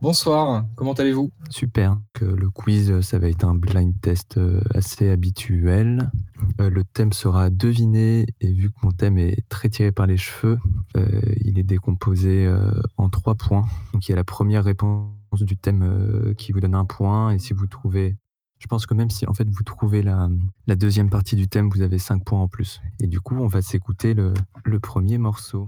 Bonsoir, 0.00 0.64
comment 0.76 0.92
allez-vous? 0.92 1.32
Super. 1.50 1.98
Le 2.20 2.48
quiz, 2.50 3.00
ça 3.00 3.18
va 3.18 3.28
être 3.28 3.42
un 3.44 3.56
blind 3.56 4.00
test 4.00 4.38
euh, 4.38 4.60
assez 4.72 5.10
habituel. 5.10 6.12
Euh, 6.60 6.70
le 6.70 6.84
thème 6.84 7.12
sera 7.12 7.50
deviné 7.50 8.26
et 8.40 8.52
vu 8.52 8.70
que 8.70 8.76
mon 8.84 8.92
thème 8.92 9.18
est 9.18 9.44
très 9.48 9.68
tiré 9.68 9.90
par 9.90 10.06
les 10.06 10.16
cheveux, 10.16 10.58
euh, 10.96 11.20
il 11.40 11.58
est 11.58 11.64
décomposé 11.64 12.48
en 12.96 13.08
trois 13.08 13.34
points. 13.34 13.66
Donc 13.92 14.06
il 14.06 14.12
y 14.12 14.14
a 14.14 14.16
la 14.16 14.24
première 14.24 14.62
réponse 14.62 15.10
du 15.40 15.56
thème 15.56 16.34
qui 16.38 16.52
vous 16.52 16.60
donne 16.60 16.76
un 16.76 16.84
point 16.84 17.32
et 17.32 17.40
si 17.40 17.52
vous 17.52 17.66
trouvez 17.66 18.16
Je 18.60 18.68
pense 18.68 18.86
que 18.86 18.94
même 18.94 19.10
si 19.10 19.26
en 19.26 19.34
fait 19.34 19.48
vous 19.50 19.64
trouvez 19.64 20.02
la, 20.02 20.30
la 20.68 20.76
deuxième 20.76 21.10
partie 21.10 21.34
du 21.34 21.48
thème, 21.48 21.70
vous 21.70 21.82
avez 21.82 21.98
5 21.98 22.24
points 22.24 22.40
en 22.40 22.48
plus. 22.48 22.80
Et 23.00 23.08
du 23.08 23.20
coup, 23.20 23.36
on 23.36 23.48
va 23.48 23.62
s'écouter 23.62 24.14
le, 24.14 24.32
le 24.64 24.78
premier 24.78 25.18
morceau. 25.18 25.66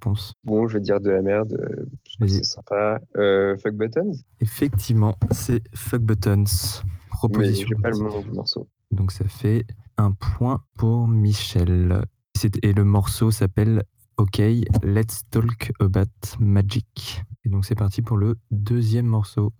Réponse 0.00 0.32
Bon, 0.44 0.66
je 0.68 0.74
vais 0.74 0.80
dire 0.80 1.00
de 1.00 1.10
la 1.10 1.22
merde. 1.22 1.52
euh, 1.52 1.84
parce 2.04 2.16
que 2.16 2.24
Vas-y. 2.24 2.30
C'est 2.38 2.44
sympa. 2.44 3.00
Euh, 3.16 3.56
fuck 3.58 3.74
Buttons 3.74 4.12
Effectivement, 4.40 5.16
c'est 5.30 5.62
Fuck 5.74 6.02
Buttons. 6.02 6.44
Mais 6.44 7.08
Proposition. 7.10 7.68
j'ai 7.68 7.74
pas 7.82 7.90
le 7.90 7.98
nom 7.98 8.20
du 8.22 8.30
morceau. 8.30 8.68
Donc 8.90 9.12
ça 9.12 9.24
fait 9.28 9.64
un 9.98 10.12
point 10.12 10.62
pour 10.78 11.06
Michel. 11.08 12.02
Et 12.62 12.72
le 12.72 12.84
morceau 12.84 13.30
s'appelle 13.30 13.82
OK, 14.16 14.38
Let's 14.82 15.22
Talk 15.30 15.72
About 15.80 16.06
Magic. 16.38 17.22
Et 17.44 17.50
donc 17.50 17.64
c'est 17.66 17.74
parti 17.74 18.00
pour 18.00 18.16
le 18.16 18.36
deuxième 18.50 19.06
morceau. 19.06 19.52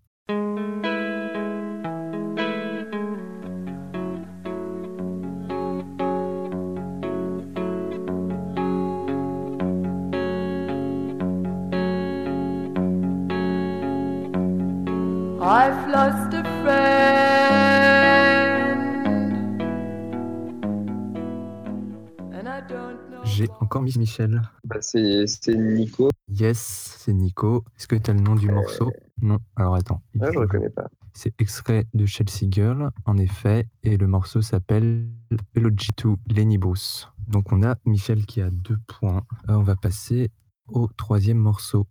Michel. 23.99 24.43
Bah, 24.65 24.77
c'est 24.81 25.25
Nico. 25.57 26.09
Yes, 26.29 26.97
c'est 26.99 27.13
Nico. 27.13 27.65
Est-ce 27.77 27.87
que 27.89 27.97
tu 27.97 28.11
as 28.11 28.15
le 28.15 28.21
nom 28.21 28.35
du 28.35 28.49
morceau? 28.49 28.91
Non. 29.23 29.39
Alors 29.57 29.75
attends. 29.75 30.03
Ah, 30.21 30.27
je 30.29 30.33
faut- 30.33 30.41
reconnais 30.41 30.71
pas. 30.71 30.89
C'est 31.13 31.35
extrait 31.41 31.87
de 31.93 32.07
Chelsea 32.07 32.49
Girl, 32.51 32.91
en 33.05 33.17
effet, 33.19 33.67
et 33.83 33.97
le 33.97 34.07
morceau 34.07 34.43
s'appelle 34.43 35.09
Eulogy 35.57 35.89
to 35.97 36.17
Lenny 36.29 36.57
Bruce. 36.57 37.09
Donc 37.27 37.51
on 37.53 37.63
a 37.65 37.77
Michel 37.85 38.27
qui 38.27 38.41
a 38.41 38.51
deux 38.51 38.79
points. 38.87 39.23
Euh, 39.49 39.55
on 39.55 39.63
va 39.63 39.75
passer 39.77 40.31
au 40.69 40.89
troisième 40.97 41.39
morceau. 41.39 41.87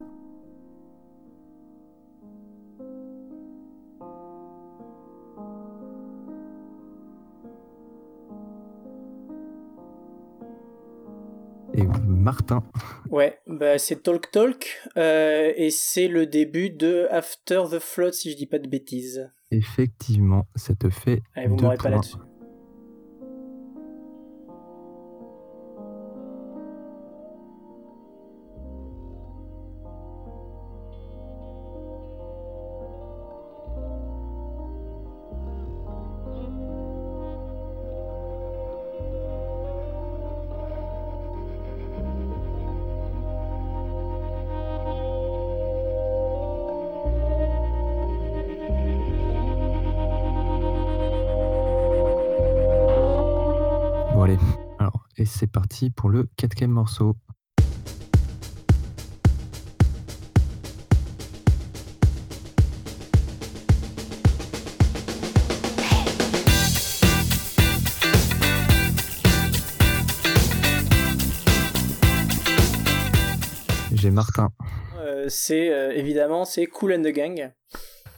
Martin, 12.20 12.64
Ouais, 13.10 13.40
bah 13.48 13.78
c'est 13.80 14.04
Talk 14.04 14.30
Talk, 14.32 14.82
euh, 14.98 15.52
et 15.56 15.70
c'est 15.72 16.08
le 16.08 16.26
début 16.26 16.70
de 16.70 17.08
After 17.10 17.64
the 17.72 17.80
Flood, 17.80 18.14
si 18.14 18.32
je 18.32 18.38
dis 18.38 18.46
pas 18.46 18.60
de 18.60 18.68
bêtises. 18.68 19.32
effectivement, 19.52 20.46
ça 20.56 20.76
te 20.76 20.90
fait 20.90 21.22
Allez, 21.36 21.48
vous 21.48 21.56
deux 21.56 21.64
m'aurez 21.64 21.78
pas 21.78 21.90
là-dessus. 21.90 22.18
Alors, 54.80 55.08
et 55.18 55.26
c'est 55.26 55.52
parti 55.52 55.90
pour 55.90 56.10
le 56.10 56.30
quatrième 56.38 56.72
morceau. 56.72 57.16
J'ai 73.92 74.12
Martin. 74.12 74.54
Euh, 74.98 75.26
c'est 75.28 75.74
euh, 75.74 75.92
évidemment 75.92 76.46
c'est 76.46 76.66
Cool 76.68 76.94
and 76.94 77.02
the 77.02 77.14
Gang. 77.14 77.52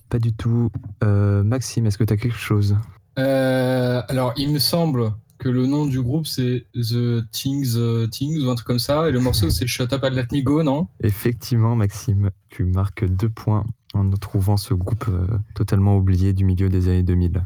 Pas 0.10 0.20
du 0.20 0.32
tout. 0.32 0.70
Euh, 1.04 1.42
Maxime, 1.42 1.88
est-ce 1.88 1.98
que 1.98 2.04
tu 2.04 2.14
as 2.14 2.18
quelque 2.18 2.38
chose? 2.38 2.78
Euh, 3.18 4.04
alors, 4.08 4.34
il 4.38 4.54
me 4.54 4.60
semble 4.60 5.12
que 5.42 5.50
le 5.50 5.66
nom 5.66 5.88
du 5.88 6.00
groupe 6.02 6.28
c'est 6.28 6.68
The 6.76 7.28
Things, 7.32 7.74
euh, 7.76 8.06
Things 8.06 8.46
ou 8.46 8.50
un 8.52 8.56
truc 8.56 8.68
comme 8.68 8.80
ça, 8.80 9.10
et 9.10 9.12
le 9.12 9.20
morceau 9.20 9.50
c'est 9.50 9.66
Shut 9.66 9.92
Up 9.92 10.04
and 10.04 10.12
Let 10.12 10.28
Me 10.32 10.44
Go, 10.44 10.62
non? 10.62 10.88
Effectivement, 11.02 11.76
Maxime, 11.76 12.30
tu 12.50 12.64
marques 12.64 13.06
deux 13.06 13.30
points 13.30 13.66
en 13.96 14.08
trouvant 14.12 14.56
ce 14.56 14.76
groupe 14.76 15.06
euh, 15.10 15.26
totalement 15.56 15.98
oublié 15.98 16.34
du 16.34 16.46
milieu 16.46 16.70
des 16.70 16.90
années 16.90 17.02
2000. 17.02 17.44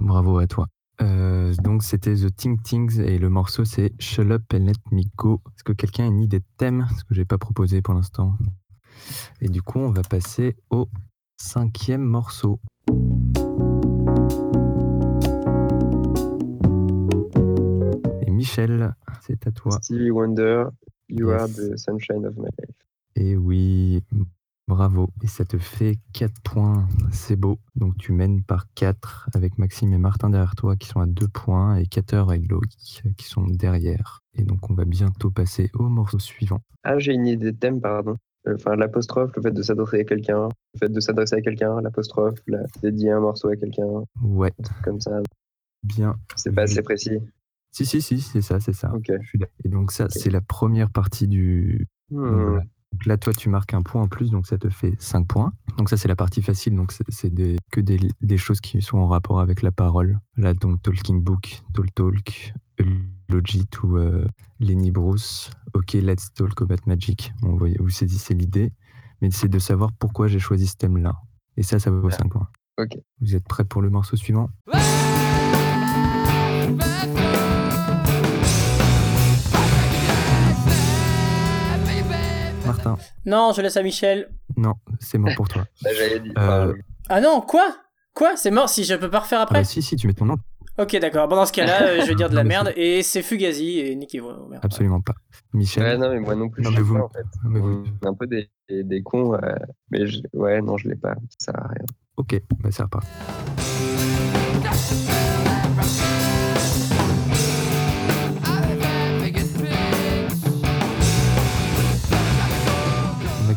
Bravo 0.00 0.38
à 0.38 0.46
toi. 0.46 0.68
Euh, 1.00 1.52
donc 1.64 1.82
c'était 1.82 2.14
The 2.14 2.34
Ting 2.34 2.62
Tings 2.62 3.00
et 3.00 3.18
le 3.18 3.28
morceau 3.28 3.64
c'est 3.64 3.92
Shut 3.98 4.30
Up 4.30 4.44
and 4.54 4.58
Let 4.58 4.72
Me 4.92 5.02
Go. 5.16 5.42
Est-ce 5.48 5.64
que 5.64 5.72
quelqu'un 5.72 6.04
a 6.04 6.06
une 6.06 6.22
idée 6.22 6.38
de 6.38 6.44
thème? 6.58 6.86
Ce 6.96 7.02
que 7.02 7.14
j'ai 7.14 7.24
pas 7.24 7.38
proposé 7.38 7.82
pour 7.82 7.94
l'instant. 7.94 8.36
Et 9.40 9.48
du 9.48 9.62
coup, 9.62 9.80
on 9.80 9.90
va 9.90 10.02
passer 10.02 10.54
au 10.70 10.88
cinquième 11.36 12.04
morceau. 12.04 12.60
Michel, 18.46 18.92
c'est 19.24 19.46
à 19.46 19.52
toi. 19.52 19.78
Stevie 19.82 20.10
Wonder, 20.10 20.64
You 21.08 21.30
Yes. 21.30 21.40
Are 21.40 21.48
the 21.48 21.76
Sunshine 21.78 22.26
of 22.26 22.36
My 22.36 22.48
Life. 22.58 22.76
Et 23.14 23.36
oui, 23.36 24.02
bravo. 24.66 25.10
Et 25.22 25.28
ça 25.28 25.44
te 25.44 25.58
fait 25.58 25.98
4 26.12 26.32
points. 26.42 26.88
C'est 27.12 27.36
beau. 27.36 27.58
Donc 27.76 27.96
tu 27.98 28.12
mènes 28.12 28.42
par 28.42 28.66
4 28.74 29.28
avec 29.34 29.58
Maxime 29.58 29.92
et 29.92 29.98
Martin 29.98 30.30
derrière 30.30 30.56
toi 30.56 30.74
qui 30.76 30.88
sont 30.88 31.00
à 31.00 31.06
2 31.06 31.28
points 31.28 31.76
et 31.76 31.86
4 31.86 32.32
et 32.32 32.38
Loïc 32.40 33.02
qui 33.16 33.26
sont 33.28 33.46
derrière. 33.46 34.20
Et 34.34 34.42
donc 34.42 34.68
on 34.70 34.74
va 34.74 34.84
bientôt 34.86 35.30
passer 35.30 35.70
au 35.74 35.84
morceau 35.84 36.18
suivant. 36.18 36.60
Ah, 36.82 36.98
j'ai 36.98 37.12
une 37.12 37.26
idée 37.28 37.52
de 37.52 37.56
thème, 37.56 37.80
pardon. 37.80 38.16
Euh, 38.48 38.54
Enfin, 38.56 38.74
l'apostrophe, 38.74 39.30
le 39.36 39.42
fait 39.42 39.52
de 39.52 39.62
s'adresser 39.62 40.00
à 40.00 40.04
quelqu'un, 40.04 40.48
le 40.74 40.78
fait 40.80 40.88
de 40.88 40.98
s'adresser 40.98 41.36
à 41.36 41.40
quelqu'un, 41.42 41.80
l'apostrophe, 41.80 42.40
la... 42.48 42.58
dédier 42.82 43.12
un 43.12 43.20
morceau 43.20 43.48
à 43.50 43.56
quelqu'un, 43.56 43.86
Ouais, 44.20 44.52
comme 44.82 45.00
ça. 45.00 45.20
bien. 45.84 46.16
C'est 46.34 46.50
pas 46.52 46.62
assez 46.62 46.82
précis. 46.82 47.20
Si, 47.72 47.86
si, 47.86 48.02
si, 48.02 48.20
c'est 48.20 48.42
ça, 48.42 48.60
c'est 48.60 48.74
ça. 48.74 48.92
Ok. 48.94 49.06
Je 49.20 49.26
suis 49.26 49.38
d'accord. 49.38 49.54
Et 49.64 49.68
donc 49.68 49.90
ça, 49.92 50.06
c'est 50.10 50.30
la 50.30 50.40
première 50.42 50.90
partie 50.90 51.26
du... 51.28 51.86
donc 52.10 52.20
Hmm. 52.20 52.42
voilà. 52.44 52.62
Donc 52.92 53.06
là, 53.06 53.16
toi, 53.16 53.32
tu 53.32 53.48
marques 53.48 53.72
un 53.72 53.80
point 53.80 54.02
en 54.02 54.06
plus, 54.08 54.30
donc 54.30 54.46
ça 54.46 54.58
te 54.58 54.68
fait 54.68 54.94
5 54.98 55.26
points. 55.26 55.54
Donc 55.78 55.88
ça, 55.88 55.96
c'est 55.96 56.08
la 56.08 56.14
partie 56.16 56.42
facile, 56.42 56.76
donc 56.76 56.92
c'est- 56.92 57.30
des- 57.32 57.56
que 57.70 57.80
des, 57.80 57.98
des 58.20 58.36
choses 58.36 58.60
qui 58.60 58.82
sont 58.82 58.98
en 58.98 59.06
rapport 59.06 59.40
avec 59.40 59.62
la 59.62 59.72
parole. 59.72 60.18
Là, 60.36 60.52
donc 60.52 60.82
Talking 60.82 61.22
Book, 61.22 61.62
Talk 61.72 61.86
Talk, 61.94 62.52
Logi 63.30 63.64
to 63.68 63.96
euh, 63.96 64.26
Lenny 64.60 64.90
Bruce, 64.90 65.50
OK, 65.72 65.94
Let's 65.94 66.34
Talk 66.34 66.60
About 66.60 66.82
Magic. 66.86 67.32
Bon, 67.40 67.52
vous, 67.52 67.58
voyez, 67.58 67.78
vous 67.80 67.88
saisissez 67.88 68.34
l'idée, 68.34 68.74
mais 69.22 69.30
c'est 69.30 69.48
de 69.48 69.58
savoir 69.58 69.90
pourquoi 69.98 70.26
j'ai 70.26 70.38
choisi 70.38 70.66
ce 70.66 70.76
thème-là. 70.76 71.14
Et 71.56 71.62
ça, 71.62 71.78
ça 71.78 71.90
vaut 71.90 72.10
5 72.10 72.28
points. 72.30 72.48
Ok. 72.78 72.98
Vous 73.22 73.34
êtes 73.34 73.48
prêts 73.48 73.64
pour 73.64 73.80
le 73.80 73.88
morceau 73.88 74.16
suivant? 74.16 74.50
Martin 82.84 82.96
Non, 83.26 83.52
je 83.54 83.62
laisse 83.62 83.76
à 83.76 83.82
Michel. 83.82 84.30
Non, 84.56 84.74
c'est 85.00 85.18
mort 85.18 85.34
pour 85.36 85.48
toi. 85.48 85.64
Bah. 86.34 86.64
Euh, 86.66 86.74
Ah 87.08 87.20
non, 87.20 87.40
quoi? 87.40 87.74
Quoi? 88.14 88.36
C'est 88.36 88.50
mort 88.50 88.68
si 88.68 88.84
je 88.84 88.94
peux 88.94 89.10
pas 89.10 89.20
refaire 89.20 89.40
Ah 89.40 89.44
après? 89.44 89.60
bah 89.60 89.64
si, 89.64 89.80
si, 89.82 89.96
tu 89.96 90.06
mets 90.06 90.12
ton 90.14 90.26
nom. 90.26 90.36
Ok, 90.78 90.96
d'accord. 90.98 91.28
Bon, 91.28 91.36
dans 91.36 91.44
ce 91.46 91.52
cas-là, 91.52 91.82
euh, 91.86 92.00
je 92.02 92.06
vais 92.08 92.14
dire 92.14 92.30
de 92.30 92.34
la 92.34 92.44
merde. 92.44 92.72
Et 92.76 93.02
c'est 93.02 93.22
Fugazi 93.22 93.80
et 93.80 93.94
niquez-vous. 93.94 94.48
merde. 94.48 94.64
Absolument 94.64 95.00
pas. 95.00 95.14
Michel 95.52 95.82
Ouais, 95.82 95.98
non, 95.98 96.10
mais 96.10 96.20
moi 96.20 96.34
non 96.34 96.48
plus, 96.48 96.62
Non, 96.62 96.70
je 96.70 96.76
mais 96.76 96.82
vous- 96.82 96.94
pas, 96.98 97.04
en 97.04 97.08
fait. 97.08 97.24
mais 97.44 97.60
vous- 97.60 97.84
On 98.02 98.06
est 98.06 98.08
un 98.10 98.14
peu 98.14 98.26
des, 98.26 98.48
des, 98.68 98.82
des 98.84 99.02
cons, 99.02 99.34
euh, 99.34 99.38
mais 99.90 100.06
je- 100.06 100.20
ouais, 100.34 100.60
non, 100.62 100.76
je 100.78 100.88
l'ai 100.88 100.96
pas, 100.96 101.14
ça 101.38 101.52
sert 101.52 101.58
à 101.62 101.68
rien. 101.68 101.84
Ok, 102.16 102.40
bah 102.62 102.68
c'est 102.70 102.82
reparti. 102.82 103.08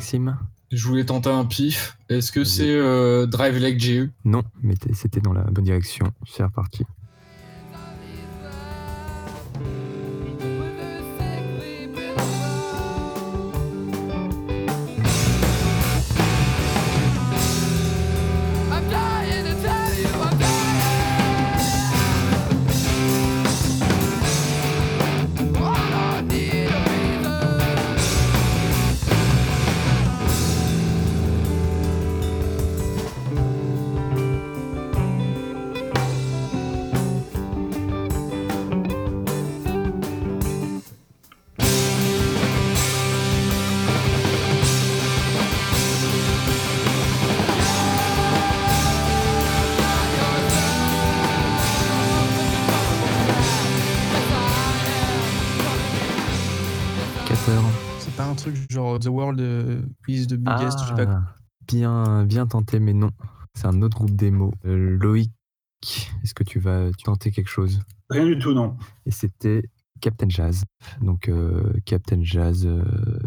Maxime 0.05 0.37
Je 0.71 0.87
voulais 0.87 1.05
tenter 1.05 1.29
un 1.31 1.45
pif. 1.45 1.97
Est-ce 2.09 2.31
que 2.31 2.43
c'est 2.43 2.69
euh, 2.69 3.25
Drive 3.25 3.57
Like 3.57 3.79
GE 3.79 4.11
Non, 4.23 4.43
mais 4.61 4.75
c'était 4.93 5.19
dans 5.19 5.33
la 5.33 5.41
bonne 5.45 5.63
direction. 5.63 6.11
C'est 6.27 6.43
reparti. 6.43 6.85
C'est 57.99 58.15
pas 58.15 58.25
un 58.25 58.33
truc 58.33 58.55
genre 58.71 58.97
The 58.97 59.05
World 59.05 59.39
euh, 59.39 59.81
is 60.07 60.25
the 60.25 60.33
biggest, 60.33 60.79
je 60.79 60.95
sais 60.95 61.05
pas. 61.05 61.11
Ah, 61.11 61.35
bien, 61.67 62.25
bien 62.25 62.47
tenté, 62.47 62.79
mais 62.79 62.93
non. 62.93 63.11
C'est 63.53 63.67
un 63.67 63.83
autre 63.83 63.97
groupe 63.97 64.15
démo. 64.15 64.51
Euh, 64.65 64.97
Loïc, 64.99 65.31
est-ce 66.23 66.33
que 66.33 66.43
tu 66.43 66.57
vas 66.57 66.89
tenter 67.03 67.29
quelque 67.29 67.49
chose? 67.49 67.81
Rien 68.09 68.25
du 68.25 68.39
tout, 68.39 68.53
non. 68.53 68.77
Et 69.05 69.11
c'était 69.11 69.69
Captain 70.01 70.27
Jazz. 70.27 70.63
Donc 71.01 71.29
euh, 71.29 71.71
Captain 71.85 72.23
Jazz 72.23 72.65
euh, 72.65 72.83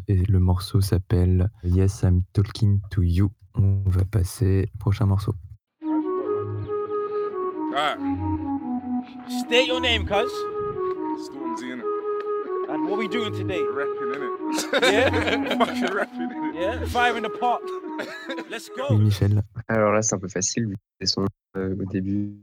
et 0.08 0.24
le 0.24 0.40
morceau 0.40 0.80
s'appelle 0.80 1.48
Yes 1.62 2.02
I'm 2.02 2.22
Talking 2.32 2.80
to 2.90 3.02
You. 3.02 3.30
On 3.54 3.84
va 3.86 4.04
passer 4.04 4.68
au 4.74 4.78
prochain 4.78 5.06
morceau. 5.06 5.34
State 9.28 9.68
your 9.68 9.80
name, 9.80 10.04
cuz. 10.06 10.28
Stormzy 11.24 11.87
And 12.78 12.88
what 12.88 12.98
we 12.98 13.08
doing 13.08 13.32
today? 13.32 13.60
Rapping 13.74 14.14
in 14.14 14.22
it. 14.22 14.92
Yeah? 14.92 15.10
Fucking 15.58 15.94
rapping 15.94 16.20
in 16.20 16.30
it. 16.30 16.54
Yeah? 16.54 16.84
Fire 16.86 17.16
in 17.16 17.24
the 17.24 17.28
pot. 17.28 17.60
Let's 18.48 18.68
go. 18.68 18.96
Michel. 18.96 19.42
Alors 19.66 19.92
là, 19.92 20.02
c'est 20.02 20.14
un 20.14 20.18
peu 20.18 20.28
facile, 20.28 20.68
vu 20.68 20.74
que 20.74 20.80
c'est 21.00 21.06
son 21.06 21.24
euh, 21.56 21.74
au 21.74 21.84
début. 21.86 22.36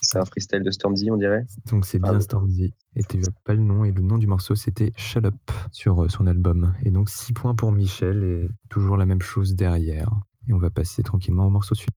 C'est 0.00 0.18
un 0.18 0.24
freestyle 0.24 0.62
de 0.62 0.70
Stormzy, 0.70 1.10
on 1.10 1.16
dirait. 1.16 1.44
Donc 1.70 1.86
c'est 1.86 1.98
bien. 1.98 2.20
Stormzy. 2.20 2.72
Et 2.94 3.02
tu 3.02 3.18
as 3.18 3.32
pas 3.44 3.54
le 3.54 3.62
nom. 3.62 3.84
Et 3.84 3.90
le 3.90 4.00
nom 4.00 4.16
du 4.16 4.28
morceau 4.28 4.54
c'était 4.54 4.92
Shut 4.96 5.24
Up 5.24 5.34
sur 5.72 6.04
euh, 6.04 6.08
son 6.08 6.28
album. 6.28 6.72
Et 6.84 6.90
donc 6.90 7.10
6 7.10 7.32
points 7.32 7.56
pour 7.56 7.72
Michel 7.72 8.22
et 8.22 8.48
toujours 8.68 8.96
la 8.96 9.06
même 9.06 9.22
chose 9.22 9.56
derrière. 9.56 10.10
Et 10.48 10.52
on 10.52 10.58
va 10.58 10.70
passer 10.70 11.02
tranquillement 11.02 11.46
au 11.46 11.50
morceau 11.50 11.74
suivant. 11.74 11.90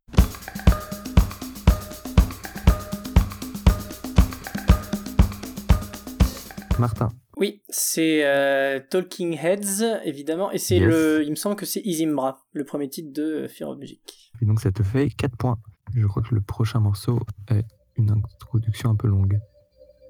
Martin. 6.79 7.09
Oui, 7.37 7.61
c'est 7.69 8.23
euh, 8.25 8.79
Talking 8.89 9.37
Heads, 9.37 10.01
évidemment. 10.05 10.51
Et 10.51 10.57
c'est 10.59 10.77
Yes. 10.77 10.87
le. 10.87 11.23
Il 11.23 11.31
me 11.31 11.35
semble 11.35 11.55
que 11.55 11.65
c'est 11.65 11.81
Izimbra, 11.83 12.39
le 12.53 12.63
premier 12.63 12.89
titre 12.89 13.11
de 13.11 13.47
Fear 13.47 13.69
of 13.71 13.77
Music. 13.79 14.31
Et 14.41 14.45
donc 14.45 14.59
ça 14.61 14.71
te 14.71 14.83
fait 14.83 15.09
4 15.09 15.35
points. 15.37 15.57
Je 15.95 16.05
crois 16.07 16.21
que 16.23 16.33
le 16.35 16.41
prochain 16.41 16.79
morceau 16.79 17.19
est 17.49 17.65
une 17.97 18.11
introduction 18.11 18.89
un 18.91 18.95
peu 18.95 19.07
longue. 19.07 19.39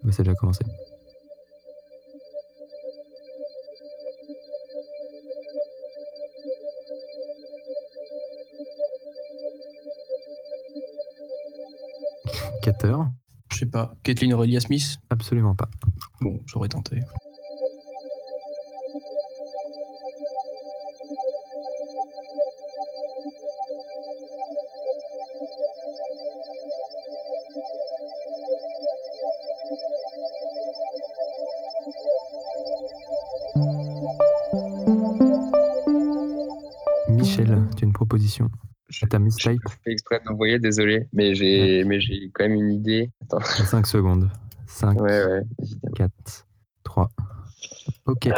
Mais 0.03 0.11
ça 0.11 0.21
a 0.21 0.23
déjà 0.25 0.35
commencé. 0.35 0.63
Cater 12.61 12.95
Je 13.51 13.57
sais 13.59 13.65
pas. 13.65 13.93
Kathleen 14.03 14.33
Aurelia 14.33 14.59
Smith 14.59 14.97
Absolument 15.09 15.55
pas. 15.55 15.69
Bon, 16.23 16.39
j'aurais 16.45 16.69
tenté. 16.69 17.01
Michel, 37.09 37.67
tu 37.75 37.83
as 37.83 37.85
une 37.85 37.91
proposition 37.91 38.49
Je, 38.87 39.05
Ta 39.07 39.19
mistype 39.19 39.59
je 39.67 39.73
fais 39.83 39.91
exprès 39.91 40.21
d'envoyer, 40.25 40.57
désolé, 40.57 41.09
mais 41.11 41.35
j'ai 41.35 41.83
mais 41.83 41.99
j'ai 41.99 42.31
quand 42.33 42.47
même 42.47 42.53
une 42.55 42.71
idée. 42.71 43.11
Attends. 43.23 43.41
5 43.41 43.85
secondes. 43.87 44.29
5, 44.73 44.99
Ouais, 45.01 45.23
ouais, 45.25 45.43
évidemment. 45.59 45.93
4, 45.95 46.47
3. 46.83 47.09
Ok. 48.05 48.29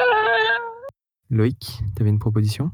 Loïc, 1.29 1.81
tu 1.95 2.01
avais 2.01 2.09
une 2.09 2.19
proposition? 2.19 2.71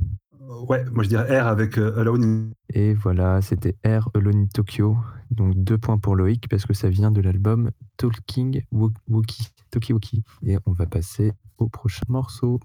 Ouais, 0.67 0.83
moi 0.91 1.03
je 1.03 1.09
dirais 1.09 1.39
R 1.41 1.47
avec 1.47 1.77
euh, 1.77 1.97
Alone. 1.99 2.23
in- 2.23 2.51
Et 2.73 2.93
voilà, 2.93 3.41
c'était 3.41 3.75
Air 3.83 4.09
Alone 4.13 4.43
in 4.43 4.45
Tokyo. 4.53 4.97
Donc 5.31 5.55
deux 5.55 5.77
points 5.77 5.97
pour 5.97 6.15
Loïc 6.15 6.47
parce 6.49 6.65
que 6.65 6.73
ça 6.73 6.89
vient 6.89 7.11
de 7.11 7.21
l'album 7.21 7.71
Talking 7.97 8.61
Wo- 8.71 8.91
Wookie. 9.07 9.47
Toki 9.71 9.93
Wookie. 9.93 10.23
Et 10.45 10.57
on 10.65 10.73
va 10.73 10.85
passer 10.85 11.31
au 11.57 11.69
prochain 11.69 12.03
morceau. 12.09 12.59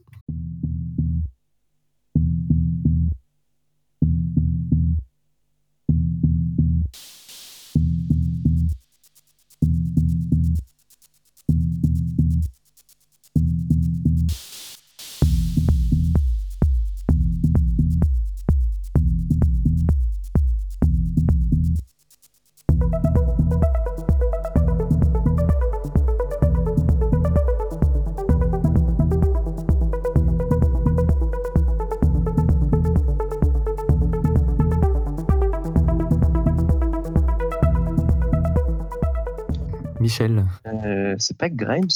C'est 41.27 41.37
pas 41.37 41.51
Grimes 41.51 41.89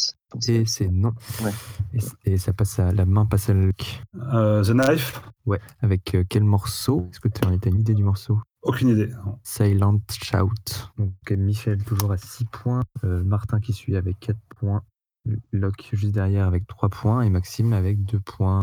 et 0.48 0.64
c'est 0.66 0.88
non. 0.88 1.12
Ouais. 1.42 1.52
Et, 1.94 2.32
et 2.32 2.38
ça 2.38 2.52
passe 2.52 2.78
à 2.78 2.92
la 2.92 3.06
main 3.06 3.26
passe 3.26 3.48
à 3.48 3.54
Loïc. 3.54 4.02
Euh, 4.32 4.62
The 4.62 4.70
Knife, 4.70 5.22
Ouais. 5.46 5.60
Avec 5.80 6.14
euh, 6.14 6.24
quel 6.28 6.44
morceau? 6.44 7.08
Est-ce 7.10 7.20
que 7.20 7.28
tu 7.28 7.46
as 7.46 7.68
une 7.68 7.80
idée 7.80 7.94
du 7.94 8.04
morceau? 8.04 8.40
Aucune 8.62 8.88
idée. 8.88 9.10
Silent 9.42 10.00
Shout. 10.10 10.90
Donc 10.98 11.12
Michel 11.30 11.82
toujours 11.84 12.12
à 12.12 12.18
6 12.18 12.44
points, 12.46 12.82
euh, 13.04 13.22
Martin 13.24 13.60
qui 13.60 13.72
suit 13.72 13.96
avec 13.96 14.20
4 14.20 14.36
points, 14.56 14.82
Locke 15.52 15.88
juste 15.92 16.12
derrière 16.12 16.46
avec 16.46 16.66
3 16.66 16.88
points 16.88 17.22
et 17.22 17.30
Maxime 17.30 17.72
avec 17.72 18.04
2 18.04 18.20
points. 18.20 18.62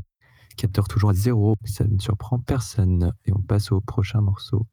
Capteur 0.55 0.87
toujours 0.87 1.11
à 1.11 1.13
0, 1.13 1.55
ça 1.65 1.85
ne 1.85 1.99
surprend 1.99 2.39
personne. 2.39 3.13
Et 3.25 3.33
on 3.33 3.41
passe 3.41 3.71
au 3.71 3.79
prochain 3.81 4.21
morceau. 4.21 4.65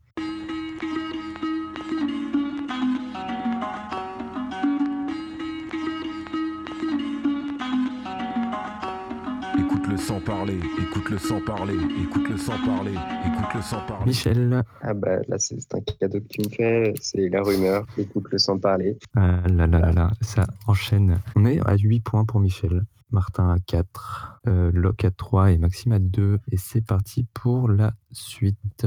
Sans 10.05 10.21
parler, 10.21 10.61
écoute-le 10.83 11.17
sans 11.17 11.41
parler, 11.41 11.79
écoute-le 12.03 12.37
sans 12.37 12.59
parler, 12.67 12.93
écoute-le 12.93 13.63
sans 13.63 13.81
parler. 13.87 14.05
Michel. 14.05 14.63
Ah 14.83 14.93
bah 14.93 15.17
là, 15.29 15.37
c'est 15.39 15.75
un 15.75 15.81
cadeau 15.81 16.21
que 16.21 16.29
tu 16.29 16.43
me 16.43 16.49
fais, 16.51 16.93
c'est 17.01 17.31
la 17.31 17.43
rumeur, 17.43 17.87
écoute-le 17.97 18.37
sans 18.37 18.59
parler. 18.59 18.99
Ah 19.17 19.41
là 19.49 19.67
là 19.67 19.79
là 19.79 19.93
là, 19.93 20.11
ça 20.21 20.47
enchaîne. 20.67 21.23
On 21.37 21.47
est 21.47 21.59
à 21.67 21.77
8 21.77 22.01
points 22.01 22.27
pour 22.27 22.41
Michel. 22.41 22.83
Martin 23.13 23.49
à 23.49 23.59
4, 23.67 24.41
euh, 24.47 24.71
Locke 24.75 25.07
à 25.07 25.11
3 25.11 25.53
et 25.53 25.59
Maxime 25.59 25.93
à 25.93 25.99
2. 25.99 26.39
Et 26.53 26.59
c'est 26.59 26.85
parti 26.85 27.25
pour 27.33 27.69
la 27.69 27.95
suite. 28.13 28.87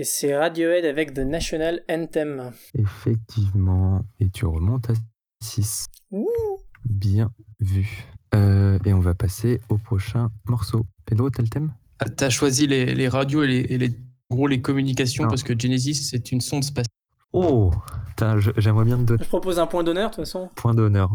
Et 0.00 0.04
c'est 0.04 0.36
Radiohead 0.36 0.84
avec 0.84 1.12
The 1.12 1.18
National 1.18 1.80
Anthem. 1.90 2.52
effectivement. 2.74 4.04
Et 4.20 4.30
tu 4.30 4.44
remontes 4.46 4.90
à 4.90 4.92
6. 5.42 5.86
Ouh. 6.12 6.28
Bien 6.84 7.32
vu. 7.58 8.04
Euh, 8.32 8.78
et 8.84 8.92
on 8.94 9.00
va 9.00 9.14
passer 9.14 9.60
au 9.68 9.76
prochain 9.76 10.30
morceau. 10.44 10.86
Pedro, 11.04 11.30
t'as 11.30 11.42
le 11.42 11.48
thème? 11.48 11.72
Ah, 11.98 12.08
T'as 12.08 12.30
choisi 12.30 12.68
les, 12.68 12.94
les 12.94 13.08
radios 13.08 13.42
et 13.42 13.48
les, 13.48 13.58
et 13.74 13.78
les- 13.78 13.90
en 14.30 14.36
gros 14.36 14.46
les 14.46 14.60
communications 14.60 15.24
Non. 15.24 15.30
parce 15.30 15.42
que 15.42 15.58
Genesis 15.58 15.94
c'est 15.96 16.30
une 16.30 16.40
sonde 16.40 16.62
spatiale. 16.62 16.94
Oh 17.32 17.72
J'aimerais 18.56 18.84
bien 18.84 18.98
te 18.98 19.02
donner 19.02 19.24
Je 19.24 19.28
propose 19.28 19.58
un 19.58 19.66
point 19.66 19.82
d'honneur 19.82 20.10
de 20.10 20.14
toute 20.14 20.24
façon. 20.26 20.48
point 20.54 20.74
d'honneur. 20.74 21.10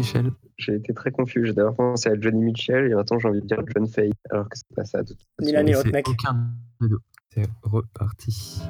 Michel, 0.00 0.30
J'ai 0.58 0.74
été 0.76 0.92
très 0.94 1.10
confus, 1.10 1.44
j'ai 1.46 1.52
d'abord 1.52 1.76
pensé 1.76 2.08
à 2.08 2.14
Johnny 2.20 2.40
Mitchell 2.42 2.90
et 2.90 2.94
maintenant 2.94 3.18
j'ai 3.18 3.28
envie 3.28 3.40
de 3.40 3.46
dire 3.46 3.58
John 3.74 3.86
Fay, 3.86 4.10
alors 4.30 4.48
que 4.48 4.56
c'est 4.56 4.74
pas 4.74 4.84
ça 4.84 5.02
de 5.02 5.08
toute 5.08 5.18
façon. 5.38 5.82
C'est 5.82 5.92
mec. 5.92 6.08
aucun. 6.08 6.50
C'est 7.34 7.46
reparti. 7.62 8.60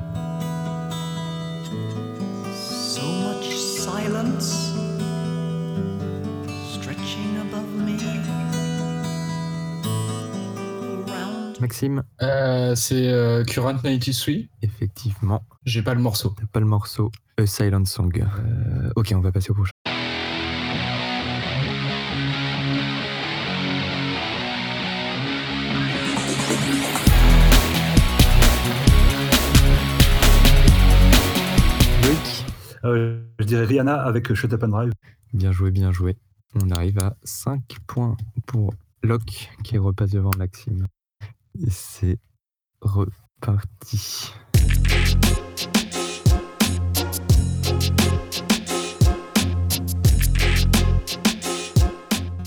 So 2.53 3.03
much 3.03 3.55
silence 3.55 4.75
stretching 6.73 7.37
above 7.41 7.71
me. 7.87 7.97
Around 11.09 11.61
Maxime, 11.61 12.03
Euh, 12.23 12.75
c'est 12.75 13.09
euh, 13.09 13.45
Current 13.45 13.75
93. 13.83 14.49
effectivement, 14.63 15.43
J'ai 15.65 15.83
pas 15.83 15.95
le 15.95 16.01
morceau. 16.01 16.35
t'as 16.39 16.47
pas 16.47 16.61
le 16.61 16.67
morceau 16.67 17.11
A 17.39 17.47
Silent 17.47 17.85
Song. 17.87 18.13
Euh, 18.21 18.91
ok, 18.97 19.13
on 19.17 19.21
va 19.21 19.33
passer 19.33 19.51
au 19.51 19.55
prochain. 19.55 19.71
Je 33.41 33.45
dirais 33.47 33.65
Rihanna 33.65 34.03
avec 34.03 34.33
Shut 34.35 34.53
Up 34.53 34.63
and 34.65 34.69
Drive. 34.69 34.93
bien 35.33 35.51
joué, 35.51 35.71
bien 35.71 35.93
joué. 35.93 36.17
On 36.63 36.71
arrive 36.71 36.99
à 36.99 37.17
5 37.25 37.63
points 37.87 38.17
pour 38.47 38.75
Locke 39.03 39.51
qui 39.65 39.79
repasse 39.79 40.11
devant 40.11 40.31
Maxime. 40.37 40.87
Et 41.59 41.71
c'est 41.71 42.19
reparti. 42.83 44.33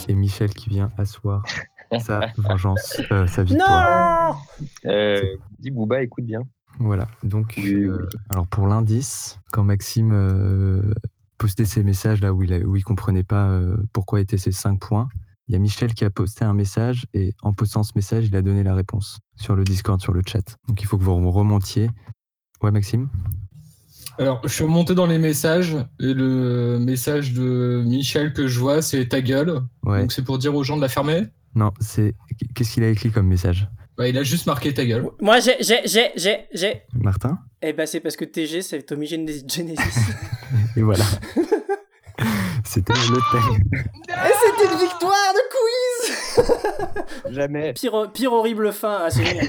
Et 0.07 0.13
Michel 0.15 0.49
qui 0.53 0.69
vient 0.69 0.91
asseoir 0.97 1.43
sa 1.99 2.27
vengeance, 2.37 3.01
euh, 3.11 3.25
sa 3.27 3.43
victoire. 3.43 4.35
Non 4.85 4.91
Euh, 4.91 5.37
dis 5.59 5.71
Booba, 5.71 6.03
écoute 6.03 6.25
bien. 6.25 6.41
Voilà, 6.79 7.07
donc 7.23 7.53
Oui, 7.57 7.73
euh, 7.73 7.97
oui. 8.01 8.17
alors 8.29 8.47
pour 8.47 8.67
l'indice, 8.67 9.39
quand 9.51 9.63
Maxime 9.63 10.11
euh, 10.11 10.93
postait 11.37 11.65
ses 11.65 11.83
messages 11.83 12.21
là 12.21 12.33
où 12.33 12.43
il, 12.43 12.53
a, 12.53 12.59
où 12.59 12.75
il 12.75 12.83
comprenait 12.83 13.23
pas 13.23 13.47
euh, 13.49 13.77
pourquoi 13.93 14.19
étaient 14.21 14.37
ces 14.37 14.51
5 14.51 14.79
points, 14.79 15.07
il 15.47 15.53
y 15.53 15.55
a 15.55 15.59
Michel 15.59 15.93
qui 15.93 16.03
a 16.05 16.09
posté 16.09 16.45
un 16.45 16.53
message 16.53 17.05
et 17.13 17.33
en 17.41 17.53
postant 17.53 17.83
ce 17.83 17.91
message, 17.95 18.27
il 18.27 18.35
a 18.35 18.41
donné 18.41 18.63
la 18.63 18.73
réponse 18.75 19.19
sur 19.35 19.55
le 19.55 19.63
Discord, 19.63 20.01
sur 20.01 20.13
le 20.13 20.21
chat. 20.25 20.57
Donc 20.67 20.81
il 20.81 20.85
faut 20.85 20.97
que 20.97 21.03
vous 21.03 21.31
remontiez. 21.31 21.89
Ouais, 22.61 22.71
Maxime? 22.71 23.09
Alors, 24.19 24.41
je 24.43 24.53
suis 24.53 24.63
remonté 24.63 24.93
dans 24.95 25.07
les 25.07 25.17
messages 25.17 25.75
et 25.99 26.13
le 26.13 26.77
message 26.79 27.33
de 27.33 27.83
Michel 27.85 28.31
que 28.31 28.47
je 28.47 28.59
vois, 28.59 28.81
c'est 28.81 29.07
ta 29.09 29.21
gueule. 29.21 29.61
Ouais. 29.83 30.01
Donc, 30.01 30.11
c'est 30.11 30.21
pour 30.23 30.37
dire 30.37 30.53
aux 30.55 30.63
gens 30.63 30.75
de 30.77 30.81
la 30.81 30.87
fermer? 30.87 31.23
Non, 31.55 31.71
c'est. 31.79 32.15
Qu'est-ce 32.53 32.73
qu'il 32.73 32.83
a 32.83 32.89
écrit 32.89 33.11
comme 33.11 33.27
message? 33.27 33.67
Bah, 33.97 34.07
il 34.07 34.17
a 34.17 34.23
juste 34.23 34.47
marqué 34.47 34.73
ta 34.73 34.85
gueule. 34.85 35.07
Moi 35.21 35.39
j'ai, 35.39 35.55
j'ai, 35.59 35.81
j'ai, 35.85 36.11
j'ai, 36.15 36.45
j'ai. 36.53 36.81
Martin? 36.93 37.39
Eh 37.61 37.73
ben 37.73 37.85
c'est 37.85 37.99
parce 37.99 38.15
que 38.15 38.25
TG 38.25 38.61
c'est 38.61 38.81
Tommy 38.83 39.05
Gen- 39.07 39.27
Genesis. 39.27 39.99
Et 40.75 40.81
voilà. 40.81 41.05
C'était 42.65 42.93
le 42.93 43.19
thème. 43.31 43.63
Et 43.73 44.31
c'était 44.57 44.73
une 44.73 44.79
victoire 44.79 45.33
de 45.33 45.41
quiz 46.37 47.31
Jamais. 47.35 47.73
pire, 47.73 48.11
pire 48.13 48.33
horrible 48.33 48.71
fin, 48.71 48.99
ah, 49.05 49.09
c'est 49.09 49.25
génial. 49.25 49.47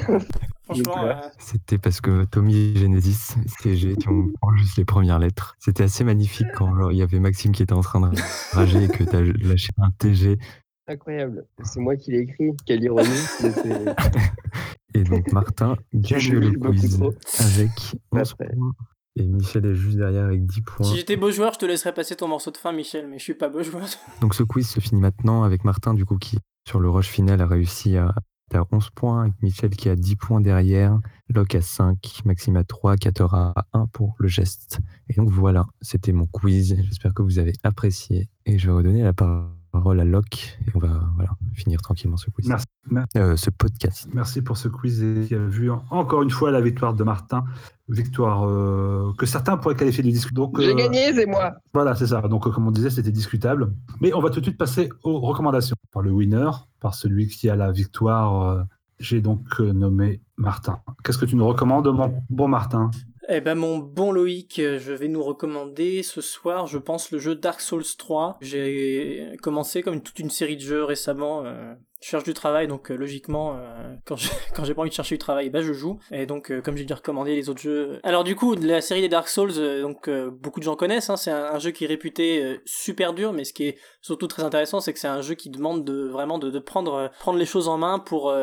Franchement, 0.65 1.05
euh, 1.05 1.15
C'était 1.39 1.77
parce 1.79 2.01
que 2.01 2.25
Tommy 2.25 2.75
Genesis, 2.77 3.35
CG, 3.61 3.97
qui 3.97 4.09
ont 4.09 4.29
prend 4.41 4.57
juste 4.57 4.79
les 4.79 4.85
premières 4.87 5.19
lettres. 5.19 5.55
C'était 5.59 5.85
assez 5.85 6.05
magnifique 6.05 6.47
quand 6.55 6.75
genre, 6.75 6.91
il 6.91 6.99
y 6.99 7.03
avait 7.03 7.21
Maxime 7.21 7.53
qui 7.53 7.63
était 7.63 7.75
en 7.75 7.83
train 7.83 8.01
de 8.01 8.17
rager 8.53 8.85
et 8.85 8.89
que 8.89 9.05
tu 9.05 9.15
as 9.17 9.21
lâché 9.47 9.69
un 9.79 9.91
TG. 9.99 10.39
Incroyable. 10.87 11.47
C'est 11.63 11.81
moi 11.81 11.97
qui 11.97 12.13
l'ai 12.13 12.21
écrit. 12.21 12.53
Quelle 12.67 12.83
ironie. 12.83 13.09
Et 14.95 15.03
donc 15.03 15.33
Martin 15.33 15.77
gagne 15.93 16.21
Je 16.21 16.35
le 16.35 16.53
quiz 16.53 17.03
avec 17.39 17.71
11 18.13 18.33
Après. 18.33 18.49
points. 18.55 18.73
Et 19.17 19.27
Michel 19.27 19.65
est 19.67 19.75
juste 19.75 19.97
derrière 19.97 20.25
avec 20.25 20.45
10 20.45 20.61
points. 20.63 20.87
si 20.87 20.97
j'étais 20.97 21.17
beau 21.17 21.31
joueur, 21.31 21.53
je 21.55 21.59
te 21.61 21.67
laisserais 21.67 21.95
passer 21.95 22.17
ton 22.17 22.29
morceau 22.29 22.51
de 22.51 22.57
fin, 22.57 22.73
Michel, 22.73 23.07
mais 23.09 23.19
je 23.19 23.25
suis 23.25 23.35
pas 23.35 23.49
beau 23.49 23.63
joueur. 23.63 23.87
Donc 24.21 24.35
ce 24.35 24.43
quiz 24.43 24.69
se 24.69 24.81
finit 24.81 25.01
maintenant 25.01 25.43
avec 25.45 25.65
Martin 25.65 25.95
du 25.95 26.05
coup 26.05 26.19
qui 26.19 26.39
sur 26.69 26.81
le 26.81 26.89
rush 26.89 27.09
final 27.09 27.41
a 27.41 27.47
réussi 27.47 27.97
à 27.97 28.15
à 28.53 28.63
11 28.71 28.91
points 28.91 29.23
avec 29.23 29.33
Michel 29.43 29.71
qui 29.71 29.89
a 29.89 29.97
10 29.97 30.15
points 30.17 30.41
derrière, 30.41 31.01
Locke 31.29 31.57
à 31.57 31.61
5, 31.63 32.21
Maxime 32.25 32.57
à 32.57 32.63
3, 32.63 32.97
Cater 32.97 33.27
à 33.33 33.67
1 33.73 33.87
pour 33.89 34.15
le 34.19 34.29
geste. 34.29 34.79
Et 35.09 35.15
donc 35.15 35.29
voilà, 35.31 35.67
c'était 35.81 36.13
mon 36.13 36.27
quiz. 36.27 36.77
J'espère 36.85 37.15
que 37.15 37.23
vous 37.23 37.39
avez 37.41 37.53
apprécié 37.65 38.29
et 38.47 38.59
je 38.59 38.67
vais 38.67 38.73
redonner 38.77 39.03
la 39.03 39.13
parole 39.13 39.49
à 39.75 40.05
Locke 40.05 40.59
et 40.67 40.71
on 40.75 40.79
va 40.79 41.01
voilà, 41.17 41.31
finir 41.55 41.81
tranquillement 41.83 42.17
ce 42.17 42.31
quiz. 42.31 42.49
Merci. 42.49 42.67
Mer- 42.91 43.07
Euh, 43.17 43.37
ce 43.37 43.51
podcast. 43.51 44.09
Merci 44.13 44.43
pour 44.43 44.57
ce 44.57 44.69
quiz 44.69 45.03
et 45.03 45.25
qui 45.27 45.35
a 45.35 45.39
vu 45.39 45.71
encore 45.91 46.23
une 46.23 46.31
fois 46.31 46.51
la 46.51 46.61
victoire 46.61 46.95
de 46.95 47.03
Martin. 47.05 47.45
Victoire 47.89 48.49
euh, 48.49 49.13
que 49.19 49.27
certains 49.27 49.57
pourraient 49.57 49.75
qualifier 49.75 50.03
de 50.03 50.09
discutable. 50.11 50.51
J'ai 50.59 50.71
euh, 50.73 50.75
gagné, 50.75 51.13
c'est 51.15 51.27
moi. 51.27 51.53
Voilà, 51.75 51.95
c'est 51.95 52.07
ça. 52.07 52.23
Donc, 52.23 52.47
euh, 52.47 52.51
comme 52.51 52.67
on 52.67 52.71
disait, 52.71 52.91
c'était 52.91 53.13
discutable. 53.13 53.75
Mais 54.01 54.15
on 54.15 54.21
va 54.21 54.31
tout 54.31 54.41
de 54.41 54.45
suite 54.47 54.57
passer 54.59 54.89
aux 55.03 55.21
recommandations. 55.21 55.77
Par 55.93 56.03
le 56.03 56.11
winner, 56.11 56.51
par 56.81 56.95
celui 56.95 57.29
qui 57.29 57.49
a 57.51 57.57
la 57.57 57.71
victoire, 57.73 58.43
euh, 58.43 58.63
j'ai 58.99 59.21
donc 59.21 59.43
euh, 59.61 59.73
nommé 59.73 60.21
Martin. 60.37 60.79
Qu'est-ce 61.03 61.19
que 61.19 61.27
tu 61.27 61.37
nous 61.37 61.47
recommandes, 61.47 61.87
mon 61.89 62.23
bon 62.31 62.49
Martin? 62.49 62.91
Eh 63.29 63.41
ben 63.41 63.55
mon 63.55 63.79
bon 63.79 64.13
Loïc, 64.13 64.59
euh, 64.59 64.79
je 64.79 64.93
vais 64.93 65.09
nous 65.09 65.23
recommander 65.23 66.03
ce 66.03 66.21
soir, 66.21 66.67
je 66.67 66.79
pense, 66.79 67.11
le 67.11 67.19
jeu 67.19 67.35
Dark 67.35 67.61
Souls 67.61 67.85
3. 67.97 68.39
J'ai 68.41 69.31
commencé 69.43 69.83
comme 69.83 70.03
toute 70.03 70.19
une 70.19 70.31
série 70.31 70.57
de 70.57 70.63
jeux 70.63 70.85
récemment. 70.85 71.45
euh, 71.45 71.75
je 72.05 72.11
cherche 72.11 72.25
du 72.25 72.35
travail, 72.35 72.69
donc 72.69 72.91
euh, 72.91 72.97
logiquement, 72.97 73.57
euh, 73.57 73.95
quand 74.05 74.17
j'ai 74.17 74.29
quand 74.55 74.63
pas 74.75 74.83
envie 74.83 74.91
de 74.91 74.95
chercher 74.95 75.15
du 75.15 75.19
travail, 75.19 75.49
bah 75.49 75.63
je 75.63 75.73
joue. 75.73 75.99
Et 76.11 76.27
donc, 76.27 76.51
euh, 76.51 76.61
comme 76.61 76.77
j'ai 76.77 76.85
déjà 76.85 76.97
recommandé 76.97 77.35
les 77.35 77.49
autres 77.49 77.63
jeux. 77.63 77.99
Alors 78.03 78.25
du 78.25 78.37
coup, 78.37 78.55
la 78.57 78.83
série 78.83 79.01
des 79.01 79.09
Dark 79.09 79.27
Souls, 79.27 79.55
donc 79.81 80.11
beaucoup 80.11 80.61
de 80.61 80.65
gens 80.65 80.77
connaissent. 80.77 81.09
hein, 81.09 81.17
c'est 81.17 81.31
un, 81.31 81.59
jeu 81.59 81.71
qui 81.71 81.85
est 81.85 81.87
réputé 81.87 82.61
super 82.67 83.15
dur, 83.15 83.33
mais 83.33 83.45
ce 83.45 83.55
qui 83.55 83.69
est 83.69 83.79
surtout 84.03 84.27
très 84.27 84.43
intéressant, 84.43 84.81
c'est 84.81 84.93
que 84.93 84.99
c'est 84.99 85.09
un 85.09 85.23
jeu 85.23 85.35
qui 85.35 85.49
demande 85.49 85.83
de 85.85 86.07
vraiment 86.07 86.39
de, 86.39 86.51
de 86.51 86.59
prendre 86.59 87.11
prendre 87.21 87.39
les 87.39 87.47
choses 87.47 87.69
en 87.69 87.79
main 87.79 87.99
pour, 87.99 88.35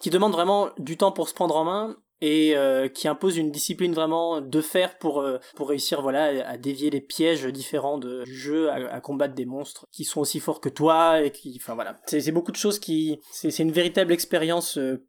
qui 0.00 0.10
demande 0.10 0.32
vraiment 0.32 0.68
du 0.78 0.96
temps 0.96 1.10
pour 1.10 1.28
se 1.28 1.34
prendre 1.34 1.56
en 1.56 1.64
main 1.64 1.96
et 2.20 2.56
euh, 2.56 2.88
qui 2.88 3.08
impose 3.08 3.36
une 3.36 3.50
discipline 3.50 3.92
vraiment 3.94 4.40
de 4.40 4.60
fer 4.60 4.98
pour 4.98 5.20
euh, 5.20 5.38
pour 5.54 5.68
réussir 5.68 6.02
voilà 6.02 6.48
à 6.48 6.56
dévier 6.56 6.90
les 6.90 7.00
pièges 7.00 7.44
différents 7.46 7.98
de, 7.98 8.24
du 8.24 8.34
jeu 8.34 8.70
à, 8.70 8.92
à 8.92 9.00
combattre 9.00 9.34
des 9.34 9.44
monstres 9.44 9.86
qui 9.92 10.04
sont 10.04 10.20
aussi 10.20 10.40
forts 10.40 10.60
que 10.60 10.68
toi 10.68 11.22
et 11.22 11.30
qui 11.30 11.56
enfin 11.60 11.74
voilà. 11.74 11.96
C'est 12.06 12.32
beaucoup 12.32 12.52
de 12.52 12.56
choses 12.56 12.78
qui 12.78 13.20
c'est 13.30 13.58
une 13.58 13.72
véritable 13.72 14.12
expérience 14.12 14.78
euh, 14.78 15.06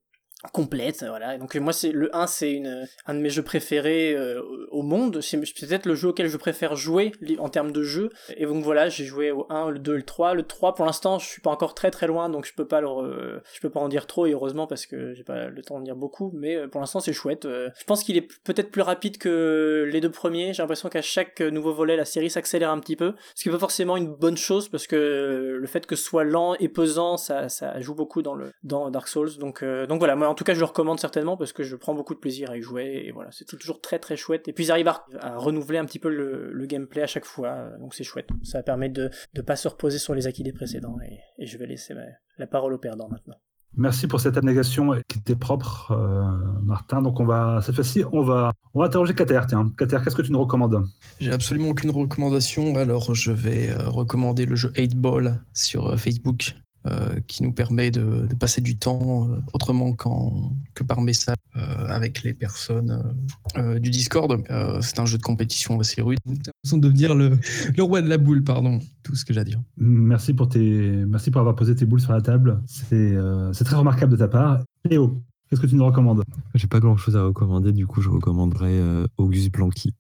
complète 0.54 1.04
voilà. 1.08 1.38
Donc 1.38 1.56
moi 1.56 1.74
c'est 1.74 1.92
le 1.92 2.16
1 2.16 2.28
c'est 2.28 2.54
une 2.54 2.88
un 3.06 3.14
de 3.14 3.20
mes 3.20 3.30
jeux 3.30 3.44
préférés 3.44 4.14
euh, 4.14 4.42
au 4.72 4.84
monde. 4.84 5.20
C'est 5.22 5.38
peut-être 5.38 5.86
le 5.86 5.96
jeu 5.96 6.10
auquel 6.10 6.28
je 6.28 6.38
préfère 6.38 6.76
jouer 6.76 7.12
en 7.40 7.50
termes 7.50 7.72
de 7.72 7.84
jeu. 7.84 8.10
Et 8.38 8.46
donc 8.46 8.64
voilà 8.64 8.88
j'ai 8.88 9.04
joué 9.04 9.32
au 9.32 9.46
1 9.50 9.70
le 9.70 9.80
2 9.80 9.98
le 9.98 10.04
3 10.04 10.34
le 10.36 10.44
3 10.44 10.76
pour 10.76 10.86
l'instant 10.86 11.20
je 11.20 11.28
suis 11.28 11.42
pas 11.42 11.50
encore 11.50 11.76
très 11.76 11.92
très 11.92 12.08
loin 12.08 12.30
donc 12.30 12.46
je 12.46 12.54
peux 12.54 12.66
pas 12.66 12.80
le 12.80 13.42
je 13.54 13.60
peux 13.60 13.70
pas 13.70 13.82
en 13.82 13.90
dire 13.90 14.08
trop 14.08 14.26
et 14.28 14.32
heureusement 14.32 14.66
parce 14.66 14.86
que 14.86 15.14
j'ai 15.14 15.24
pas 15.24 15.48
le 15.48 15.62
temps 15.62 15.76
d'en 15.76 15.84
dire 15.84 15.98
beaucoup. 15.98 16.32
Mais 16.34 16.56
euh, 16.56 16.68
pour 16.68 16.80
l'instant 16.80 17.02
c'est 17.02 17.14
chouette. 17.14 17.44
Euh, 17.46 17.70
je 17.78 17.84
pense 17.84 18.04
qu'il 18.04 18.16
est 18.16 18.28
peut-être 18.44 18.72
plus 18.72 18.82
rapide 18.82 19.18
que 19.18 19.90
les 19.92 20.00
deux 20.00 20.12
premiers. 20.12 20.54
J'ai 20.54 20.64
l'impression 20.64 20.88
qu'à 20.88 21.02
chaque 21.02 21.42
nouveau 21.42 21.74
volet 21.74 21.98
la 21.98 22.06
série 22.06 22.30
s'accélère 22.30 22.72
un 22.72 22.80
petit 22.80 22.96
peu. 22.96 23.14
Ce 23.36 23.44
qui 23.44 23.50
est 23.50 23.52
pas 23.52 23.60
forcément 23.60 23.98
une 23.98 24.08
bonne 24.08 24.38
chose 24.38 24.70
parce 24.70 24.88
que 24.88 25.58
le 25.60 25.68
fait 25.68 25.86
que 25.86 25.98
ce 25.98 26.04
soit 26.04 26.24
lent 26.24 26.56
et 26.62 26.70
pesant 26.70 27.18
ça, 27.18 27.50
ça 27.50 27.78
joue 27.82 27.96
beaucoup 27.96 28.22
dans 28.22 28.36
le 28.36 28.52
dans 28.64 28.90
Dark 28.90 29.10
Souls. 29.10 29.38
Donc 29.38 29.64
donc 29.64 30.00
voilà 30.00 30.16
moi 30.16 30.29
en 30.30 30.36
tout 30.36 30.44
cas 30.44 30.54
je 30.54 30.60
le 30.60 30.66
recommande 30.66 31.00
certainement 31.00 31.36
parce 31.38 31.52
que 31.54 31.64
je 31.64 31.76
prends 31.76 31.94
beaucoup 31.94 32.14
de 32.14 32.20
plaisir 32.20 32.52
à 32.52 32.58
y 32.58 32.62
jouer 32.62 33.04
et 33.06 33.12
voilà 33.12 33.30
c'est 33.32 33.46
toujours 33.46 33.82
très 33.82 34.00
très 34.00 34.16
chouette. 34.16 34.48
Et 34.48 34.54
puis 34.54 34.66
ils 34.66 34.72
arrivent 34.72 34.88
à, 34.88 35.04
à 35.20 35.38
renouveler 35.38 35.78
un 35.78 35.86
petit 35.86 36.00
peu 36.00 36.10
le, 36.10 36.52
le 36.52 36.66
gameplay 36.66 37.02
à 37.02 37.08
chaque 37.08 37.26
fois 37.26 37.50
euh, 37.50 37.78
donc 37.80 37.94
c'est 37.96 38.04
chouette. 38.04 38.30
Ça 38.44 38.64
permet 38.64 38.90
de 38.90 39.10
de 39.34 39.42
pas 39.42 39.56
se 39.56 39.68
reposer 39.68 39.98
sur 40.00 40.14
les 40.16 40.28
acquis 40.28 40.44
des 40.44 40.54
précédents 40.54 40.96
et, 41.06 41.20
et 41.44 41.46
je 41.46 41.58
vais 41.58 41.66
laisser 41.66 41.94
ma- 41.94 42.02
la 42.38 42.48
parole 42.48 42.74
au 42.74 42.78
perdant 42.78 43.10
maintenant. 43.10 43.36
Merci 43.78 44.08
pour 44.08 44.20
cette 44.20 44.36
abnégation 44.36 44.94
qui 45.08 45.20
était 45.20 45.36
propre, 45.36 45.92
euh, 45.92 46.24
Martin. 46.64 47.04
Donc, 47.04 47.20
on 47.20 47.26
va, 47.26 47.62
cette 47.62 47.76
fois-ci, 47.76 48.04
on 48.12 48.24
va, 48.24 48.52
on 48.74 48.80
va 48.80 48.88
interroger 48.88 49.14
Kater. 49.14 49.42
Tiens, 49.48 49.72
Kater, 49.78 50.00
qu'est-ce 50.04 50.16
que 50.16 50.24
tu 50.24 50.32
nous 50.32 50.40
recommandes? 50.40 50.84
J'ai 51.20 51.32
absolument 51.32 51.70
aucune 51.70 51.92
recommandation, 51.92 52.76
alors 52.78 53.14
je 53.14 53.32
vais 53.32 53.70
euh, 53.70 53.88
recommander 53.88 54.48
le 54.48 54.56
jeu 54.56 54.72
8 54.76 54.98
Ball 54.98 55.44
sur 55.54 55.86
euh, 55.90 55.98
Facebook, 55.98 56.56
qui 57.28 57.44
nous 57.44 57.52
permet 57.52 57.92
de, 57.92 58.26
de 58.28 58.36
passer 58.36 58.62
du 58.62 58.78
temps 58.78 59.28
euh, 59.30 59.38
autrement 59.54 59.94
qu'en- 59.94 60.54
que 60.74 60.84
par 60.84 61.02
message 61.02 61.36
euh, 61.56 61.88
avec 61.88 62.24
les 62.24 62.34
personnes 62.34 62.92
euh, 63.56 63.60
euh, 63.76 63.80
du 63.80 63.90
Discord. 63.90 64.42
Euh, 64.50 64.80
c'est 64.82 65.00
un 65.00 65.06
jeu 65.06 65.18
de 65.18 65.24
compétition 65.24 65.80
assez 65.80 66.02
rude. 66.02 66.20
J'ai 66.26 66.34
l'impression 66.34 66.78
de 66.78 66.88
devenir 66.88 67.16
le, 67.16 67.38
le 67.76 67.84
roi 67.84 68.02
de 68.02 68.08
la 68.10 68.18
boule, 68.18 68.44
pardon, 68.44 68.80
tout 69.04 69.16
ce 69.16 69.26
que 69.26 69.34
j'ai 69.34 69.40
à 69.40 69.44
dire. 69.44 69.62
Merci 69.78 70.34
pour, 70.34 70.50
tes, 70.50 70.60
merci 71.08 71.32
pour 71.32 71.42
avoir 71.42 71.56
posé 71.56 71.76
tes 71.76 71.86
boules 71.86 72.02
sur 72.02 72.12
la 72.14 72.22
table. 72.22 72.62
C'est 72.66 72.96
euh, 73.16 73.52
c'est 73.54 73.64
très 73.64 73.76
remarquable 73.76 74.12
de 74.14 74.18
ta 74.18 74.28
part. 74.28 74.60
Léo, 74.86 75.22
qu'est-ce 75.50 75.62
que 75.62 75.68
tu 75.68 75.76
nous 75.76 75.86
recommandes? 75.86 76.24
J'ai 76.56 76.68
pas 76.68 76.80
grand 76.80 76.98
chose 76.98 77.16
à 77.18 77.24
recommander, 77.24 77.72
du 77.72 77.86
coup 77.88 78.02
je 78.02 78.10
recommanderais 78.10 78.72
euh, 78.80 79.06
Auguste 79.18 79.52
Blanqui. 79.52 79.94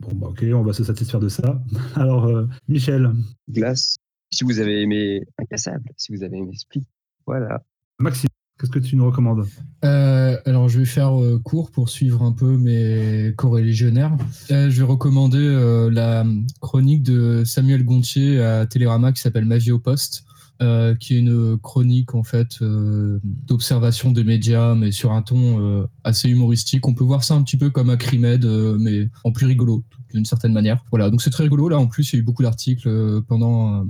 Bon, 0.00 0.10
bah, 0.14 0.26
ok, 0.28 0.44
on 0.54 0.62
va 0.62 0.72
se 0.74 0.84
satisfaire 0.84 1.20
de 1.20 1.28
ça. 1.28 1.62
Alors, 1.94 2.26
euh, 2.26 2.46
Michel, 2.68 3.12
Glace. 3.48 3.96
Si 4.32 4.44
vous 4.44 4.58
avez 4.58 4.82
aimé 4.82 5.22
Incassable, 5.38 5.90
si 5.96 6.14
vous 6.14 6.22
avez 6.22 6.36
aimé 6.36 6.50
Split, 6.54 6.84
voilà. 7.26 7.62
Maxime, 7.98 8.28
qu'est-ce 8.58 8.70
que 8.70 8.78
tu 8.78 8.96
nous 8.96 9.06
recommandes? 9.06 9.46
Euh, 9.84 10.36
alors, 10.44 10.68
je 10.68 10.80
vais 10.80 10.84
faire 10.84 11.18
euh, 11.18 11.40
court 11.42 11.70
pour 11.70 11.88
suivre 11.88 12.22
un 12.22 12.32
peu 12.32 12.58
mes 12.58 13.32
co-religionnaires. 13.36 14.16
Euh, 14.50 14.68
je 14.68 14.78
vais 14.78 14.86
recommander 14.86 15.38
euh, 15.38 15.90
la 15.90 16.26
chronique 16.60 17.02
de 17.02 17.44
Samuel 17.44 17.84
Gontier 17.84 18.42
à 18.42 18.66
Télérama 18.66 19.12
qui 19.12 19.20
s'appelle 19.22 19.46
Ma 19.46 19.58
vie 19.58 19.72
au 19.72 19.78
poste, 19.78 20.24
euh, 20.60 20.94
qui 20.94 21.14
est 21.14 21.18
une 21.20 21.56
chronique 21.58 22.14
en 22.14 22.22
fait 22.22 22.60
euh, 22.62 23.20
d'observation 23.22 24.10
des 24.10 24.24
médias, 24.24 24.74
mais 24.74 24.90
sur 24.90 25.12
un 25.12 25.22
ton 25.22 25.60
euh, 25.60 25.86
assez 26.04 26.28
humoristique. 26.28 26.86
On 26.86 26.94
peut 26.94 27.04
voir 27.04 27.24
ça 27.24 27.34
un 27.34 27.42
petit 27.42 27.56
peu 27.56 27.70
comme 27.70 27.90
Acrimed, 27.90 28.44
euh, 28.44 28.76
mais 28.78 29.08
en 29.24 29.32
plus 29.32 29.46
rigolo 29.46 29.84
d'une 30.12 30.24
certaine 30.24 30.52
manière. 30.52 30.84
Voilà, 30.90 31.10
donc 31.10 31.22
c'est 31.22 31.30
très 31.30 31.44
rigolo. 31.44 31.68
Là, 31.68 31.78
en 31.78 31.86
plus, 31.86 32.12
il 32.12 32.16
y 32.16 32.18
a 32.18 32.20
eu 32.20 32.24
beaucoup 32.24 32.42
d'articles 32.42 32.88
euh, 32.88 33.22
pendant. 33.26 33.86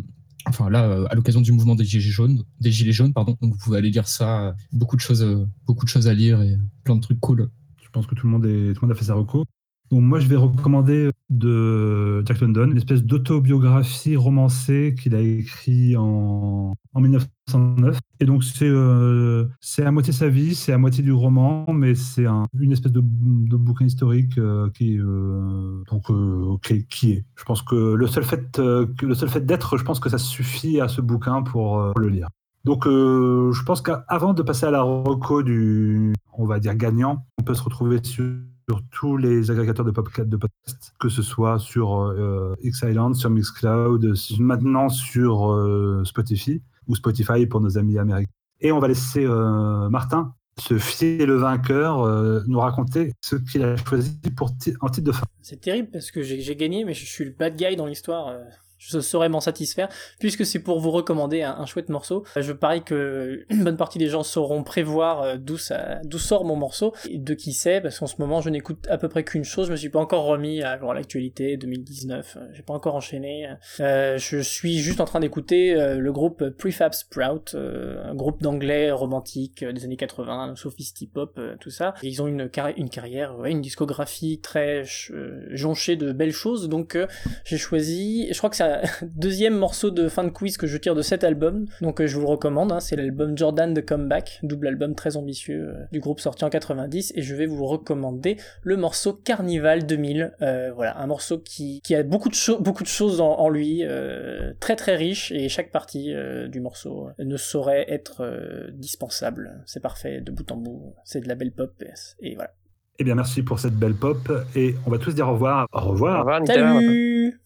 Euh, 0.46 0.50
Enfin 0.50 0.70
là, 0.70 0.84
euh, 0.84 1.06
à 1.10 1.14
l'occasion 1.14 1.40
du 1.40 1.52
mouvement 1.52 1.74
des 1.74 1.84
gilets 1.84 2.02
jaunes, 2.02 2.44
des 2.60 2.70
gilets 2.72 2.92
jaunes, 2.92 3.12
pardon. 3.12 3.36
Donc 3.40 3.52
vous 3.52 3.58
pouvez 3.58 3.78
aller 3.78 3.90
lire 3.90 4.08
ça. 4.08 4.48
euh, 4.48 4.52
Beaucoup 4.72 4.96
de 4.96 5.00
choses, 5.00 5.22
euh, 5.22 5.46
beaucoup 5.66 5.84
de 5.84 5.90
choses 5.90 6.08
à 6.08 6.14
lire 6.14 6.42
et 6.42 6.56
plein 6.84 6.96
de 6.96 7.00
trucs 7.00 7.20
cool. 7.20 7.50
Je 7.82 7.88
pense 7.90 8.06
que 8.06 8.14
tout 8.14 8.26
le 8.26 8.32
monde, 8.32 8.46
est, 8.46 8.74
tout 8.74 8.80
le 8.82 8.88
monde 8.88 8.92
a 8.92 8.98
fait 8.98 9.06
sa 9.06 9.14
reco. 9.14 9.44
Donc 9.90 10.02
moi, 10.02 10.18
je 10.18 10.26
vais 10.26 10.36
recommander 10.36 11.10
de 11.30 12.22
Jack 12.26 12.40
London, 12.40 12.68
une 12.70 12.76
espèce 12.76 13.04
d'autobiographie 13.04 14.16
romancée 14.16 14.94
qu'il 15.00 15.14
a 15.14 15.20
écrit 15.20 15.96
en, 15.96 16.74
en 16.92 17.00
1909. 17.00 17.98
Et 18.18 18.24
donc 18.24 18.42
c'est 18.42 18.68
euh, 18.68 19.46
à 19.78 19.90
moitié 19.92 20.12
sa 20.12 20.28
vie, 20.28 20.54
c'est 20.56 20.72
à 20.72 20.78
moitié 20.78 21.04
du 21.04 21.12
roman, 21.12 21.66
mais 21.72 21.94
c'est 21.94 22.26
un- 22.26 22.46
une 22.58 22.72
espèce 22.72 22.90
de, 22.92 23.00
de 23.00 23.56
bouquin 23.56 23.84
historique 23.86 24.38
euh, 24.38 24.70
qui, 24.70 24.98
euh, 24.98 25.82
donc, 25.90 26.10
euh, 26.10 26.56
qui, 26.88 27.12
est. 27.12 27.24
Je 27.36 27.44
pense 27.44 27.62
que 27.62 27.94
le 27.94 28.06
seul 28.08 28.24
fait, 28.24 28.58
euh, 28.58 28.86
le 29.02 29.14
seul 29.14 29.28
fait 29.28 29.46
d'être, 29.46 29.76
je 29.76 29.84
pense 29.84 30.00
que 30.00 30.08
ça 30.08 30.18
suffit 30.18 30.80
à 30.80 30.88
ce 30.88 31.00
bouquin 31.00 31.42
pour, 31.42 31.92
pour 31.92 32.00
le 32.00 32.08
lire. 32.08 32.28
Donc, 32.64 32.84
je 32.86 33.62
pense 33.62 33.80
qu'avant 33.80 34.34
de 34.34 34.42
passer 34.42 34.66
à 34.66 34.72
la 34.72 34.82
reco 34.82 35.44
du, 35.44 36.12
on 36.32 36.46
va 36.46 36.58
dire, 36.58 36.74
gagnant, 36.74 37.24
on 37.38 37.44
peut 37.44 37.54
se 37.54 37.62
retrouver 37.62 38.00
sur, 38.02 38.24
sur 38.68 38.82
tous 38.90 39.16
les 39.16 39.50
agrégateurs 39.50 39.84
de, 39.84 39.92
pop- 39.92 40.20
de 40.20 40.36
podcast, 40.36 40.92
que 40.98 41.08
ce 41.08 41.22
soit 41.22 41.58
sur 41.58 42.00
euh, 42.00 42.56
X-Island, 42.62 43.14
sur 43.14 43.30
Mixcloud, 43.30 44.14
maintenant 44.40 44.88
sur 44.88 45.52
euh, 45.52 46.02
Spotify, 46.04 46.60
ou 46.88 46.96
Spotify 46.96 47.46
pour 47.46 47.60
nos 47.60 47.78
amis 47.78 47.98
américains. 47.98 48.30
Et 48.60 48.72
on 48.72 48.80
va 48.80 48.88
laisser 48.88 49.24
euh, 49.24 49.88
Martin, 49.88 50.34
ce 50.58 50.78
fier 50.78 51.26
le 51.26 51.36
vainqueur, 51.36 52.06
nous 52.48 52.58
raconter 52.58 53.12
ce 53.20 53.36
qu'il 53.36 53.62
a 53.62 53.76
choisi 53.76 54.18
pour 54.36 54.50
en 54.80 54.88
titre 54.88 55.06
de 55.06 55.12
fin. 55.12 55.26
C'est 55.42 55.60
terrible 55.60 55.90
parce 55.92 56.10
que 56.10 56.22
j'ai 56.22 56.56
gagné, 56.56 56.84
mais 56.84 56.94
je 56.94 57.04
suis 57.04 57.24
le 57.24 57.32
bad 57.38 57.56
guy 57.56 57.76
dans 57.76 57.86
l'histoire. 57.86 58.34
Euh, 58.76 58.78
Je 58.78 59.00
saurais 59.00 59.28
m'en 59.28 59.40
satisfaire, 59.40 59.88
puisque 60.18 60.44
c'est 60.46 60.58
pour 60.60 60.80
vous 60.80 60.90
recommander 60.90 61.42
un, 61.42 61.66
chouette 61.66 61.88
morceau. 61.88 62.24
Euh, 62.36 62.42
Je 62.42 62.52
parie 62.52 62.82
que 62.82 63.44
une 63.50 63.64
bonne 63.64 63.76
partie 63.76 63.98
des 63.98 64.08
gens 64.08 64.22
sauront 64.22 64.62
prévoir 64.62 65.22
euh, 65.22 65.36
d'où 65.38 65.56
sort 65.58 66.44
mon 66.44 66.56
morceau, 66.56 66.92
et 67.08 67.18
de 67.18 67.34
qui 67.34 67.52
c'est, 67.52 67.80
parce 67.80 67.98
qu'en 67.98 68.06
ce 68.06 68.16
moment 68.18 68.40
je 68.40 68.50
n'écoute 68.50 68.86
à 68.88 68.98
peu 68.98 69.08
près 69.08 69.24
qu'une 69.24 69.44
chose. 69.44 69.66
Je 69.66 69.72
me 69.72 69.76
suis 69.76 69.88
pas 69.90 70.00
encore 70.00 70.24
remis 70.24 70.62
à 70.62 70.76
l'actualité 70.94 71.56
2019. 71.56 72.36
euh, 72.36 72.46
J'ai 72.52 72.62
pas 72.62 72.74
encore 72.74 72.94
enchaîné. 72.94 73.48
Euh, 73.80 74.18
je 74.18 74.38
suis 74.38 74.78
juste 74.78 75.00
en 75.00 75.04
train 75.04 75.20
d'écouter 75.20 75.74
euh, 75.74 75.96
le 75.98 76.12
groupe 76.12 76.48
Prefab 76.50 76.92
Sprout, 76.92 77.54
euh, 77.54 78.02
un 78.04 78.14
groupe 78.14 78.42
d'anglais 78.42 78.90
romantique 78.90 79.62
euh, 79.62 79.72
des 79.72 79.84
années 79.84 79.96
80, 79.96 80.54
sophistique 80.56 81.12
pop, 81.12 81.34
euh, 81.38 81.54
tout 81.60 81.70
ça. 81.70 81.94
Ils 82.02 82.22
ont 82.22 82.26
une, 82.26 82.46
carri- 82.46 82.74
une 82.76 82.90
carrière, 82.90 83.44
une 83.44 83.60
discographie 83.60 84.40
très 84.40 84.84
ch- 84.84 85.10
euh, 85.14 85.46
jonchée 85.50 85.96
de 85.96 86.12
belles 86.12 86.32
choses. 86.32 86.68
Donc 86.68 86.94
euh, 86.96 87.06
j'ai 87.44 87.58
choisi, 87.58 88.28
je 88.32 88.38
crois 88.38 88.50
que 88.50 88.56
c'est 88.56 88.64
deuxième 89.14 89.56
morceau 89.56 89.90
de 89.90 90.08
fin 90.08 90.24
de 90.24 90.30
quiz 90.30 90.56
que 90.56 90.66
je 90.66 90.76
tire 90.78 90.94
de 90.94 91.02
cet 91.02 91.24
album. 91.24 91.66
Donc 91.80 92.00
euh, 92.00 92.06
je 92.06 92.14
vous 92.16 92.22
le 92.22 92.28
recommande. 92.28 92.72
hein, 92.72 92.80
c'est 92.80 92.96
l'album 92.96 93.36
Jordan 93.36 93.74
The 93.74 93.84
Comeback, 93.84 94.38
double 94.42 94.68
album 94.68 94.94
très 94.94 95.16
ambitieux 95.16 95.68
euh, 95.68 95.84
du 95.92 96.00
groupe 96.00 96.20
sorti 96.20 96.44
en 96.44 96.50
90. 96.50 97.12
Et 97.16 97.22
je 97.22 97.34
vais 97.34 97.46
vous 97.46 97.64
recommander 97.66 98.36
le 98.62 98.76
morceau 98.76 99.12
Carnival 99.12 99.86
2000. 99.86 100.34
Euh, 100.42 100.72
voilà, 100.74 100.98
un 100.98 101.06
morceau 101.06 101.38
qui, 101.38 101.80
qui 101.82 101.94
a 101.94 102.02
beaucoup 102.02 102.28
de, 102.28 102.34
cho- 102.34 102.60
beaucoup 102.60 102.82
de 102.82 102.88
choses 102.88 103.20
en, 103.20 103.32
en 103.38 103.48
lui, 103.48 103.80
euh, 103.84 104.52
très 104.60 104.76
très 104.76 104.96
riche. 104.96 105.32
Et 105.32 105.48
chaque 105.48 105.70
partie 105.70 106.12
euh, 106.14 106.48
du 106.48 106.60
morceau 106.60 107.08
ne 107.18 107.36
saurait 107.36 107.86
être 107.92 108.22
euh, 108.22 108.70
dispensable. 108.72 109.62
C'est 109.66 109.80
parfait 109.82 110.20
de 110.20 110.30
bout 110.32 110.50
en 110.52 110.56
bout. 110.56 110.94
C'est 111.04 111.20
de 111.20 111.28
la 111.28 111.34
belle 111.34 111.52
pop. 111.52 111.72
Et, 111.82 112.30
et 112.30 112.34
voilà. 112.34 112.50
Eh 112.98 113.04
bien, 113.04 113.14
merci 113.14 113.42
pour 113.42 113.58
cette 113.58 113.74
belle 113.74 113.94
pop. 113.94 114.16
Et 114.54 114.74
on 114.86 114.90
va 114.90 114.98
tous 114.98 115.14
dire 115.14 115.28
au 115.28 115.32
revoir. 115.32 115.66
Au 115.72 115.80
revoir. 115.80 116.24
Salut 116.46 117.40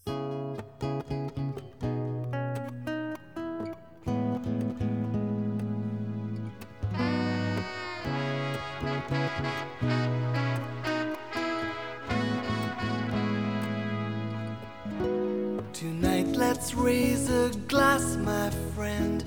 raise 16.81 17.29
a 17.29 17.51
glass, 17.69 18.17
my 18.17 18.51
friend, 18.75 19.23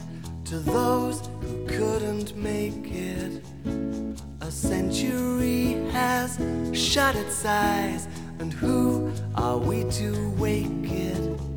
to 0.45 0.57
those 0.59 1.21
who 1.41 1.65
couldn't 1.67 2.35
make 2.35 2.91
it. 2.91 3.43
A 4.41 4.51
century 4.51 5.73
has 5.91 6.39
shut 6.73 7.15
its 7.15 7.45
eyes, 7.45 8.07
and 8.39 8.51
who 8.51 9.11
are 9.35 9.57
we 9.57 9.83
to 9.91 10.31
wake 10.37 10.91
it? 10.91 11.52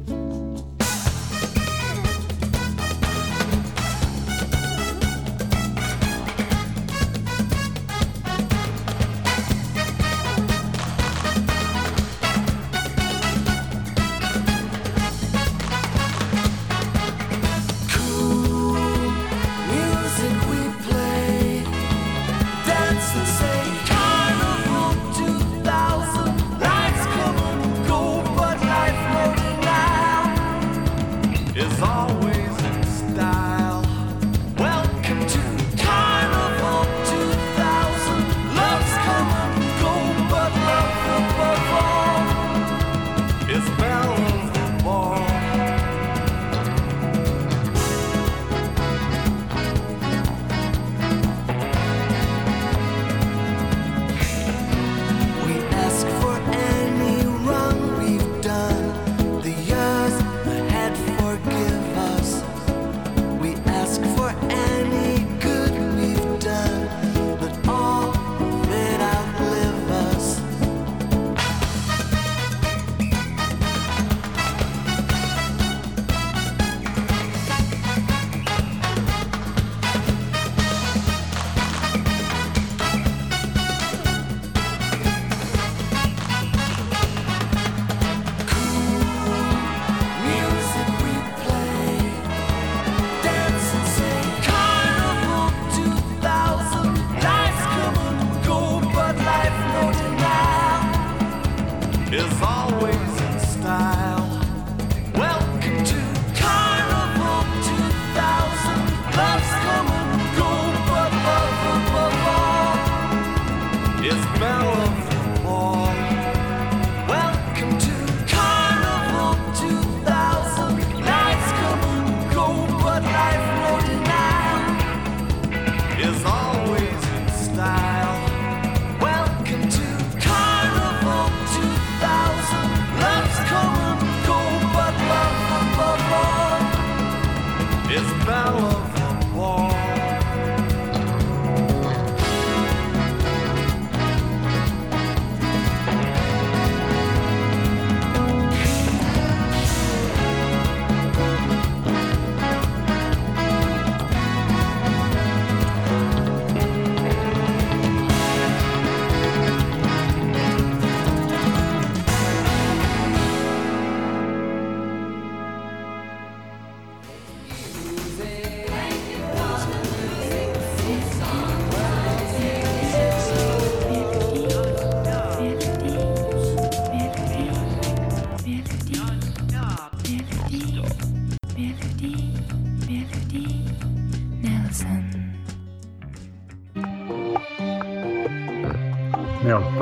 is 102.19 102.43
always. 102.43 102.96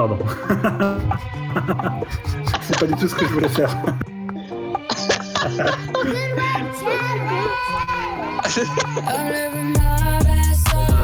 Pardon. 0.09 0.19
C'est 2.63 2.79
pas 2.79 2.87
du 2.87 2.95
tout 2.95 3.09
ce 3.09 3.15
que 3.15 3.27
je 3.27 3.33
voulais 3.33 3.49
faire. 3.49 3.77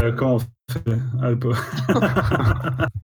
Euh, 0.02 0.12
comment 0.12 0.36
on 0.36 0.38
fait 0.38 1.36
pauvre. 1.36 1.62